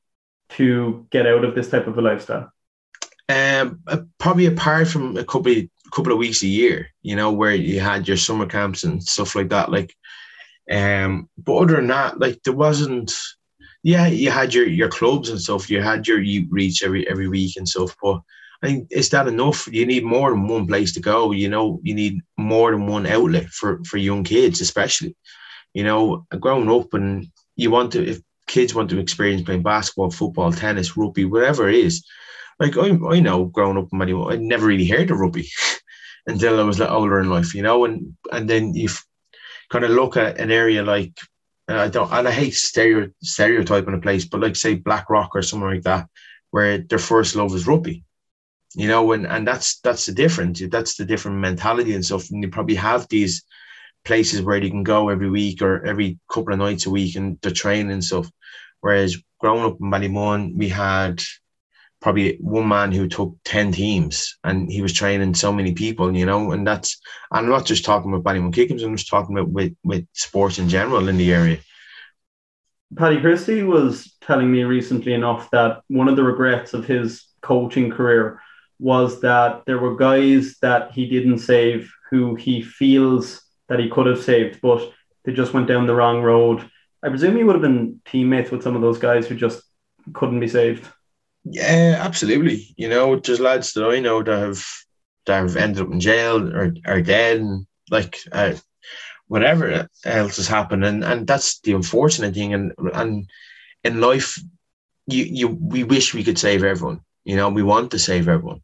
to 0.50 1.07
get 1.11 1.26
out 1.26 1.44
of 1.44 1.55
this 1.55 1.70
type 1.70 1.87
of 1.87 1.98
a 1.98 2.02
lifestyle. 2.02 2.52
Um, 3.28 3.80
uh, 3.87 3.98
probably 4.18 4.46
apart 4.46 4.88
from 4.88 5.16
a 5.16 5.24
couple 5.24 5.52
of, 5.52 5.64
couple 5.92 6.12
of 6.12 6.18
weeks 6.18 6.42
a 6.42 6.46
year, 6.46 6.88
you 7.02 7.16
know, 7.16 7.30
where 7.30 7.54
you 7.54 7.80
had 7.80 8.08
your 8.08 8.16
summer 8.16 8.46
camps 8.46 8.85
and 8.85 9.02
stuff 9.02 9.35
like 9.35 9.48
that. 9.50 9.70
Like, 9.70 9.94
um, 10.70 11.28
but 11.38 11.56
other 11.56 11.76
than 11.76 11.87
that, 11.88 12.18
like 12.18 12.42
there 12.42 12.54
wasn't 12.54 13.12
yeah, 13.82 14.06
you 14.06 14.30
had 14.30 14.54
your 14.54 14.66
your 14.66 14.88
clubs 14.88 15.28
and 15.28 15.40
stuff. 15.40 15.68
You 15.68 15.82
had 15.82 16.06
your 16.06 16.20
you 16.20 16.46
reach 16.50 16.82
every 16.82 17.08
every 17.08 17.28
week 17.28 17.56
and 17.56 17.68
stuff. 17.68 17.96
But 18.02 18.20
I 18.62 18.68
think 18.68 18.88
is 18.90 19.08
that 19.11 19.26
enough? 19.26 19.68
You 19.72 19.85
need 19.87 20.04
more 20.04 20.30
than 20.30 20.46
one 20.46 20.66
place 20.66 20.92
to 20.92 21.00
go. 21.00 21.32
You 21.32 21.48
know, 21.48 21.80
you 21.82 21.94
need 21.94 22.20
more 22.37 22.70
than 22.70 22.87
one 22.87 23.06
outlet 23.06 23.48
for 23.48 23.82
for 23.85 23.96
young 23.96 24.22
kids, 24.22 24.61
especially. 24.61 25.16
You 25.74 25.85
know, 25.85 26.26
growing 26.38 26.70
up 26.70 26.94
and 26.94 27.26
you 27.56 27.70
want 27.70 27.92
to 27.92 28.06
if 28.06 28.20
kids 28.46 28.74
want 28.74 28.90
to 28.90 28.98
experience 28.98 29.42
playing 29.42 29.62
basketball, 29.62 30.11
football, 30.11 30.52
tennis, 30.52 30.96
rugby, 30.96 31.24
whatever 31.24 31.68
it 31.68 31.74
is. 31.74 32.04
Like 32.62 32.79
I, 32.79 32.96
I 33.09 33.18
know 33.18 33.46
growing 33.46 33.77
up 33.77 33.88
in 33.92 33.98
Many, 33.98 34.14
I 34.14 34.37
never 34.37 34.66
really 34.66 34.87
heard 34.87 35.11
of 35.11 35.18
rugby 35.18 35.51
until 36.29 36.61
I 36.61 36.62
was 36.62 36.79
a 36.79 36.85
little 36.85 36.96
older 36.96 37.18
in 37.18 37.29
life, 37.29 37.57
you 37.57 37.62
know, 37.62 37.85
and 37.85 38.16
and 38.31 38.48
then 38.48 38.72
you 38.72 38.88
kind 39.68 39.85
of 39.85 39.90
look 39.90 40.16
at 40.16 40.38
an 40.38 40.53
area 40.53 40.85
like 40.85 41.18
I 41.66 41.88
don't, 41.88 42.12
and 42.12 42.29
I 42.29 42.31
hate 42.31 42.55
stereo, 42.55 43.11
stereotyping 43.20 43.94
a 43.94 43.98
place, 43.98 44.27
but 44.27 44.40
like 44.40 44.55
say 44.55 44.77
Blackrock 44.77 45.35
or 45.35 45.42
somewhere 45.42 45.75
like 45.75 45.83
that, 45.83 46.07
where 46.53 46.79
their 46.79 47.01
first 47.01 47.35
love 47.35 47.53
is 47.53 47.66
rugby, 47.66 48.05
you 48.77 48.87
know, 48.87 49.11
and 49.11 49.27
and 49.27 49.44
that's 49.44 49.81
that's 49.81 50.07
the 50.07 50.12
difference. 50.12 50.62
That's 50.70 50.94
the 50.94 51.05
different 51.05 51.38
mentality 51.38 51.94
and 51.94 52.05
stuff. 52.05 52.31
And 52.31 52.44
you 52.44 52.48
probably 52.48 52.77
have 52.77 53.09
these 53.09 53.42
places 54.05 54.40
where 54.42 54.59
you 54.59 54.70
can 54.70 54.85
go 54.85 55.09
every 55.09 55.31
week 55.31 55.62
or 55.62 55.85
every 55.85 56.20
couple 56.31 56.53
of 56.53 56.61
nights 56.61 56.87
a 56.87 56.90
week 56.90 57.16
and 57.16 57.40
the 57.40 57.51
training 57.51 57.90
and 57.90 58.05
stuff. 58.05 58.31
Whereas 58.83 59.16
growing 59.40 59.64
up 59.64 59.79
in 59.81 59.90
Ballymun, 59.90 60.57
we 60.57 60.68
had 60.68 61.20
probably 62.02 62.36
one 62.40 62.68
man 62.68 62.92
who 62.92 63.08
took 63.08 63.36
10 63.44 63.72
teams 63.72 64.36
and 64.44 64.70
he 64.70 64.82
was 64.82 64.92
training 64.92 65.34
so 65.34 65.52
many 65.52 65.72
people, 65.72 66.14
you 66.14 66.26
know, 66.26 66.50
and 66.50 66.66
that's, 66.66 67.00
I'm 67.30 67.48
not 67.48 67.64
just 67.64 67.84
talking 67.84 68.12
about 68.12 68.24
Ballymun 68.24 68.52
Kickhams, 68.52 68.84
I'm 68.84 68.96
just 68.96 69.08
talking 69.08 69.38
about 69.38 69.50
with, 69.50 69.74
with 69.84 70.06
sports 70.12 70.58
in 70.58 70.68
general 70.68 71.08
in 71.08 71.16
the 71.16 71.32
area. 71.32 71.58
Paddy 72.96 73.20
Christie 73.20 73.62
was 73.62 74.14
telling 74.20 74.50
me 74.50 74.64
recently 74.64 75.14
enough 75.14 75.48
that 75.52 75.82
one 75.88 76.08
of 76.08 76.16
the 76.16 76.24
regrets 76.24 76.74
of 76.74 76.84
his 76.84 77.24
coaching 77.40 77.90
career 77.90 78.40
was 78.78 79.20
that 79.20 79.62
there 79.64 79.78
were 79.78 79.96
guys 79.96 80.56
that 80.60 80.90
he 80.92 81.08
didn't 81.08 81.38
save 81.38 81.90
who 82.10 82.34
he 82.34 82.60
feels 82.60 83.42
that 83.68 83.78
he 83.78 83.88
could 83.88 84.06
have 84.06 84.22
saved, 84.22 84.60
but 84.60 84.92
they 85.24 85.32
just 85.32 85.54
went 85.54 85.68
down 85.68 85.86
the 85.86 85.94
wrong 85.94 86.20
road. 86.20 86.68
I 87.02 87.08
presume 87.08 87.36
he 87.36 87.44
would 87.44 87.54
have 87.54 87.62
been 87.62 88.00
teammates 88.04 88.50
with 88.50 88.62
some 88.62 88.74
of 88.74 88.82
those 88.82 88.98
guys 88.98 89.26
who 89.26 89.36
just 89.36 89.62
couldn't 90.12 90.40
be 90.40 90.48
saved. 90.48 90.86
Yeah, 91.44 91.96
absolutely. 91.98 92.74
You 92.76 92.88
know, 92.88 93.16
there's 93.16 93.40
lads 93.40 93.72
that 93.72 93.85
I 93.85 93.98
know 94.00 94.22
that 94.22 94.38
have 94.38 94.64
that 95.26 95.38
have 95.42 95.57
ended 95.57 95.83
up 95.83 95.92
in 95.92 96.00
jail 96.00 96.48
or 96.55 96.74
are 96.87 97.02
dead, 97.02 97.40
and 97.40 97.66
like 97.90 98.18
uh, 98.31 98.55
whatever 99.28 99.88
else 100.05 100.37
has 100.38 100.48
happened, 100.48 100.85
and 100.85 101.05
and 101.05 101.26
that's 101.26 101.61
the 101.61 101.72
unfortunate 101.74 102.35
thing. 102.35 102.55
And 102.55 102.72
and 102.94 103.31
in 103.85 104.00
life, 104.00 104.38
you 105.09 105.24
you 105.24 105.48
we 105.48 105.85
wish 105.85 106.14
we 106.14 106.24
could 106.24 106.38
save 106.38 106.64
everyone. 106.64 107.00
You 107.24 107.37
know, 107.37 107.50
we 107.50 107.62
want 107.64 107.92
to 107.92 108.00
save 108.00 108.28
everyone, 108.28 108.62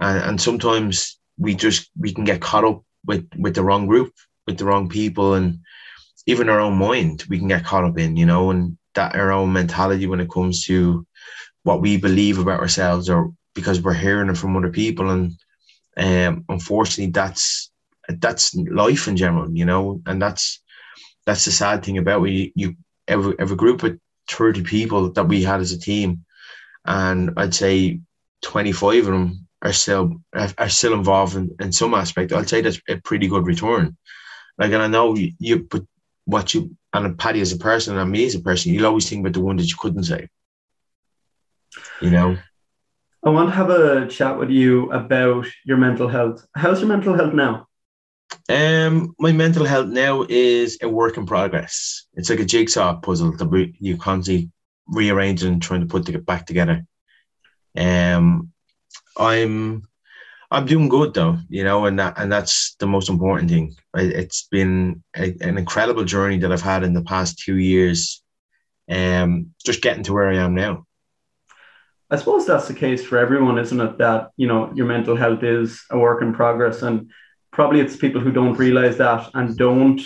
and 0.00 0.18
and 0.22 0.40
sometimes 0.40 1.18
we 1.38 1.54
just 1.54 1.90
we 1.98 2.12
can 2.14 2.24
get 2.24 2.42
caught 2.42 2.64
up 2.64 2.84
with 3.06 3.28
with 3.38 3.54
the 3.54 3.64
wrong 3.64 3.86
group, 3.86 4.12
with 4.46 4.58
the 4.58 4.66
wrong 4.66 4.88
people, 4.88 5.34
and 5.34 5.60
even 6.26 6.48
our 6.50 6.60
own 6.60 6.76
mind 6.78 7.24
we 7.30 7.38
can 7.38 7.48
get 7.48 7.64
caught 7.64 7.84
up 7.84 7.98
in. 7.98 8.16
You 8.16 8.26
know, 8.26 8.50
and 8.50 8.78
that 8.94 9.16
our 9.16 9.32
own 9.32 9.52
mentality 9.52 10.06
when 10.06 10.20
it 10.20 10.30
comes 10.30 10.64
to 10.66 11.06
what 11.62 11.80
we 11.80 11.96
believe 11.96 12.38
about 12.38 12.60
ourselves 12.60 13.10
or 13.10 13.32
because 13.54 13.80
we're 13.80 13.94
hearing 13.94 14.30
it 14.30 14.36
from 14.36 14.56
other 14.56 14.70
people. 14.70 15.10
And 15.10 15.34
um, 15.96 16.44
unfortunately 16.48 17.10
that's 17.10 17.70
that's 18.20 18.54
life 18.54 19.06
in 19.06 19.16
general 19.16 19.50
you 19.52 19.64
know? 19.64 20.00
And 20.06 20.20
that's 20.20 20.62
that's 21.26 21.44
the 21.44 21.50
sad 21.50 21.84
thing 21.84 21.98
about 21.98 22.26
it. 22.26 22.52
You, 22.54 22.74
have, 23.06 23.34
have 23.38 23.56
group 23.56 23.82
of 23.82 23.98
30 24.30 24.62
people 24.62 25.12
that 25.12 25.24
we 25.24 25.42
had 25.42 25.60
as 25.60 25.72
a 25.72 25.80
team 25.80 26.24
and 26.84 27.32
i'd 27.38 27.54
say 27.54 27.98
25 28.42 28.98
of 28.98 29.04
them 29.06 29.48
are 29.62 29.72
still 29.72 30.16
are 30.34 30.68
still 30.68 30.94
involved 30.94 31.36
in, 31.36 31.54
in 31.60 31.72
some 31.72 31.94
aspect. 31.94 32.32
I'd 32.32 32.48
say 32.48 32.60
that's 32.60 32.80
a 32.88 32.96
pretty 32.98 33.26
good 33.26 33.46
return. 33.46 33.96
Like 34.56 34.72
and 34.72 34.82
i 34.82 34.86
know 34.86 35.16
you, 35.16 35.32
you 35.38 35.64
put 35.64 35.86
what 36.24 36.54
you 36.54 36.76
and 36.92 37.18
Paddy 37.18 37.40
as 37.40 37.52
a 37.52 37.58
person 37.58 37.98
and 37.98 38.10
me 38.10 38.26
as 38.26 38.34
a 38.34 38.40
person, 38.40 38.72
you'll 38.72 38.86
always 38.86 39.08
think 39.08 39.20
about 39.20 39.34
the 39.34 39.40
one 39.40 39.56
that 39.56 39.68
you 39.68 39.76
couldn't 39.78 40.04
save 40.04 40.28
you 42.00 42.10
know? 42.10 42.36
I 43.24 43.30
want 43.30 43.48
to 43.48 43.54
have 43.54 43.70
a 43.70 44.06
chat 44.06 44.38
with 44.38 44.50
you 44.50 44.90
about 44.92 45.46
your 45.64 45.76
mental 45.76 46.08
health. 46.08 46.46
How's 46.54 46.80
your 46.80 46.88
mental 46.88 47.14
health 47.14 47.34
now? 47.34 47.66
Um 48.48 49.14
my 49.18 49.32
mental 49.32 49.64
health 49.64 49.88
now 49.88 50.24
is 50.28 50.78
a 50.82 50.88
work 50.88 51.16
in 51.16 51.26
progress. 51.26 52.06
It's 52.14 52.30
like 52.30 52.40
a 52.40 52.44
jigsaw 52.44 53.00
puzzle 53.00 53.36
that 53.36 53.46
we, 53.46 53.74
you 53.80 53.96
constantly 53.96 54.50
rearranging 54.86 55.52
and 55.52 55.62
trying 55.62 55.80
to 55.80 55.86
put 55.86 56.08
it 56.08 56.26
back 56.26 56.46
together. 56.46 56.86
Um 57.76 58.52
i'm 59.18 59.82
i'm 60.50 60.64
doing 60.66 60.88
good 60.88 61.12
though 61.12 61.36
you 61.48 61.64
know 61.64 61.84
and 61.86 61.98
that 61.98 62.14
and 62.16 62.30
that's 62.32 62.76
the 62.78 62.86
most 62.86 63.08
important 63.08 63.50
thing. 63.50 63.74
It's 63.94 64.44
been 64.44 65.02
a, 65.16 65.34
an 65.40 65.58
incredible 65.58 66.04
journey 66.04 66.38
that 66.38 66.52
i've 66.52 66.62
had 66.62 66.84
in 66.84 66.94
the 66.94 67.02
past 67.02 67.38
two 67.38 67.56
years 67.56 68.22
um 68.90 69.52
just 69.64 69.82
getting 69.82 70.04
to 70.04 70.12
where 70.12 70.28
i 70.28 70.36
am 70.36 70.54
now 70.54 70.86
I 72.10 72.16
suppose 72.16 72.46
that's 72.46 72.68
the 72.68 72.74
case 72.74 73.04
for 73.04 73.18
everyone, 73.18 73.58
isn't 73.58 73.80
it? 73.80 73.98
That 73.98 74.30
you 74.36 74.46
know 74.46 74.72
your 74.74 74.86
mental 74.86 75.16
health 75.16 75.42
is 75.42 75.84
a 75.90 75.98
work 75.98 76.22
in 76.22 76.32
progress, 76.32 76.82
and 76.82 77.10
probably 77.52 77.80
it's 77.80 77.96
people 77.96 78.20
who 78.20 78.32
don't 78.32 78.58
realize 78.58 78.96
that 78.98 79.30
and 79.34 79.56
don't 79.56 80.00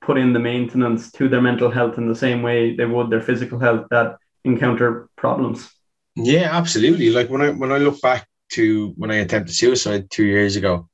put 0.00 0.18
in 0.18 0.32
the 0.32 0.38
maintenance 0.38 1.10
to 1.12 1.28
their 1.28 1.42
mental 1.42 1.70
health 1.70 1.98
in 1.98 2.08
the 2.08 2.14
same 2.14 2.42
way 2.42 2.74
they 2.74 2.86
would 2.86 3.10
their 3.10 3.20
physical 3.20 3.58
health 3.58 3.86
that 3.90 4.16
encounter 4.44 5.08
problems. 5.16 5.70
Yeah, 6.14 6.48
absolutely. 6.56 7.10
Like 7.10 7.28
when 7.28 7.42
I 7.42 7.50
when 7.50 7.72
I 7.72 7.78
look 7.78 8.00
back 8.00 8.26
to 8.52 8.92
when 8.96 9.10
I 9.10 9.16
attempted 9.16 9.54
suicide 9.54 10.10
two 10.10 10.24
years 10.24 10.56
ago, 10.56 10.88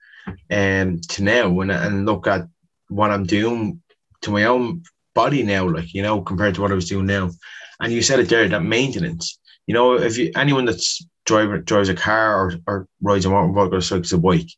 and 0.48 0.94
um, 0.94 1.00
to 1.11 1.22
now 1.22 1.61
I, 1.61 1.87
and 1.87 2.07
look 2.07 2.27
at 2.27 2.48
what 2.88 3.11
I'm 3.11 3.24
doing 3.24 3.83
to 4.22 4.31
my 4.31 4.44
own 4.44 4.83
body 5.14 5.42
now, 5.42 5.68
like 5.68 5.92
you 5.92 6.03
know, 6.03 6.22
compared 6.22 6.55
to 6.55 6.62
what 6.62 6.72
I 6.72 6.74
was 6.74 6.88
doing 6.88 7.07
now, 7.07 7.31
and 7.81 7.92
you 7.92 8.00
said 8.00 8.20
it 8.20 8.31
there 8.31 8.48
that 8.48 8.62
maintenance 8.62 9.38
you 9.66 9.74
know, 9.74 9.94
if 9.94 10.18
you 10.18 10.31
anyone 10.37 10.64
that's 10.64 11.05
driver 11.27 11.59
drives 11.59 11.88
a 11.88 11.94
car 11.94 12.38
or, 12.38 12.53
or 12.66 12.88
rides 13.00 13.24
a 13.24 13.29
motorbike 13.29 13.72
or 13.72 13.81
cycles 13.81 14.12
a 14.12 14.18
bike, 14.18 14.50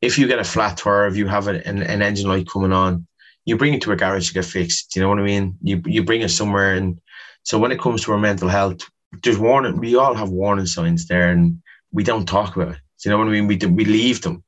if 0.00 0.18
you 0.18 0.26
get 0.26 0.38
a 0.38 0.44
flat 0.44 0.76
tire, 0.76 1.06
if 1.06 1.16
you 1.16 1.26
have 1.26 1.48
an, 1.48 1.56
an, 1.56 1.82
an 1.82 2.02
engine 2.02 2.28
light 2.28 2.48
coming 2.48 2.72
on, 2.72 3.06
you 3.44 3.56
bring 3.56 3.74
it 3.74 3.82
to 3.82 3.92
a 3.92 3.96
garage 3.96 4.28
to 4.28 4.34
get 4.34 4.44
fixed. 4.44 4.94
You 4.94 5.02
know 5.02 5.08
what 5.08 5.18
I 5.18 5.22
mean? 5.22 5.56
You 5.62 5.82
you 5.86 6.04
bring 6.04 6.22
it 6.22 6.30
somewhere, 6.30 6.74
and 6.74 7.00
so 7.42 7.58
when 7.58 7.72
it 7.72 7.80
comes 7.80 8.04
to 8.04 8.12
our 8.12 8.18
mental 8.18 8.48
health, 8.48 8.80
there's 9.22 9.38
warning. 9.38 9.78
We 9.78 9.96
all 9.96 10.14
have 10.14 10.30
warning 10.30 10.66
signs 10.66 11.06
there, 11.06 11.30
and 11.30 11.62
we 11.92 12.04
don't 12.04 12.26
talk 12.26 12.56
about 12.56 12.74
it. 12.74 12.80
You 13.04 13.10
know 13.10 13.18
what 13.18 13.28
I 13.28 13.30
mean? 13.30 13.46
We 13.46 13.56
we 13.56 13.84
leave 13.84 14.20
them. 14.22 14.44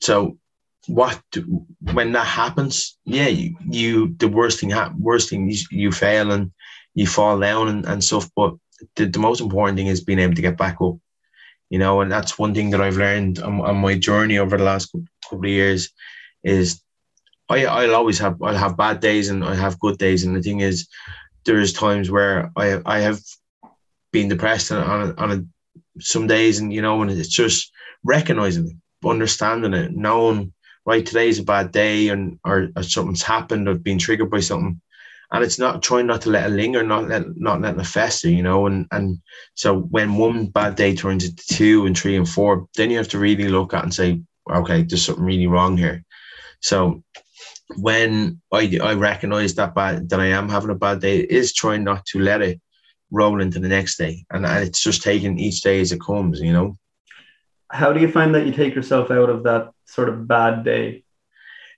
So 0.00 0.38
what 0.86 1.20
do, 1.32 1.66
when 1.92 2.12
that 2.12 2.26
happens? 2.26 2.96
Yeah, 3.04 3.28
you, 3.28 3.56
you 3.68 4.14
the 4.18 4.28
worst 4.28 4.60
thing 4.60 4.70
happen. 4.70 5.00
Worst 5.00 5.30
thing 5.30 5.48
you, 5.48 5.58
you 5.70 5.92
fail 5.92 6.30
and 6.30 6.52
you 6.94 7.06
fall 7.06 7.38
down 7.38 7.68
and, 7.68 7.84
and 7.86 8.04
stuff. 8.04 8.30
But 8.36 8.54
the, 8.96 9.06
the 9.06 9.18
most 9.18 9.40
important 9.40 9.76
thing 9.76 9.86
is 9.86 10.04
being 10.04 10.18
able 10.18 10.34
to 10.34 10.42
get 10.42 10.56
back 10.56 10.76
up, 10.80 10.96
you 11.70 11.78
know, 11.78 12.00
and 12.00 12.10
that's 12.10 12.38
one 12.38 12.54
thing 12.54 12.70
that 12.70 12.80
I've 12.80 12.96
learned 12.96 13.38
on, 13.38 13.60
on 13.60 13.76
my 13.76 13.98
journey 13.98 14.38
over 14.38 14.56
the 14.56 14.64
last 14.64 14.94
couple 15.24 15.44
of 15.44 15.50
years 15.50 15.90
is 16.42 16.80
I, 17.48 17.66
I'll 17.66 17.94
always 17.94 18.18
have, 18.18 18.42
I'll 18.42 18.56
have 18.56 18.76
bad 18.76 19.00
days 19.00 19.28
and 19.28 19.44
I 19.44 19.54
have 19.54 19.80
good 19.80 19.98
days. 19.98 20.24
And 20.24 20.36
the 20.36 20.42
thing 20.42 20.60
is, 20.60 20.88
there's 21.44 21.72
times 21.72 22.10
where 22.10 22.50
I, 22.56 22.80
I 22.86 23.00
have 23.00 23.20
been 24.12 24.28
depressed 24.28 24.72
on, 24.72 24.82
on, 24.82 25.08
a, 25.08 25.14
on 25.22 25.30
a, 25.32 26.00
some 26.00 26.26
days 26.26 26.58
and, 26.58 26.72
you 26.72 26.82
know, 26.82 27.02
and 27.02 27.10
it's 27.10 27.28
just 27.28 27.72
recognizing 28.02 28.68
it, 28.68 29.08
understanding 29.08 29.74
it, 29.74 29.92
knowing, 29.92 30.52
right, 30.86 31.04
today's 31.04 31.38
a 31.38 31.44
bad 31.44 31.72
day 31.72 32.08
and, 32.08 32.38
or, 32.44 32.68
or 32.76 32.82
something's 32.82 33.22
happened, 33.22 33.68
I've 33.68 33.84
been 33.84 33.98
triggered 33.98 34.30
by 34.30 34.40
something 34.40 34.80
and 35.34 35.42
it's 35.42 35.58
not 35.58 35.82
trying 35.82 36.06
not 36.06 36.22
to 36.22 36.30
let 36.30 36.46
it 36.46 36.54
linger, 36.54 36.84
not 36.84 37.08
let 37.08 37.36
not 37.36 37.60
letting 37.60 37.80
it 37.80 37.86
fester, 37.86 38.30
you 38.30 38.42
know. 38.42 38.66
And 38.66 38.86
and 38.92 39.18
so 39.54 39.80
when 39.80 40.16
one 40.16 40.46
bad 40.46 40.76
day 40.76 40.94
turns 40.94 41.24
into 41.24 41.44
two 41.50 41.86
and 41.86 41.98
three 41.98 42.16
and 42.16 42.28
four, 42.28 42.68
then 42.76 42.88
you 42.88 42.98
have 42.98 43.08
to 43.08 43.18
really 43.18 43.48
look 43.48 43.74
at 43.74 43.82
and 43.82 43.92
say, 43.92 44.20
okay, 44.48 44.82
there's 44.82 45.04
something 45.04 45.24
really 45.24 45.48
wrong 45.48 45.76
here. 45.76 46.04
So 46.60 47.02
when 47.78 48.40
I 48.52 48.78
I 48.80 48.94
recognize 48.94 49.56
that 49.56 49.74
bad 49.74 50.08
that 50.10 50.20
I 50.20 50.26
am 50.26 50.48
having 50.48 50.70
a 50.70 50.76
bad 50.76 51.00
day, 51.00 51.18
is 51.18 51.52
trying 51.52 51.82
not 51.82 52.06
to 52.06 52.20
let 52.20 52.40
it 52.40 52.60
roll 53.10 53.40
into 53.40 53.58
the 53.58 53.68
next 53.68 53.96
day, 53.96 54.24
and 54.30 54.46
it's 54.46 54.84
just 54.84 55.02
taking 55.02 55.40
each 55.40 55.62
day 55.62 55.80
as 55.80 55.90
it 55.90 56.00
comes, 56.00 56.40
you 56.40 56.52
know. 56.52 56.78
How 57.72 57.92
do 57.92 57.98
you 57.98 58.08
find 58.08 58.32
that 58.36 58.46
you 58.46 58.52
take 58.52 58.76
yourself 58.76 59.10
out 59.10 59.30
of 59.30 59.42
that 59.42 59.72
sort 59.86 60.08
of 60.08 60.28
bad 60.28 60.62
day? 60.62 61.02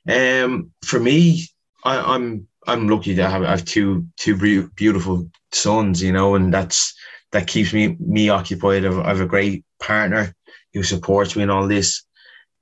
Um, 0.06 0.72
for 0.82 1.00
me, 1.00 1.46
I, 1.82 2.14
I'm 2.14 2.48
I'm 2.66 2.88
lucky 2.88 3.14
to 3.14 3.28
have 3.28 3.42
I 3.42 3.50
have 3.50 3.64
two 3.64 4.06
two 4.16 4.68
beautiful 4.74 5.28
sons, 5.52 6.02
you 6.02 6.12
know, 6.12 6.34
and 6.34 6.52
that's 6.52 6.94
that 7.32 7.46
keeps 7.46 7.72
me 7.72 7.96
me 8.00 8.28
occupied. 8.28 8.84
I've, 8.84 8.98
I 8.98 9.08
have 9.08 9.20
a 9.20 9.26
great 9.26 9.64
partner 9.80 10.34
who 10.74 10.82
supports 10.82 11.36
me 11.36 11.42
in 11.42 11.50
all 11.50 11.68
this. 11.68 12.02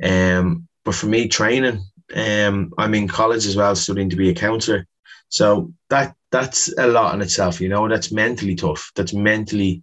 Um, 0.02 0.68
but 0.84 0.94
for 0.94 1.06
me, 1.06 1.28
training, 1.28 1.82
um, 2.14 2.72
I'm 2.78 2.94
in 2.94 3.08
college 3.08 3.46
as 3.46 3.56
well, 3.56 3.74
studying 3.74 4.10
to 4.10 4.16
be 4.16 4.28
a 4.28 4.34
counselor. 4.34 4.86
So 5.28 5.72
that 5.90 6.14
that's 6.30 6.72
a 6.78 6.86
lot 6.86 7.14
in 7.14 7.22
itself, 7.22 7.60
you 7.60 7.68
know. 7.68 7.88
That's 7.88 8.12
mentally 8.12 8.54
tough. 8.54 8.90
That's 8.94 9.14
mentally 9.14 9.82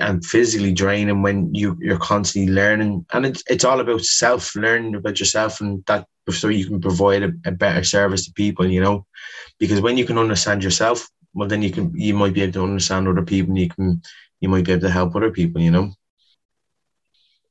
and 0.00 0.24
physically 0.24 0.72
draining 0.72 1.22
when 1.22 1.54
you 1.54 1.76
you're 1.80 1.98
constantly 1.98 2.52
learning, 2.52 3.04
and 3.12 3.26
it's 3.26 3.42
it's 3.48 3.64
all 3.64 3.80
about 3.80 4.04
self 4.04 4.54
learning 4.54 4.94
about 4.94 5.18
yourself, 5.18 5.60
and 5.60 5.84
that 5.86 6.06
so 6.30 6.48
you 6.48 6.66
can 6.66 6.80
provide 6.80 7.22
a, 7.22 7.32
a 7.46 7.50
better 7.50 7.82
service 7.82 8.26
to 8.26 8.32
people, 8.32 8.66
you 8.66 8.80
know, 8.80 9.06
because 9.58 9.80
when 9.80 9.98
you 9.98 10.04
can 10.04 10.18
understand 10.18 10.62
yourself, 10.62 11.08
well, 11.34 11.48
then 11.48 11.62
you 11.62 11.70
can 11.70 11.92
you 11.94 12.14
might 12.14 12.34
be 12.34 12.42
able 12.42 12.52
to 12.54 12.64
understand 12.64 13.08
other 13.08 13.22
people. 13.22 13.50
And 13.50 13.58
you 13.58 13.68
can 13.68 14.02
you 14.40 14.48
might 14.48 14.64
be 14.64 14.72
able 14.72 14.82
to 14.82 14.90
help 14.90 15.16
other 15.16 15.30
people. 15.30 15.60
You 15.60 15.70
know. 15.70 15.92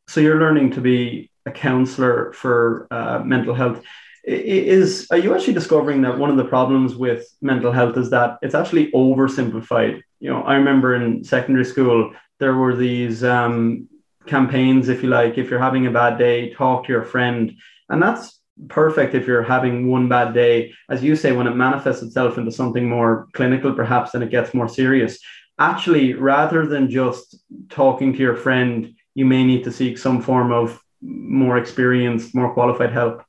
So 0.08 0.20
you're 0.20 0.40
learning 0.40 0.72
to 0.72 0.82
be 0.82 1.30
a 1.46 1.52
counselor 1.52 2.34
for 2.34 2.88
uh, 2.92 3.20
mental 3.20 3.56
health. 3.56 3.82
Is 4.24 5.08
are 5.10 5.18
you 5.18 5.34
actually 5.34 5.54
discovering 5.54 6.04
that 6.04 6.18
one 6.18 6.30
of 6.30 6.38
the 6.38 6.46
problems 6.46 6.96
with 6.96 7.26
mental 7.42 7.72
health 7.72 7.98
is 7.98 8.12
that 8.12 8.38
it's 8.42 8.56
actually 8.56 8.92
oversimplified? 8.92 10.02
You 10.22 10.30
know, 10.30 10.44
I 10.44 10.56
remember 10.56 10.96
in 10.96 11.24
secondary 11.24 11.66
school 11.66 12.14
there 12.40 12.56
were 12.56 12.76
these 12.76 13.24
um, 13.24 13.90
campaigns, 14.28 14.88
if 14.88 15.04
you 15.04 15.10
like, 15.10 15.38
if 15.38 15.50
you're 15.50 15.60
having 15.60 15.88
a 15.88 15.92
bad 15.92 16.18
day, 16.18 16.54
talk 16.54 16.86
to 16.86 16.94
your 16.94 17.04
friend, 17.04 17.52
and 17.90 18.02
that's 18.02 18.40
perfect 18.68 19.16
if 19.16 19.26
you're 19.26 19.42
having 19.44 19.90
one 19.90 20.08
bad 20.08 20.34
day. 20.34 20.74
As 20.90 21.04
you 21.04 21.16
say, 21.16 21.32
when 21.32 21.48
it 21.48 21.56
manifests 21.56 22.04
itself 22.04 22.38
into 22.38 22.52
something 22.52 22.88
more 22.88 23.28
clinical, 23.34 23.74
perhaps, 23.74 24.12
then 24.12 24.22
it 24.22 24.30
gets 24.30 24.54
more 24.54 24.70
serious. 24.70 25.20
Actually, 25.58 26.14
rather 26.14 26.68
than 26.68 26.90
just 26.90 27.36
talking 27.70 28.14
to 28.14 28.20
your 28.20 28.36
friend, 28.36 28.94
you 29.16 29.26
may 29.26 29.44
need 29.44 29.64
to 29.64 29.72
seek 29.72 29.98
some 29.98 30.22
form 30.22 30.52
of 30.52 30.80
more 31.02 31.58
experienced, 31.58 32.36
more 32.36 32.54
qualified 32.54 32.92
help. 32.92 33.24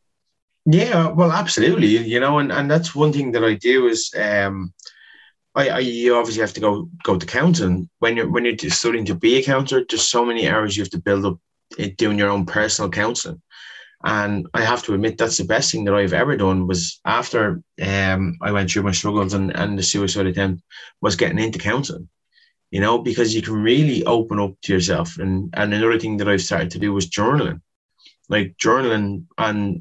Yeah, 0.67 1.09
well, 1.09 1.33
absolutely. 1.33 1.89
You 1.89 2.21
know, 2.21 2.39
and, 2.39 2.53
and 2.53 2.71
that's 2.71 2.95
one 2.95 3.13
thing 3.13 3.33
that 3.33 3.45
I 3.45 3.55
do 3.55 3.89
is 3.89 4.13
um, 4.17 4.73
I, 5.55 5.69
I 5.69 5.79
you 5.81 6.17
obviously 6.17 6.41
have 6.41 6.55
to 6.55 6.61
go 6.61 6.89
go 7.03 7.19
to 7.19 7.27
counseling 7.27 7.89
when 7.99 8.17
you're 8.17 8.31
when 8.31 8.45
you're 8.45 8.57
studying 8.71 9.05
to 9.07 9.15
be 9.15 9.37
a 9.37 9.43
counselor. 9.43 9.85
There's 9.89 10.09
so 10.09 10.25
many 10.25 10.49
hours 10.49 10.77
you 10.77 10.83
have 10.83 10.91
to 10.91 11.01
build 11.01 11.25
up 11.27 11.39
doing 11.97 12.19
your 12.19 12.31
own 12.31 12.47
personal 12.47 12.91
counseling, 12.91 13.43
and 14.05 14.47
I 14.55 14.63
have 14.63 14.83
to 14.85 14.95
admit 14.95 15.19
that's 15.19 15.39
the 15.39 15.45
best 15.45 15.71
thing 15.71 15.85
that 15.85 15.95
I've 15.95 16.15
ever 16.15 16.37
done. 16.37 16.67
Was 16.67 17.01
after 17.05 17.63
um, 17.83 18.39
I 18.41 18.53
went 18.53 18.71
through 18.71 18.85
my 18.85 18.93
struggles 18.93 19.35
and, 19.35 19.55
and 19.57 19.79
the 19.79 19.83
suicide 19.83 20.27
attempt 20.27 20.63
was 21.01 21.17
getting 21.17 21.39
into 21.39 21.59
counseling 21.59 22.09
you 22.73 22.81
know, 22.81 22.99
because 22.99 23.35
you 23.35 23.43
can 23.43 23.63
really 23.63 24.03
open 24.07 24.41
up 24.41 24.55
to 24.63 24.73
yourself. 24.73 25.19
And 25.19 25.51
and 25.53 25.73
another 25.73 25.99
thing 26.01 26.17
that 26.17 26.29
I've 26.29 26.41
started 26.41 26.71
to 26.71 26.79
do 26.79 26.93
was 26.93 27.09
journaling, 27.09 27.61
like 28.29 28.57
journaling 28.57 29.27
on 29.37 29.79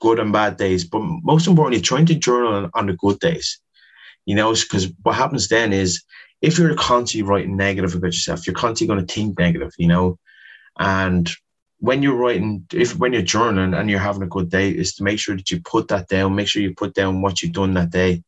good 0.00 0.18
and 0.18 0.32
bad 0.32 0.56
days, 0.56 0.84
but 0.84 1.02
most 1.22 1.46
importantly, 1.46 1.82
trying 1.82 2.06
to 2.06 2.14
journal 2.14 2.70
on 2.74 2.86
the 2.86 2.94
good 2.94 3.20
days. 3.20 3.60
You 4.26 4.34
know, 4.34 4.52
because 4.52 4.88
what 5.02 5.16
happens 5.16 5.48
then 5.48 5.72
is 5.72 6.02
if 6.40 6.58
you're 6.58 6.74
constantly 6.74 7.28
writing 7.28 7.56
negative 7.56 7.94
about 7.94 8.06
yourself, 8.06 8.46
you're 8.46 8.54
constantly 8.54 8.94
going 8.94 9.06
to 9.06 9.12
think 9.14 9.38
negative. 9.38 9.72
You 9.78 9.88
know, 9.88 10.18
and 10.78 11.30
when 11.78 12.02
you're 12.02 12.16
writing, 12.16 12.66
if 12.72 12.96
when 12.96 13.12
you're 13.12 13.22
journaling 13.22 13.78
and 13.78 13.90
you're 13.90 14.00
having 14.00 14.22
a 14.22 14.26
good 14.26 14.50
day, 14.50 14.70
is 14.70 14.94
to 14.94 15.04
make 15.04 15.18
sure 15.18 15.36
that 15.36 15.50
you 15.50 15.60
put 15.60 15.88
that 15.88 16.08
down. 16.08 16.34
Make 16.34 16.48
sure 16.48 16.62
you 16.62 16.74
put 16.74 16.94
down 16.94 17.22
what 17.22 17.42
you've 17.42 17.52
done 17.52 17.74
that 17.74 17.90
day 17.90 18.22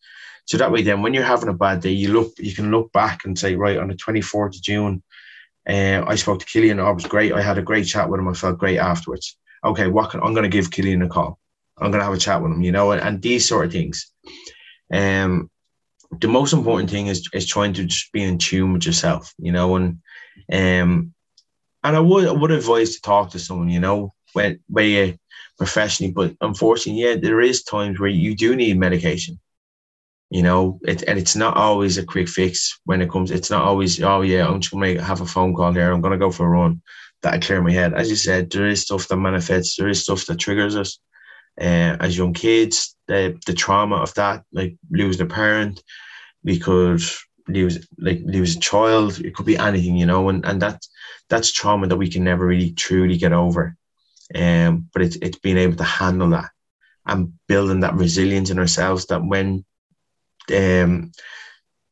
so 0.46 0.56
that 0.58 0.70
way, 0.70 0.82
then 0.82 1.02
when 1.02 1.12
you're 1.12 1.24
having 1.24 1.48
a 1.48 1.54
bad 1.54 1.80
day, 1.80 1.90
you 1.90 2.12
look, 2.12 2.34
you 2.38 2.54
can 2.54 2.70
look 2.70 2.92
back 2.92 3.24
and 3.24 3.36
say, 3.36 3.56
right, 3.56 3.78
on 3.78 3.88
the 3.88 3.94
24th 3.94 4.54
of 4.54 4.62
June, 4.62 5.02
uh, 5.68 6.04
I 6.06 6.14
spoke 6.14 6.38
to 6.38 6.46
Cillian. 6.46 6.78
I 6.78 6.90
was 6.92 7.04
great. 7.04 7.32
I 7.32 7.42
had 7.42 7.58
a 7.58 7.62
great 7.62 7.86
chat 7.86 8.08
with 8.08 8.20
him. 8.20 8.28
I 8.28 8.32
felt 8.32 8.58
great 8.58 8.78
afterwards. 8.78 9.36
Okay, 9.64 9.88
what 9.88 10.10
can 10.10 10.20
I'm 10.20 10.34
going 10.34 10.48
to 10.48 10.56
give 10.56 10.70
Cillian 10.70 11.04
a 11.04 11.08
call. 11.08 11.40
I'm 11.76 11.90
going 11.90 12.00
to 12.00 12.04
have 12.04 12.14
a 12.14 12.18
chat 12.18 12.40
with 12.40 12.52
him, 12.52 12.62
you 12.62 12.70
know, 12.70 12.92
and, 12.92 13.02
and 13.02 13.20
these 13.20 13.46
sort 13.46 13.66
of 13.66 13.72
things. 13.72 14.10
Um, 14.92 15.50
the 16.20 16.28
most 16.28 16.52
important 16.52 16.90
thing 16.90 17.06
is 17.08 17.28
is 17.32 17.46
trying 17.46 17.72
to 17.74 17.84
just 17.84 18.12
be 18.12 18.22
in 18.22 18.38
tune 18.38 18.72
with 18.72 18.86
yourself, 18.86 19.32
you 19.38 19.52
know, 19.52 19.76
and 19.76 19.98
um, 20.52 21.14
and 21.82 21.96
I 21.96 22.00
would 22.00 22.28
I 22.28 22.32
would 22.32 22.50
advise 22.50 22.94
to 22.94 23.00
talk 23.00 23.30
to 23.30 23.38
someone, 23.38 23.68
you 23.68 23.80
know, 23.80 24.12
when 24.32 24.60
where 24.68 24.84
you 24.84 25.18
professionally, 25.58 26.12
but 26.12 26.34
unfortunately, 26.40 27.02
yeah, 27.02 27.16
there 27.16 27.40
is 27.40 27.62
times 27.62 27.98
where 27.98 28.10
you 28.10 28.36
do 28.36 28.54
need 28.56 28.78
medication 28.78 29.38
you 30.30 30.42
know, 30.42 30.80
it, 30.82 31.04
and 31.06 31.18
it's 31.18 31.36
not 31.36 31.56
always 31.56 31.98
a 31.98 32.04
quick 32.04 32.28
fix 32.28 32.80
when 32.84 33.00
it 33.00 33.10
comes. 33.10 33.30
It's 33.30 33.50
not 33.50 33.62
always, 33.62 34.02
oh 34.02 34.22
yeah, 34.22 34.46
I'm 34.46 34.60
just 34.60 34.72
gonna 34.72 35.02
have 35.02 35.20
a 35.20 35.26
phone 35.26 35.54
call 35.54 35.72
here. 35.72 35.92
I'm 35.92 36.00
gonna 36.00 36.18
go 36.18 36.32
for 36.32 36.46
a 36.46 36.48
run. 36.48 36.82
That'll 37.22 37.40
clear 37.40 37.62
my 37.62 37.72
head. 37.72 37.94
As 37.94 38.10
you 38.10 38.16
said, 38.16 38.50
there 38.50 38.66
is 38.66 38.82
stuff 38.82 39.06
that 39.08 39.16
manifests. 39.16 39.76
There 39.76 39.88
is 39.88 40.02
stuff 40.02 40.26
that 40.26 40.38
triggers 40.38 40.76
us. 40.76 40.98
Uh, 41.58 41.96
as 42.00 42.18
young 42.18 42.34
kids, 42.34 42.96
the 43.06 43.38
the 43.46 43.54
trauma 43.54 43.96
of 43.96 44.12
that, 44.14 44.44
like 44.52 44.76
losing 44.90 45.22
a 45.22 45.26
parent, 45.26 45.82
we 46.46 46.58
could 46.58 47.02
lose 47.48 47.86
like 47.98 48.20
lose 48.24 48.56
a 48.56 48.60
child. 48.60 49.20
It 49.20 49.34
could 49.34 49.46
be 49.46 49.58
anything, 49.58 49.96
you 49.96 50.06
know, 50.06 50.30
and 50.30 50.46
and 50.46 50.62
that 50.62 50.80
that's 51.28 51.52
trauma 51.52 51.88
that 51.88 51.96
we 51.96 52.08
can 52.08 52.24
never 52.24 52.46
really 52.46 52.70
truly 52.70 53.18
get 53.18 53.32
over. 53.32 53.76
Um, 54.34 54.88
but 54.92 55.02
it's 55.02 55.16
it's 55.16 55.38
being 55.38 55.58
able 55.58 55.76
to 55.76 55.84
handle 55.84 56.30
that 56.30 56.50
and 57.04 57.32
building 57.46 57.80
that 57.80 57.94
resilience 57.94 58.50
in 58.50 58.58
ourselves 58.58 59.06
that 59.06 59.24
when 59.24 59.64
um, 60.54 61.12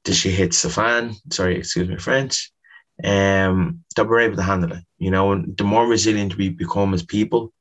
the 0.04 0.12
she 0.12 0.30
hits 0.30 0.62
the 0.62 0.70
fan, 0.70 1.14
sorry, 1.30 1.58
excuse 1.58 1.88
me, 1.88 1.96
French, 1.96 2.52
um, 3.02 3.84
that 3.96 4.06
we're 4.06 4.20
able 4.20 4.36
to 4.36 4.42
handle 4.42 4.72
it. 4.72 4.84
You 4.98 5.10
know, 5.10 5.32
and 5.32 5.56
the 5.56 5.64
more 5.64 5.86
resilient 5.86 6.36
we 6.36 6.48
become 6.48 6.94
as 6.94 7.02
people, 7.02 7.52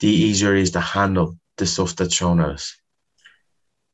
the 0.00 0.08
easier 0.08 0.54
it 0.54 0.62
is 0.62 0.70
to 0.72 0.80
handle 0.80 1.36
the 1.58 1.66
stuff 1.66 1.96
that's 1.96 2.14
shown 2.14 2.40
us. 2.40 2.76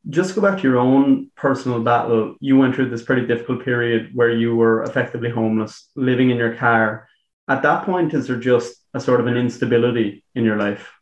Just 0.08 0.34
go 0.34 0.40
back 0.40 0.58
to 0.58 0.62
your 0.62 0.78
own 0.78 1.30
personal 1.36 1.82
battle. 1.82 2.36
You 2.40 2.56
went 2.56 2.74
through 2.74 2.90
this 2.90 3.02
pretty 3.02 3.26
difficult 3.26 3.64
period 3.64 4.10
where 4.14 4.30
you 4.30 4.54
were 4.54 4.82
effectively 4.84 5.30
homeless, 5.30 5.88
living 5.96 6.30
in 6.30 6.36
your 6.36 6.54
car. 6.54 7.08
At 7.48 7.62
that 7.62 7.84
point, 7.84 8.14
is 8.14 8.28
there 8.28 8.36
just 8.36 8.76
a 8.94 9.00
sort 9.00 9.20
of 9.20 9.26
an 9.26 9.36
instability 9.36 10.24
in 10.34 10.44
your 10.44 10.56
life? 10.56 10.92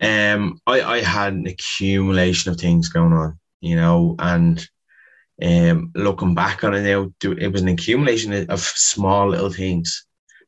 Um, 0.00 0.58
I, 0.66 0.82
I 0.82 1.00
had 1.00 1.32
an 1.32 1.46
accumulation 1.46 2.50
of 2.50 2.58
things 2.58 2.88
going 2.88 3.12
on 3.12 3.38
you 3.62 3.76
know, 3.76 4.16
and 4.18 4.68
um, 5.42 5.92
looking 5.94 6.34
back 6.34 6.62
on 6.62 6.74
it 6.74 6.82
now, 6.82 7.10
it 7.22 7.50
was 7.50 7.62
an 7.62 7.68
accumulation 7.68 8.50
of 8.50 8.60
small 8.60 9.30
little 9.30 9.50
things 9.50 10.04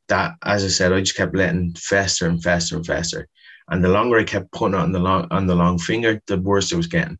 that, 0.09 0.33
as 0.43 0.63
I 0.63 0.67
said, 0.67 0.93
I 0.93 0.99
just 0.99 1.15
kept 1.15 1.35
letting 1.35 1.73
fester 1.73 2.27
and 2.27 2.43
fester 2.43 2.75
and 2.75 2.85
fester. 2.85 3.27
And 3.69 3.83
the 3.83 3.89
longer 3.89 4.19
I 4.19 4.25
kept 4.25 4.51
putting 4.51 4.75
it 4.75 4.81
on 4.81 4.91
the 4.91 4.99
long 4.99 5.27
on 5.31 5.47
the 5.47 5.55
long 5.55 5.79
finger, 5.79 6.21
the 6.27 6.37
worse 6.37 6.71
it 6.71 6.75
was 6.75 6.85
getting. 6.85 7.17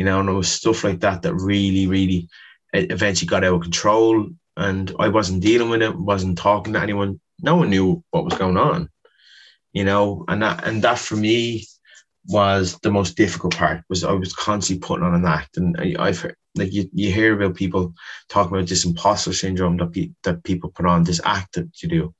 You 0.00 0.06
know, 0.06 0.20
and 0.20 0.30
it 0.30 0.32
was 0.32 0.50
stuff 0.50 0.82
like 0.82 1.00
that 1.00 1.20
that 1.20 1.34
really, 1.34 1.86
really 1.86 2.26
eventually 2.72 3.28
got 3.28 3.44
out 3.44 3.56
of 3.56 3.60
control. 3.60 4.30
And 4.56 4.90
I 4.98 5.08
wasn't 5.08 5.42
dealing 5.42 5.68
with 5.68 5.82
it, 5.82 5.94
wasn't 5.94 6.38
talking 6.38 6.72
to 6.72 6.80
anyone. 6.80 7.20
No 7.42 7.56
one 7.56 7.68
knew 7.68 8.02
what 8.10 8.24
was 8.24 8.32
going 8.32 8.56
on. 8.56 8.88
You 9.74 9.84
know, 9.84 10.24
and 10.26 10.40
that 10.40 10.66
and 10.66 10.80
that 10.84 10.98
for 10.98 11.16
me 11.16 11.66
was 12.28 12.78
the 12.78 12.90
most 12.90 13.14
difficult 13.14 13.54
part 13.54 13.82
was 13.90 14.02
I 14.02 14.12
was 14.12 14.32
constantly 14.32 14.80
putting 14.80 15.04
on 15.04 15.14
an 15.14 15.26
act 15.26 15.58
and 15.58 15.76
I, 15.98 16.06
have 16.06 16.20
heard 16.20 16.36
like 16.54 16.72
you, 16.72 16.88
you 16.94 17.12
hear 17.12 17.34
about 17.34 17.54
people 17.54 17.92
talking 18.30 18.56
about 18.56 18.68
this 18.68 18.86
imposter 18.86 19.34
syndrome 19.34 19.76
that, 19.76 19.92
pe- 19.92 20.12
that 20.22 20.42
people 20.44 20.70
put 20.70 20.86
on 20.86 21.04
this 21.04 21.20
act 21.26 21.56
that 21.56 21.68
you 21.82 21.90
do 21.90 22.14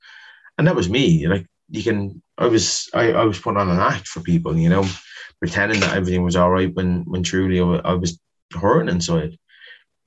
and 0.57 0.67
that 0.67 0.75
was 0.75 0.87
me 0.89 1.27
like 1.27 1.47
you 1.69 1.83
can 1.83 2.21
I 2.37 2.47
was 2.47 2.89
I, 2.93 3.11
I 3.11 3.25
was 3.25 3.39
putting 3.39 3.59
on 3.59 3.69
an 3.69 3.79
act 3.79 4.07
for 4.07 4.21
people 4.21 4.55
you 4.55 4.69
know 4.69 4.85
pretending 5.41 5.79
that 5.81 5.95
everything 5.95 6.23
was 6.23 6.37
all 6.37 6.51
right 6.51 6.73
when 6.73 7.03
when 7.03 7.23
truly 7.23 7.59
I 7.59 7.93
was 7.93 8.19
hurting 8.53 8.89
inside 8.89 9.37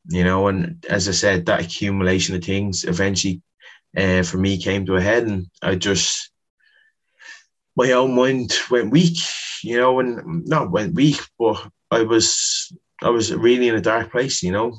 you 0.09 0.25
know 0.25 0.49
and 0.49 0.85
as 0.89 1.09
I 1.09 1.13
said 1.13 1.47
that 1.47 1.61
accumulation 1.61 2.35
of 2.35 2.45
things 2.45 2.85
eventually 2.85 3.43
uh, 3.97 4.23
for 4.23 4.39
me 4.39 4.59
came 4.59 4.87
to 4.87 4.97
a 4.97 5.01
head 5.01 5.25
and 5.25 5.47
I 5.63 5.75
just 5.75 6.31
my 7.77 7.93
own 7.93 8.15
mind 8.15 8.53
went 8.71 8.91
weak, 8.91 9.19
you 9.63 9.77
know, 9.77 10.01
and 10.01 10.47
not 10.47 10.71
went 10.71 10.95
weak, 10.95 11.21
but 11.39 11.67
I 11.91 12.03
was 12.03 12.73
I 13.03 13.11
was 13.11 13.35
really 13.35 13.69
in 13.69 13.75
a 13.75 13.81
dark 13.81 14.13
place, 14.13 14.43
you 14.43 14.53
know. 14.53 14.77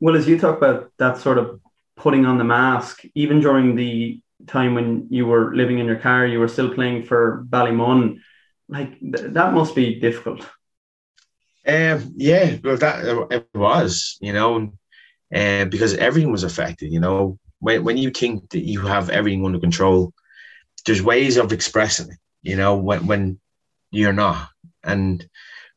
Well, 0.00 0.16
as 0.16 0.28
you 0.28 0.38
talk 0.38 0.58
about 0.58 0.92
that 0.98 1.18
sort 1.18 1.38
of 1.38 1.60
putting 1.96 2.26
on 2.26 2.38
the 2.38 2.44
mask, 2.44 3.02
even 3.14 3.40
during 3.40 3.76
the 3.76 4.20
time 4.46 4.74
when 4.74 5.06
you 5.10 5.26
were 5.26 5.54
living 5.54 5.78
in 5.78 5.86
your 5.86 5.98
car, 5.98 6.26
you 6.26 6.38
were 6.38 6.48
still 6.48 6.74
playing 6.74 7.04
for 7.04 7.44
Ballymun. 7.48 8.18
Like 8.72 8.98
th- 9.00 9.32
that 9.34 9.52
must 9.52 9.74
be 9.74 10.00
difficult. 10.00 10.40
Um, 11.66 12.14
yeah, 12.16 12.56
well, 12.64 12.78
that 12.78 13.28
it 13.30 13.46
was, 13.54 14.16
you 14.20 14.32
know, 14.32 14.72
uh, 15.34 15.66
because 15.66 15.94
everything 15.94 16.32
was 16.32 16.42
affected. 16.42 16.90
You 16.90 17.00
know, 17.00 17.38
when 17.60 17.84
when 17.84 17.98
you 17.98 18.10
think 18.10 18.48
that 18.50 18.64
you 18.64 18.80
have 18.80 19.10
everything 19.10 19.44
under 19.44 19.60
control, 19.60 20.12
there's 20.86 21.02
ways 21.02 21.36
of 21.36 21.52
expressing 21.52 22.10
it, 22.10 22.18
you 22.42 22.56
know, 22.56 22.76
when 22.76 23.06
when 23.06 23.40
you're 23.90 24.14
not. 24.24 24.48
And 24.82 25.24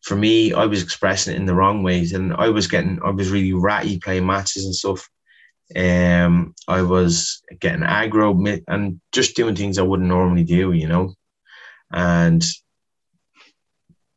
for 0.02 0.16
me, 0.16 0.54
I 0.54 0.66
was 0.66 0.82
expressing 0.82 1.34
it 1.34 1.38
in 1.40 1.46
the 1.46 1.56
wrong 1.56 1.84
ways, 1.84 2.14
and 2.14 2.34
I 2.34 2.50
was 2.50 2.68
getting, 2.68 3.00
I 3.04 3.10
was 3.10 3.30
really 3.30 3.54
ratty 3.54 4.00
playing 4.00 4.26
matches 4.26 4.66
and 4.66 4.76
stuff. 4.76 5.10
Um, 5.76 6.54
I 6.68 6.82
was 6.84 7.42
getting 7.60 7.82
aggro 7.82 8.62
and 8.68 9.02
just 9.12 9.36
doing 9.36 9.56
things 9.56 9.78
I 9.78 9.82
wouldn't 9.82 10.08
normally 10.08 10.46
do, 10.46 10.72
you 10.72 10.88
know, 10.88 11.14
and 11.92 12.44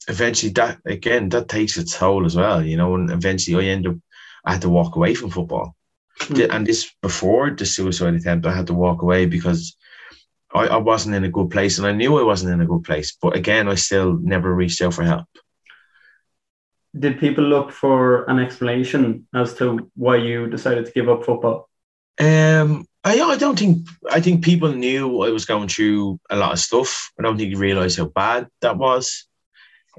eventually 0.08 0.52
that 0.52 0.78
again 0.86 1.28
that 1.28 1.48
takes 1.48 1.76
its 1.76 1.96
toll 1.96 2.26
as 2.26 2.36
well, 2.36 2.64
you 2.64 2.76
know, 2.76 2.94
and 2.94 3.10
eventually 3.10 3.56
I 3.56 3.70
end 3.70 3.86
up 3.86 3.96
I 4.44 4.52
had 4.52 4.62
to 4.62 4.68
walk 4.68 4.96
away 4.96 5.14
from 5.14 5.30
football. 5.30 5.74
Mm. 6.20 6.52
And 6.52 6.66
this 6.66 6.90
before 7.02 7.50
the 7.50 7.66
suicide 7.66 8.14
attempt, 8.14 8.46
I 8.46 8.54
had 8.54 8.66
to 8.68 8.74
walk 8.74 9.02
away 9.02 9.26
because 9.26 9.76
I, 10.54 10.66
I 10.66 10.76
wasn't 10.76 11.14
in 11.14 11.24
a 11.24 11.30
good 11.30 11.50
place 11.50 11.78
and 11.78 11.86
I 11.86 11.92
knew 11.92 12.18
I 12.18 12.22
wasn't 12.24 12.52
in 12.52 12.60
a 12.60 12.66
good 12.66 12.84
place. 12.84 13.16
But 13.20 13.36
again, 13.36 13.68
I 13.68 13.74
still 13.76 14.18
never 14.18 14.52
reached 14.54 14.80
out 14.82 14.94
for 14.94 15.04
help. 15.04 15.26
did 16.98 17.20
people 17.20 17.44
look 17.44 17.70
for 17.70 18.24
an 18.30 18.38
explanation 18.38 19.26
as 19.34 19.54
to 19.54 19.90
why 19.94 20.16
you 20.16 20.48
decided 20.48 20.86
to 20.86 20.92
give 20.92 21.08
up 21.08 21.24
football? 21.24 21.68
Um, 22.18 22.86
I, 23.04 23.20
I 23.20 23.36
don't 23.36 23.58
think 23.58 23.86
I 24.10 24.20
think 24.20 24.44
people 24.44 24.72
knew 24.72 25.22
I 25.22 25.30
was 25.30 25.44
going 25.44 25.68
through 25.68 26.18
a 26.30 26.36
lot 26.36 26.52
of 26.52 26.58
stuff. 26.58 27.12
I 27.18 27.22
don't 27.22 27.36
think 27.36 27.50
you 27.50 27.58
realised 27.58 27.98
how 27.98 28.06
bad 28.06 28.48
that 28.60 28.76
was. 28.76 29.27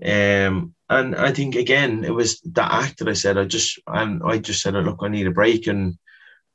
Um, 0.06 0.74
and 0.90 1.16
I 1.16 1.32
think 1.32 1.56
again 1.56 2.04
it 2.04 2.14
was 2.14 2.40
that 2.42 2.72
act 2.72 3.00
that 3.00 3.10
I 3.10 3.14
said 3.14 3.38
I 3.38 3.46
just 3.46 3.80
and 3.86 4.22
I 4.24 4.38
just 4.38 4.62
said 4.62 4.74
look 4.74 5.00
I 5.02 5.08
need 5.08 5.28
a 5.28 5.32
break 5.32 5.68
and 5.68 5.98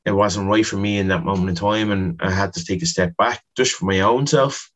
it 0.05 0.12
wasn't 0.12 0.49
right 0.49 0.66
for 0.66 0.76
me 0.76 0.99
in 0.99 1.09
that 1.09 1.24
moment 1.24 1.49
in 1.49 1.55
time 1.55 1.90
and 1.90 2.20
I 2.22 2.30
had 2.30 2.53
to 2.55 2.64
take 2.64 2.82
a 2.82 2.86
step 2.86 3.16
back 3.16 3.42
just 3.57 3.72
for 3.72 3.86
my 3.86 4.01
own 4.01 4.26
self. 4.26 4.70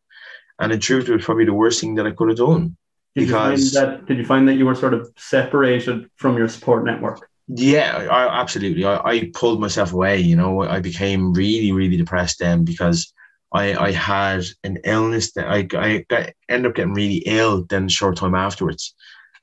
And 0.58 0.72
in 0.72 0.80
truth, 0.80 1.08
it 1.08 1.14
was 1.14 1.24
probably 1.24 1.44
the 1.44 1.52
worst 1.52 1.80
thing 1.80 1.94
that 1.96 2.06
I 2.06 2.12
could 2.12 2.28
have 2.28 2.38
done. 2.38 2.76
Did 3.14 3.26
because 3.26 3.74
you 3.74 3.80
that 3.80 4.06
did 4.06 4.18
you 4.18 4.24
find 4.24 4.48
that 4.48 4.54
you 4.54 4.66
were 4.66 4.74
sort 4.74 4.94
of 4.94 5.10
separated 5.16 6.08
from 6.16 6.36
your 6.36 6.48
support 6.48 6.84
network? 6.84 7.28
Yeah, 7.48 8.06
I, 8.10 8.40
absolutely. 8.40 8.84
I, 8.84 8.96
I 8.98 9.30
pulled 9.34 9.60
myself 9.60 9.92
away. 9.92 10.18
You 10.18 10.36
know, 10.36 10.62
I 10.62 10.80
became 10.80 11.32
really, 11.32 11.72
really 11.72 11.96
depressed 11.96 12.38
then 12.40 12.64
because 12.64 13.12
I, 13.52 13.74
I 13.74 13.92
had 13.92 14.44
an 14.64 14.78
illness 14.84 15.32
that 15.32 15.48
I, 15.48 15.66
I 15.78 16.04
got, 16.08 16.30
ended 16.48 16.70
up 16.70 16.76
getting 16.76 16.94
really 16.94 17.22
ill 17.26 17.64
then 17.64 17.86
a 17.86 17.88
short 17.88 18.16
time 18.16 18.34
afterwards. 18.34 18.94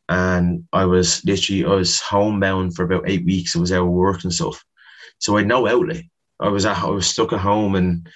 And 0.07 0.65
I 0.71 0.85
was 0.85 1.25
literally, 1.25 1.65
I 1.65 1.75
was 1.75 1.99
homebound 1.99 2.75
for 2.75 2.83
about 2.83 3.09
eight 3.09 3.25
weeks. 3.25 3.55
I 3.55 3.59
was 3.59 3.71
out 3.71 3.87
of 3.87 3.91
work 3.91 4.23
and 4.23 4.33
stuff. 4.33 4.63
So 5.17 5.35
I 5.35 5.39
had 5.39 5.47
no 5.47 5.67
outlet. 5.67 6.03
I 6.39 6.49
was 6.49 6.65
at, 6.65 6.77
I 6.77 6.89
was 6.89 7.07
stuck 7.07 7.33
at 7.33 7.39
home 7.39 7.75
and 7.75 8.07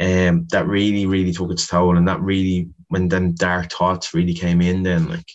um, 0.00 0.46
that 0.52 0.68
really, 0.68 1.06
really 1.06 1.32
took 1.32 1.50
its 1.50 1.66
toll. 1.66 1.96
And 1.96 2.06
that 2.06 2.20
really, 2.20 2.68
when 2.88 3.08
then 3.08 3.34
dark 3.34 3.72
thoughts 3.72 4.14
really 4.14 4.34
came 4.34 4.60
in 4.60 4.84
then 4.84 5.08
like, 5.08 5.26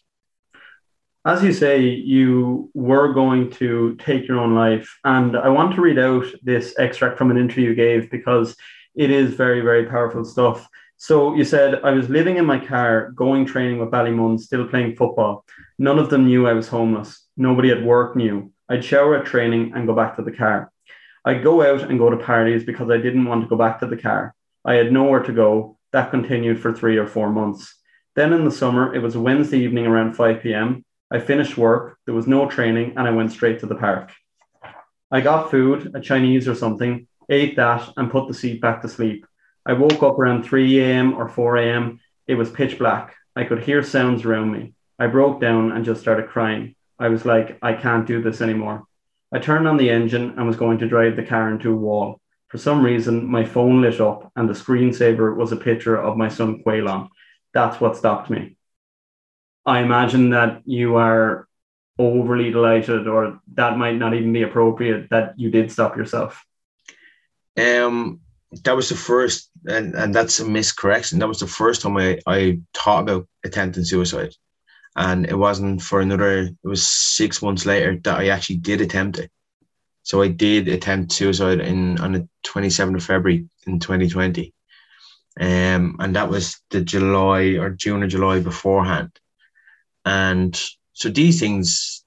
as 1.25 1.43
you 1.43 1.51
say, 1.51 1.81
you 1.81 2.71
were 2.73 3.11
going 3.11 3.51
to 3.51 3.97
take 3.97 4.29
your 4.29 4.39
own 4.39 4.55
life. 4.55 4.97
And 5.03 5.35
I 5.35 5.49
want 5.49 5.75
to 5.75 5.81
read 5.81 5.99
out 5.99 6.25
this 6.41 6.73
extract 6.79 7.17
from 7.17 7.31
an 7.31 7.37
interview 7.37 7.71
you 7.71 7.75
gave 7.75 8.09
because 8.09 8.55
it 8.97 9.11
is 9.11 9.35
very, 9.35 9.61
very 9.61 9.85
powerful 9.85 10.25
stuff. 10.25 10.67
So 10.97 11.35
you 11.35 11.45
said, 11.45 11.81
I 11.83 11.91
was 11.91 12.09
living 12.09 12.37
in 12.37 12.45
my 12.45 12.57
car, 12.57 13.11
going 13.11 13.45
training 13.45 13.77
with 13.77 13.91
Ballymun, 13.91 14.39
still 14.39 14.67
playing 14.67 14.95
football. 14.95 15.45
None 15.77 15.99
of 15.99 16.09
them 16.09 16.25
knew 16.25 16.47
I 16.47 16.53
was 16.53 16.67
homeless. 16.67 17.27
Nobody 17.37 17.69
at 17.69 17.83
work 17.83 18.15
knew. 18.15 18.51
I'd 18.67 18.83
shower 18.83 19.15
at 19.15 19.25
training 19.27 19.73
and 19.75 19.85
go 19.85 19.93
back 19.93 20.15
to 20.15 20.23
the 20.23 20.31
car. 20.31 20.71
I'd 21.23 21.43
go 21.43 21.61
out 21.61 21.89
and 21.89 21.99
go 21.99 22.09
to 22.09 22.17
parties 22.17 22.63
because 22.63 22.89
I 22.89 22.97
didn't 22.97 23.25
want 23.25 23.43
to 23.43 23.47
go 23.47 23.55
back 23.55 23.79
to 23.79 23.87
the 23.87 23.97
car. 23.97 24.33
I 24.65 24.73
had 24.73 24.91
nowhere 24.91 25.21
to 25.23 25.31
go. 25.31 25.77
That 25.93 26.09
continued 26.09 26.59
for 26.59 26.73
three 26.73 26.97
or 26.97 27.05
four 27.05 27.29
months. 27.29 27.75
Then 28.15 28.33
in 28.33 28.45
the 28.45 28.51
summer, 28.51 28.95
it 28.95 29.03
was 29.03 29.15
a 29.15 29.21
Wednesday 29.21 29.59
evening 29.59 29.85
around 29.85 30.15
5 30.15 30.41
p.m. 30.41 30.83
I 31.11 31.19
finished 31.19 31.55
work, 31.55 31.99
there 32.05 32.15
was 32.15 32.27
no 32.27 32.49
training, 32.49 32.93
and 32.97 33.07
I 33.07 33.11
went 33.11 33.31
straight 33.31 33.59
to 33.59 33.67
the 33.67 33.75
park. 33.75 34.11
I 35.11 35.21
got 35.21 35.51
food, 35.51 35.91
a 35.93 36.01
Chinese 36.01 36.47
or 36.47 36.55
something, 36.55 37.07
ate 37.29 37.55
that, 37.57 37.89
and 37.97 38.11
put 38.11 38.27
the 38.27 38.33
seat 38.33 38.61
back 38.61 38.81
to 38.81 38.89
sleep. 38.89 39.25
I 39.65 39.73
woke 39.73 40.01
up 40.03 40.17
around 40.17 40.43
3 40.43 40.79
a.m. 40.79 41.13
or 41.13 41.27
4 41.27 41.57
a.m. 41.57 41.99
It 42.25 42.35
was 42.35 42.49
pitch 42.49 42.77
black. 42.79 43.15
I 43.35 43.43
could 43.43 43.63
hear 43.63 43.83
sounds 43.83 44.25
around 44.25 44.51
me. 44.51 44.73
I 44.97 45.07
broke 45.07 45.39
down 45.39 45.71
and 45.71 45.85
just 45.85 46.01
started 46.01 46.29
crying. 46.29 46.75
I 46.99 47.09
was 47.09 47.25
like, 47.25 47.59
I 47.61 47.73
can't 47.73 48.07
do 48.07 48.21
this 48.21 48.41
anymore. 48.41 48.85
I 49.31 49.39
turned 49.39 49.67
on 49.67 49.77
the 49.77 49.89
engine 49.89 50.33
and 50.37 50.47
was 50.47 50.55
going 50.55 50.79
to 50.79 50.87
drive 50.87 51.15
the 51.15 51.23
car 51.23 51.51
into 51.51 51.73
a 51.73 51.75
wall. 51.75 52.19
For 52.47 52.57
some 52.57 52.83
reason, 52.83 53.27
my 53.27 53.43
phone 53.43 53.81
lit 53.81 53.99
up 53.99 54.31
and 54.35 54.47
the 54.47 54.53
screensaver 54.53 55.35
was 55.35 55.51
a 55.51 55.57
picture 55.57 55.97
of 55.97 56.17
my 56.17 56.29
son 56.29 56.63
Quaylon. 56.65 57.09
That's 57.53 57.81
what 57.81 57.97
stopped 57.97 58.29
me. 58.29 58.55
I 59.65 59.81
imagine 59.81 60.29
that 60.29 60.61
you 60.65 60.95
are 60.95 61.47
overly 61.99 62.51
delighted, 62.51 63.07
or 63.07 63.39
that 63.53 63.77
might 63.77 63.97
not 63.97 64.13
even 64.13 64.31
be 64.31 64.43
appropriate 64.43 65.09
that 65.09 65.33
you 65.37 65.51
did 65.51 65.71
stop 65.71 65.97
yourself. 65.97 66.45
Um, 67.57 68.21
that 68.63 68.75
was 68.75 68.89
the 68.89 68.95
first, 68.95 69.49
and, 69.65 69.93
and 69.95 70.13
that's 70.13 70.39
a 70.39 70.45
miscorrection. 70.45 71.19
That 71.19 71.27
was 71.27 71.39
the 71.39 71.47
first 71.47 71.81
time 71.81 71.97
I, 71.97 72.19
I 72.25 72.59
thought 72.73 73.03
about 73.03 73.27
attempting 73.43 73.83
suicide. 73.83 74.33
And 74.95 75.25
it 75.27 75.35
wasn't 75.35 75.81
for 75.81 76.01
another, 76.01 76.39
it 76.39 76.55
was 76.63 76.87
six 76.87 77.41
months 77.41 77.65
later 77.65 77.99
that 78.03 78.19
I 78.19 78.29
actually 78.29 78.57
did 78.57 78.81
attempt 78.81 79.19
it. 79.19 79.31
So 80.03 80.21
I 80.21 80.29
did 80.29 80.69
attempt 80.69 81.11
suicide 81.11 81.59
in 81.59 81.99
on 81.99 82.13
the 82.13 82.29
27th 82.45 82.95
of 82.95 83.03
February 83.03 83.47
in 83.65 83.79
2020. 83.79 84.53
Um, 85.39 85.97
and 85.99 86.15
that 86.15 86.29
was 86.29 86.59
the 86.71 86.81
July 86.81 87.57
or 87.59 87.71
June 87.71 88.03
or 88.03 88.07
July 88.07 88.39
beforehand. 88.39 89.11
And 90.05 90.59
so 90.93 91.09
these 91.09 91.39
things, 91.39 92.03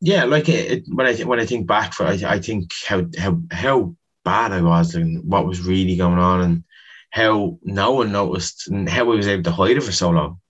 yeah, 0.00 0.24
like 0.24 0.48
uh, 0.48 0.52
it, 0.52 0.84
when 0.88 1.06
I 1.06 1.12
th- 1.12 1.26
when 1.26 1.40
I 1.40 1.46
think 1.46 1.66
back, 1.66 1.92
for 1.92 2.06
I, 2.06 2.18
I 2.26 2.40
think 2.40 2.72
how 2.86 3.04
how 3.18 3.40
how 3.50 3.96
bad 4.24 4.52
I 4.52 4.62
was 4.62 4.94
and 4.94 5.22
what 5.30 5.46
was 5.46 5.66
really 5.66 5.96
going 5.96 6.18
on 6.18 6.40
and 6.40 6.64
how 7.10 7.58
no 7.62 7.92
one 7.92 8.12
noticed 8.12 8.68
and 8.68 8.88
how 8.88 9.02
I 9.12 9.16
was 9.16 9.28
able 9.28 9.42
to 9.44 9.52
hide 9.52 9.76
it 9.76 9.82
for 9.82 9.92
so 9.92 10.10
long, 10.10 10.40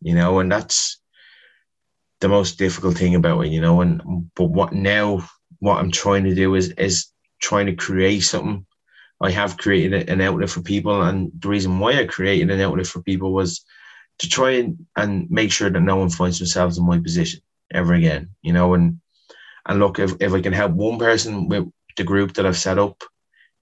you 0.00 0.14
know, 0.14 0.38
and 0.38 0.50
that's 0.50 1.00
the 2.20 2.28
most 2.28 2.58
difficult 2.58 2.96
thing 2.96 3.14
about 3.16 3.40
it, 3.40 3.50
you 3.50 3.60
know. 3.60 3.80
And 3.80 4.30
but 4.36 4.46
what 4.46 4.72
now? 4.72 5.28
What 5.58 5.78
I'm 5.78 5.92
trying 5.92 6.24
to 6.24 6.34
do 6.34 6.54
is 6.54 6.70
is 6.70 7.08
trying 7.40 7.66
to 7.66 7.74
create 7.74 8.20
something. 8.20 8.66
I 9.20 9.30
have 9.30 9.56
created 9.56 10.08
an 10.08 10.20
outlet 10.20 10.50
for 10.50 10.62
people, 10.62 11.02
and 11.02 11.30
the 11.38 11.48
reason 11.48 11.78
why 11.78 11.98
I 11.98 12.06
created 12.06 12.50
an 12.50 12.60
outlet 12.60 12.86
for 12.86 13.02
people 13.02 13.32
was 13.32 13.64
to 14.18 14.28
try 14.28 14.52
and, 14.52 14.86
and 14.96 15.30
make 15.30 15.52
sure 15.52 15.70
that 15.70 15.80
no 15.80 15.96
one 15.96 16.10
finds 16.10 16.38
themselves 16.38 16.78
in 16.78 16.86
my 16.86 16.98
position 16.98 17.40
ever 17.72 17.94
again, 17.94 18.30
you 18.42 18.52
know, 18.52 18.74
and 18.74 19.00
and 19.66 19.78
look 19.78 19.98
if, 19.98 20.14
if 20.20 20.32
I 20.32 20.40
can 20.40 20.52
help 20.52 20.72
one 20.72 20.98
person 20.98 21.48
with 21.48 21.68
the 21.96 22.04
group 22.04 22.34
that 22.34 22.46
I've 22.46 22.56
set 22.56 22.78
up, 22.78 23.02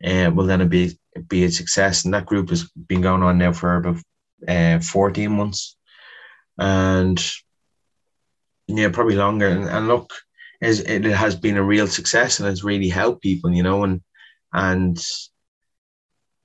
uh, 0.04 0.30
well 0.34 0.46
then 0.46 0.60
it 0.60 0.68
be 0.68 0.98
be 1.28 1.44
a 1.44 1.50
success. 1.50 2.04
And 2.04 2.14
that 2.14 2.26
group 2.26 2.50
has 2.50 2.70
been 2.70 3.00
going 3.00 3.22
on 3.22 3.38
now 3.38 3.52
for 3.52 3.76
about 3.76 4.02
uh, 4.48 4.80
14 4.80 5.30
months. 5.30 5.76
And 6.58 7.22
yeah, 8.66 8.88
probably 8.90 9.16
longer. 9.16 9.48
And, 9.48 9.68
and 9.68 9.88
look, 9.88 10.12
it 10.60 11.04
has 11.04 11.34
been 11.34 11.56
a 11.56 11.62
real 11.62 11.86
success 11.86 12.38
and 12.38 12.48
it's 12.48 12.64
really 12.64 12.88
helped 12.88 13.22
people, 13.22 13.50
you 13.50 13.62
know, 13.62 13.84
and 13.84 14.02
and 14.52 15.02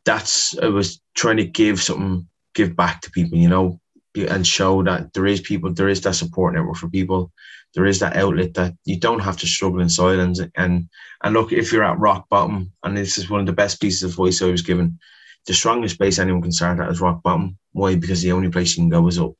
that's 0.05 0.57
I 0.57 0.67
was 0.67 1.01
trying 1.15 1.37
to 1.37 1.45
give 1.45 1.81
something, 1.81 2.27
give 2.53 2.75
back 2.75 3.01
to 3.01 3.11
people, 3.11 3.37
you 3.37 3.49
know, 3.49 3.79
and 4.15 4.47
show 4.47 4.83
that 4.83 5.13
there 5.13 5.25
is 5.25 5.41
people, 5.41 5.73
there 5.73 5.89
is 5.89 6.01
that 6.01 6.15
support 6.15 6.53
network 6.53 6.77
for 6.77 6.89
people, 6.89 7.31
there 7.73 7.85
is 7.85 7.99
that 7.99 8.15
outlet 8.15 8.53
that 8.53 8.73
you 8.85 8.97
don't 8.97 9.19
have 9.19 9.37
to 9.37 9.47
struggle 9.47 9.81
in 9.81 9.89
silence. 9.89 10.39
And 10.55 10.89
and 11.23 11.33
look, 11.33 11.51
if 11.51 11.71
you're 11.71 11.83
at 11.83 11.99
rock 11.99 12.29
bottom, 12.29 12.71
and 12.83 12.97
this 12.97 13.17
is 13.17 13.29
one 13.29 13.41
of 13.41 13.45
the 13.45 13.53
best 13.53 13.81
pieces 13.81 14.03
of 14.03 14.15
voice 14.15 14.41
I 14.41 14.47
was 14.47 14.61
given, 14.61 14.99
the 15.45 15.53
strongest 15.53 15.97
place 15.97 16.17
anyone 16.17 16.41
can 16.41 16.51
start 16.51 16.79
at 16.79 16.89
is 16.89 17.01
rock 17.01 17.21
bottom. 17.21 17.57
Why? 17.73 17.95
Because 17.95 18.21
the 18.21 18.31
only 18.31 18.49
place 18.49 18.75
you 18.75 18.83
can 18.83 18.89
go 18.89 19.07
is 19.07 19.19
up. 19.19 19.33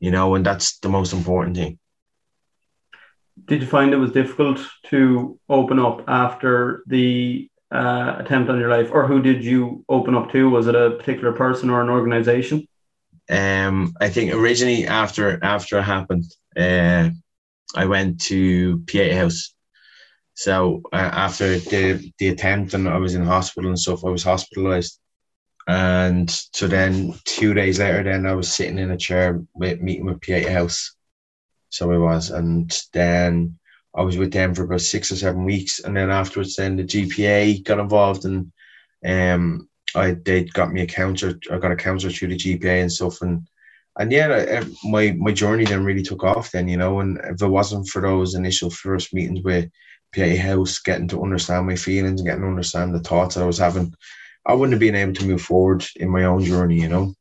You 0.00 0.10
know, 0.10 0.34
and 0.34 0.44
that's 0.44 0.78
the 0.78 0.88
most 0.88 1.12
important 1.12 1.56
thing. 1.56 1.78
Did 3.44 3.60
you 3.60 3.66
find 3.66 3.92
it 3.92 3.96
was 3.96 4.12
difficult 4.12 4.60
to 4.86 5.38
open 5.48 5.78
up 5.78 6.04
after 6.08 6.82
the 6.86 7.48
uh, 7.70 8.16
attempt 8.18 8.50
on 8.50 8.58
your 8.58 8.68
life, 8.68 8.90
or 8.92 9.06
who 9.06 9.22
did 9.22 9.44
you 9.44 9.84
open 9.88 10.14
up 10.14 10.30
to? 10.32 10.50
Was 10.50 10.66
it 10.66 10.74
a 10.74 10.90
particular 10.92 11.32
person 11.32 11.70
or 11.70 11.82
an 11.82 11.88
organization? 11.88 12.66
Um, 13.30 13.94
I 14.00 14.08
think 14.08 14.32
originally 14.32 14.86
after 14.86 15.42
after 15.42 15.78
it 15.78 15.82
happened, 15.82 16.24
uh, 16.56 17.10
I 17.74 17.86
went 17.86 18.20
to 18.22 18.78
Pieta 18.86 19.16
House. 19.16 19.54
So 20.34 20.82
uh, 20.92 20.96
after 20.96 21.58
the 21.58 22.12
the 22.18 22.28
attempt 22.28 22.74
and 22.74 22.88
I 22.88 22.98
was 22.98 23.14
in 23.14 23.24
hospital 23.24 23.70
and 23.70 23.78
stuff, 23.78 24.04
I 24.04 24.08
was 24.08 24.24
hospitalized. 24.24 24.98
And 25.68 26.28
so 26.30 26.66
then 26.66 27.14
two 27.24 27.54
days 27.54 27.78
later, 27.78 28.02
then 28.02 28.26
I 28.26 28.34
was 28.34 28.52
sitting 28.52 28.78
in 28.78 28.90
a 28.90 28.96
chair 28.96 29.40
with 29.54 29.80
meeting 29.80 30.06
with 30.06 30.20
Pieta 30.20 30.50
House. 30.52 30.94
So 31.68 31.90
I 31.92 31.98
was, 31.98 32.30
and 32.30 32.76
then 32.92 33.58
I 33.94 34.02
was 34.02 34.16
with 34.16 34.32
them 34.32 34.54
for 34.54 34.64
about 34.64 34.80
six 34.80 35.12
or 35.12 35.16
seven 35.16 35.44
weeks, 35.44 35.80
and 35.80 35.96
then 35.96 36.10
afterwards, 36.10 36.56
then 36.56 36.76
the 36.76 36.84
GPA 36.84 37.64
got 37.64 37.78
involved, 37.78 38.24
and 38.24 38.52
um, 39.06 39.68
I 39.94 40.12
they 40.12 40.44
got 40.44 40.72
me 40.72 40.82
a 40.82 40.86
counselor. 40.86 41.38
I 41.50 41.58
got 41.58 41.72
a 41.72 41.76
counselor 41.76 42.12
through 42.12 42.28
the 42.28 42.36
GPA 42.36 42.82
and 42.82 42.92
stuff, 42.92 43.22
and 43.22 43.46
and 43.98 44.10
yeah, 44.12 44.64
my 44.84 45.12
my 45.12 45.32
journey 45.32 45.64
then 45.64 45.84
really 45.84 46.02
took 46.02 46.24
off. 46.24 46.50
Then 46.50 46.68
you 46.68 46.76
know, 46.76 47.00
and 47.00 47.18
if 47.24 47.42
it 47.42 47.46
wasn't 47.46 47.88
for 47.88 48.02
those 48.02 48.34
initial 48.34 48.70
first 48.70 49.12
meetings 49.12 49.42
with 49.42 49.70
Pieta 50.12 50.40
House, 50.40 50.78
getting 50.78 51.08
to 51.08 51.22
understand 51.22 51.66
my 51.66 51.76
feelings 51.76 52.20
and 52.20 52.28
getting 52.28 52.42
to 52.42 52.48
understand 52.48 52.94
the 52.94 53.00
thoughts 53.00 53.36
I 53.36 53.44
was 53.44 53.58
having, 53.58 53.94
I 54.46 54.54
wouldn't 54.54 54.72
have 54.72 54.80
been 54.80 54.94
able 54.94 55.14
to 55.14 55.26
move 55.26 55.42
forward 55.42 55.86
in 55.96 56.08
my 56.08 56.24
own 56.24 56.44
journey. 56.44 56.80
You 56.80 56.88
know. 56.88 57.14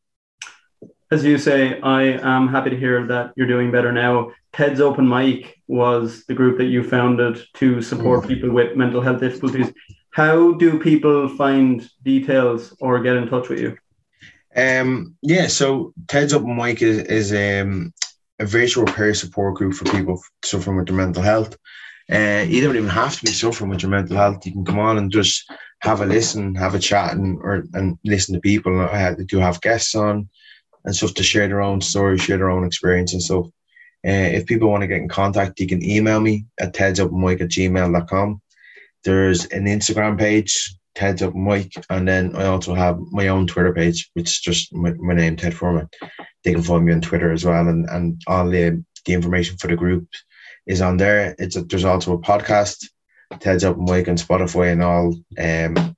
As 1.12 1.26
you 1.26 1.38
say, 1.38 1.80
I 1.82 2.04
am 2.04 2.48
happy 2.48 2.70
to 2.70 2.78
hear 2.78 3.06
that 3.08 3.34
you're 3.36 3.48
doing 3.48 3.70
better 3.70 3.92
now. 3.92 4.32
Ted's 4.54 4.80
Open 4.80 5.08
Mic 5.08 5.62
was 5.68 6.26
the 6.26 6.34
group 6.34 6.58
that 6.58 6.66
you 6.66 6.84
founded 6.84 7.42
to 7.56 7.82
support 7.82 8.24
mm. 8.24 8.28
people 8.30 8.52
with 8.52 8.78
mental 8.78 9.02
health 9.02 9.20
difficulties. 9.20 9.74
How 10.12 10.54
do 10.54 10.80
people 10.80 11.30
find 11.30 11.90
details 12.04 12.76
or 12.80 13.00
get 13.00 13.16
in 13.16 13.30
touch 13.30 13.50
with 13.50 13.60
you? 13.60 13.78
Um, 14.56 15.16
yeah, 15.22 15.48
so 15.48 15.94
Ted's 16.08 16.34
Open 16.34 16.56
Mic 16.56 16.82
is, 16.82 17.00
is 17.00 17.32
um, 17.32 17.94
a 18.40 18.46
virtual 18.46 18.86
peer 18.86 19.14
support 19.14 19.56
group 19.56 19.74
for 19.74 19.86
people 19.86 20.22
suffering 20.44 20.78
with 20.78 20.88
their 20.88 20.96
mental 20.98 21.24
health. 21.24 21.58
Uh, 22.12 22.44
you 22.46 22.62
don't 22.62 22.76
even 22.76 22.90
have 22.90 23.16
to 23.16 23.24
be 23.24 23.32
suffering 23.32 23.70
with 23.70 23.82
your 23.82 23.92
mental 23.92 24.18
health. 24.18 24.46
You 24.46 24.52
can 24.52 24.66
come 24.66 24.80
on 24.80 24.98
and 24.98 25.10
just 25.10 25.50
have 25.80 26.02
a 26.02 26.06
listen, 26.06 26.56
have 26.56 26.76
a 26.76 26.80
chat, 26.80 27.14
and 27.14 27.38
or 27.42 27.64
and 27.74 27.98
listen 28.04 28.36
to 28.36 28.42
people. 28.42 28.82
I 28.82 29.16
do 29.26 29.40
have 29.40 29.62
guests 29.62 29.96
on 29.96 30.28
and 30.84 30.96
stuff 30.96 31.14
to 31.14 31.24
share 31.24 31.48
their 31.48 31.62
own 31.62 31.80
stories, 31.80 32.22
share 32.22 32.38
their 32.38 32.50
own 32.50 32.66
experience 32.66 33.14
and 33.14 33.22
stuff. 33.22 33.46
Uh, 34.06 34.30
if 34.34 34.46
people 34.46 34.70
want 34.70 34.82
to 34.82 34.88
get 34.88 34.98
in 34.98 35.08
contact, 35.08 35.60
you 35.60 35.68
can 35.68 35.84
email 35.84 36.20
me 36.20 36.46
at 36.60 36.74
tedsopenmic 36.74 37.40
at 37.40 37.50
gmail.com. 37.50 38.42
There's 39.04 39.46
an 39.46 39.66
Instagram 39.66 40.18
page, 40.18 40.76
Ted's 40.96 41.22
Open 41.22 41.44
Mic, 41.44 41.74
and 41.90 42.08
then 42.08 42.36
I 42.36 42.46
also 42.46 42.74
have 42.74 43.00
my 43.12 43.30
own 43.30 43.48
Twitter 43.48 43.74
page, 43.74 44.10
which 44.14 44.30
is 44.30 44.40
just 44.40 44.74
my, 44.74 44.92
my 44.94 45.14
name, 45.14 45.36
Ted 45.36 45.54
Furman. 45.54 45.90
They 46.44 46.54
can 46.54 46.62
find 46.62 46.86
me 46.86 46.94
on 46.94 47.02
Twitter 47.02 47.32
as 47.32 47.46
well, 47.46 47.68
and, 47.68 47.90
and 47.90 48.22
all 48.28 48.50
the, 48.50 48.84
the 49.06 49.14
information 49.14 49.58
for 49.58 49.68
the 49.68 49.76
group 49.76 50.08
is 50.68 50.82
on 50.82 50.98
there. 50.98 51.36
It's 51.40 51.56
a, 51.56 51.64
there's 51.64 51.86
also 51.86 52.14
a 52.14 52.20
podcast, 52.20 52.86
Ted's 53.40 53.64
Open 53.64 53.86
Mic, 53.86 54.08
and 54.08 54.18
Spotify, 54.18 54.72
and 54.72 54.84
all 54.84 55.16
um, 55.40 55.96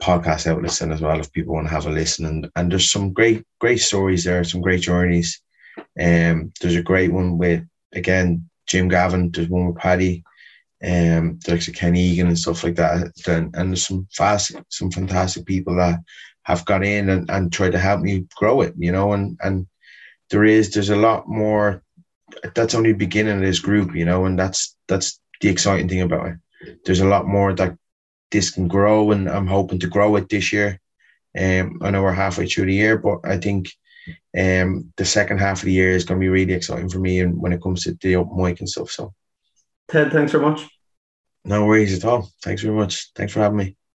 podcast 0.00 0.46
outlets, 0.46 0.80
and 0.80 0.92
as 0.92 1.00
well 1.00 1.18
if 1.18 1.32
people 1.32 1.54
want 1.54 1.66
to 1.66 1.74
have 1.74 1.86
a 1.86 1.90
listen. 1.90 2.26
And 2.26 2.50
and 2.56 2.70
there's 2.70 2.90
some 2.90 3.12
great 3.12 3.44
great 3.60 3.80
stories 3.80 4.24
there, 4.24 4.44
some 4.44 4.60
great 4.60 4.82
journeys. 4.82 5.40
Um, 6.00 6.52
there's 6.60 6.76
a 6.76 6.82
great 6.82 7.12
one 7.12 7.38
with 7.38 7.64
again 7.92 8.48
Jim 8.66 8.88
Gavin. 8.88 9.30
There's 9.30 9.48
one 9.48 9.66
with 9.66 9.76
Paddy 9.76 10.24
um, 10.84 11.38
of 11.48 11.68
Ken 11.74 11.96
Egan 11.96 12.28
and 12.28 12.38
stuff 12.38 12.62
like 12.64 12.76
that. 12.76 13.12
And, 13.26 13.54
and 13.54 13.70
there's 13.70 13.86
some 13.86 14.06
fast, 14.12 14.52
some 14.68 14.90
fantastic 14.90 15.44
people 15.44 15.76
that 15.76 16.00
have 16.42 16.64
got 16.64 16.84
in 16.84 17.10
and, 17.10 17.30
and 17.30 17.52
tried 17.52 17.72
to 17.72 17.78
help 17.78 18.00
me 18.00 18.26
grow 18.36 18.62
it, 18.62 18.74
you 18.78 18.92
know, 18.92 19.12
and, 19.12 19.38
and 19.42 19.66
there 20.30 20.44
is, 20.44 20.72
there's 20.72 20.90
a 20.90 20.96
lot 20.96 21.28
more, 21.28 21.82
that's 22.54 22.74
only 22.74 22.92
beginning 22.92 23.36
of 23.36 23.40
this 23.40 23.58
group, 23.58 23.94
you 23.94 24.04
know, 24.04 24.24
and 24.24 24.38
that's, 24.38 24.76
that's 24.86 25.20
the 25.40 25.48
exciting 25.48 25.88
thing 25.88 26.02
about 26.02 26.28
it. 26.28 26.78
There's 26.84 27.00
a 27.00 27.06
lot 27.06 27.26
more 27.26 27.52
that 27.54 27.76
this 28.30 28.50
can 28.50 28.68
grow 28.68 29.10
and 29.10 29.28
I'm 29.28 29.46
hoping 29.46 29.78
to 29.80 29.86
grow 29.86 30.16
it 30.16 30.28
this 30.28 30.52
year. 30.52 30.80
Um, 31.38 31.80
I 31.82 31.90
know 31.90 32.02
we're 32.02 32.12
halfway 32.12 32.46
through 32.46 32.66
the 32.66 32.74
year, 32.74 32.98
but 32.98 33.20
I 33.24 33.36
think 33.38 33.70
um, 34.38 34.92
the 34.96 35.04
second 35.04 35.38
half 35.38 35.58
of 35.58 35.66
the 35.66 35.72
year 35.72 35.90
is 35.90 36.04
going 36.04 36.18
to 36.18 36.24
be 36.24 36.28
really 36.28 36.54
exciting 36.54 36.88
for 36.88 36.98
me 36.98 37.20
and 37.20 37.38
when 37.38 37.52
it 37.52 37.62
comes 37.62 37.84
to 37.84 37.96
the 38.00 38.16
open 38.16 38.42
mic 38.42 38.60
and 38.60 38.68
stuff. 38.68 38.90
So 38.90 39.12
Ted, 39.88 40.12
thanks 40.12 40.32
very 40.32 40.44
much. 40.44 40.68
No 41.44 41.64
worries 41.64 41.96
at 41.96 42.08
all. 42.08 42.30
Thanks 42.42 42.62
very 42.62 42.74
much. 42.76 43.10
Thanks 43.14 43.32
for 43.32 43.40
having 43.40 43.56
me. 43.56 43.76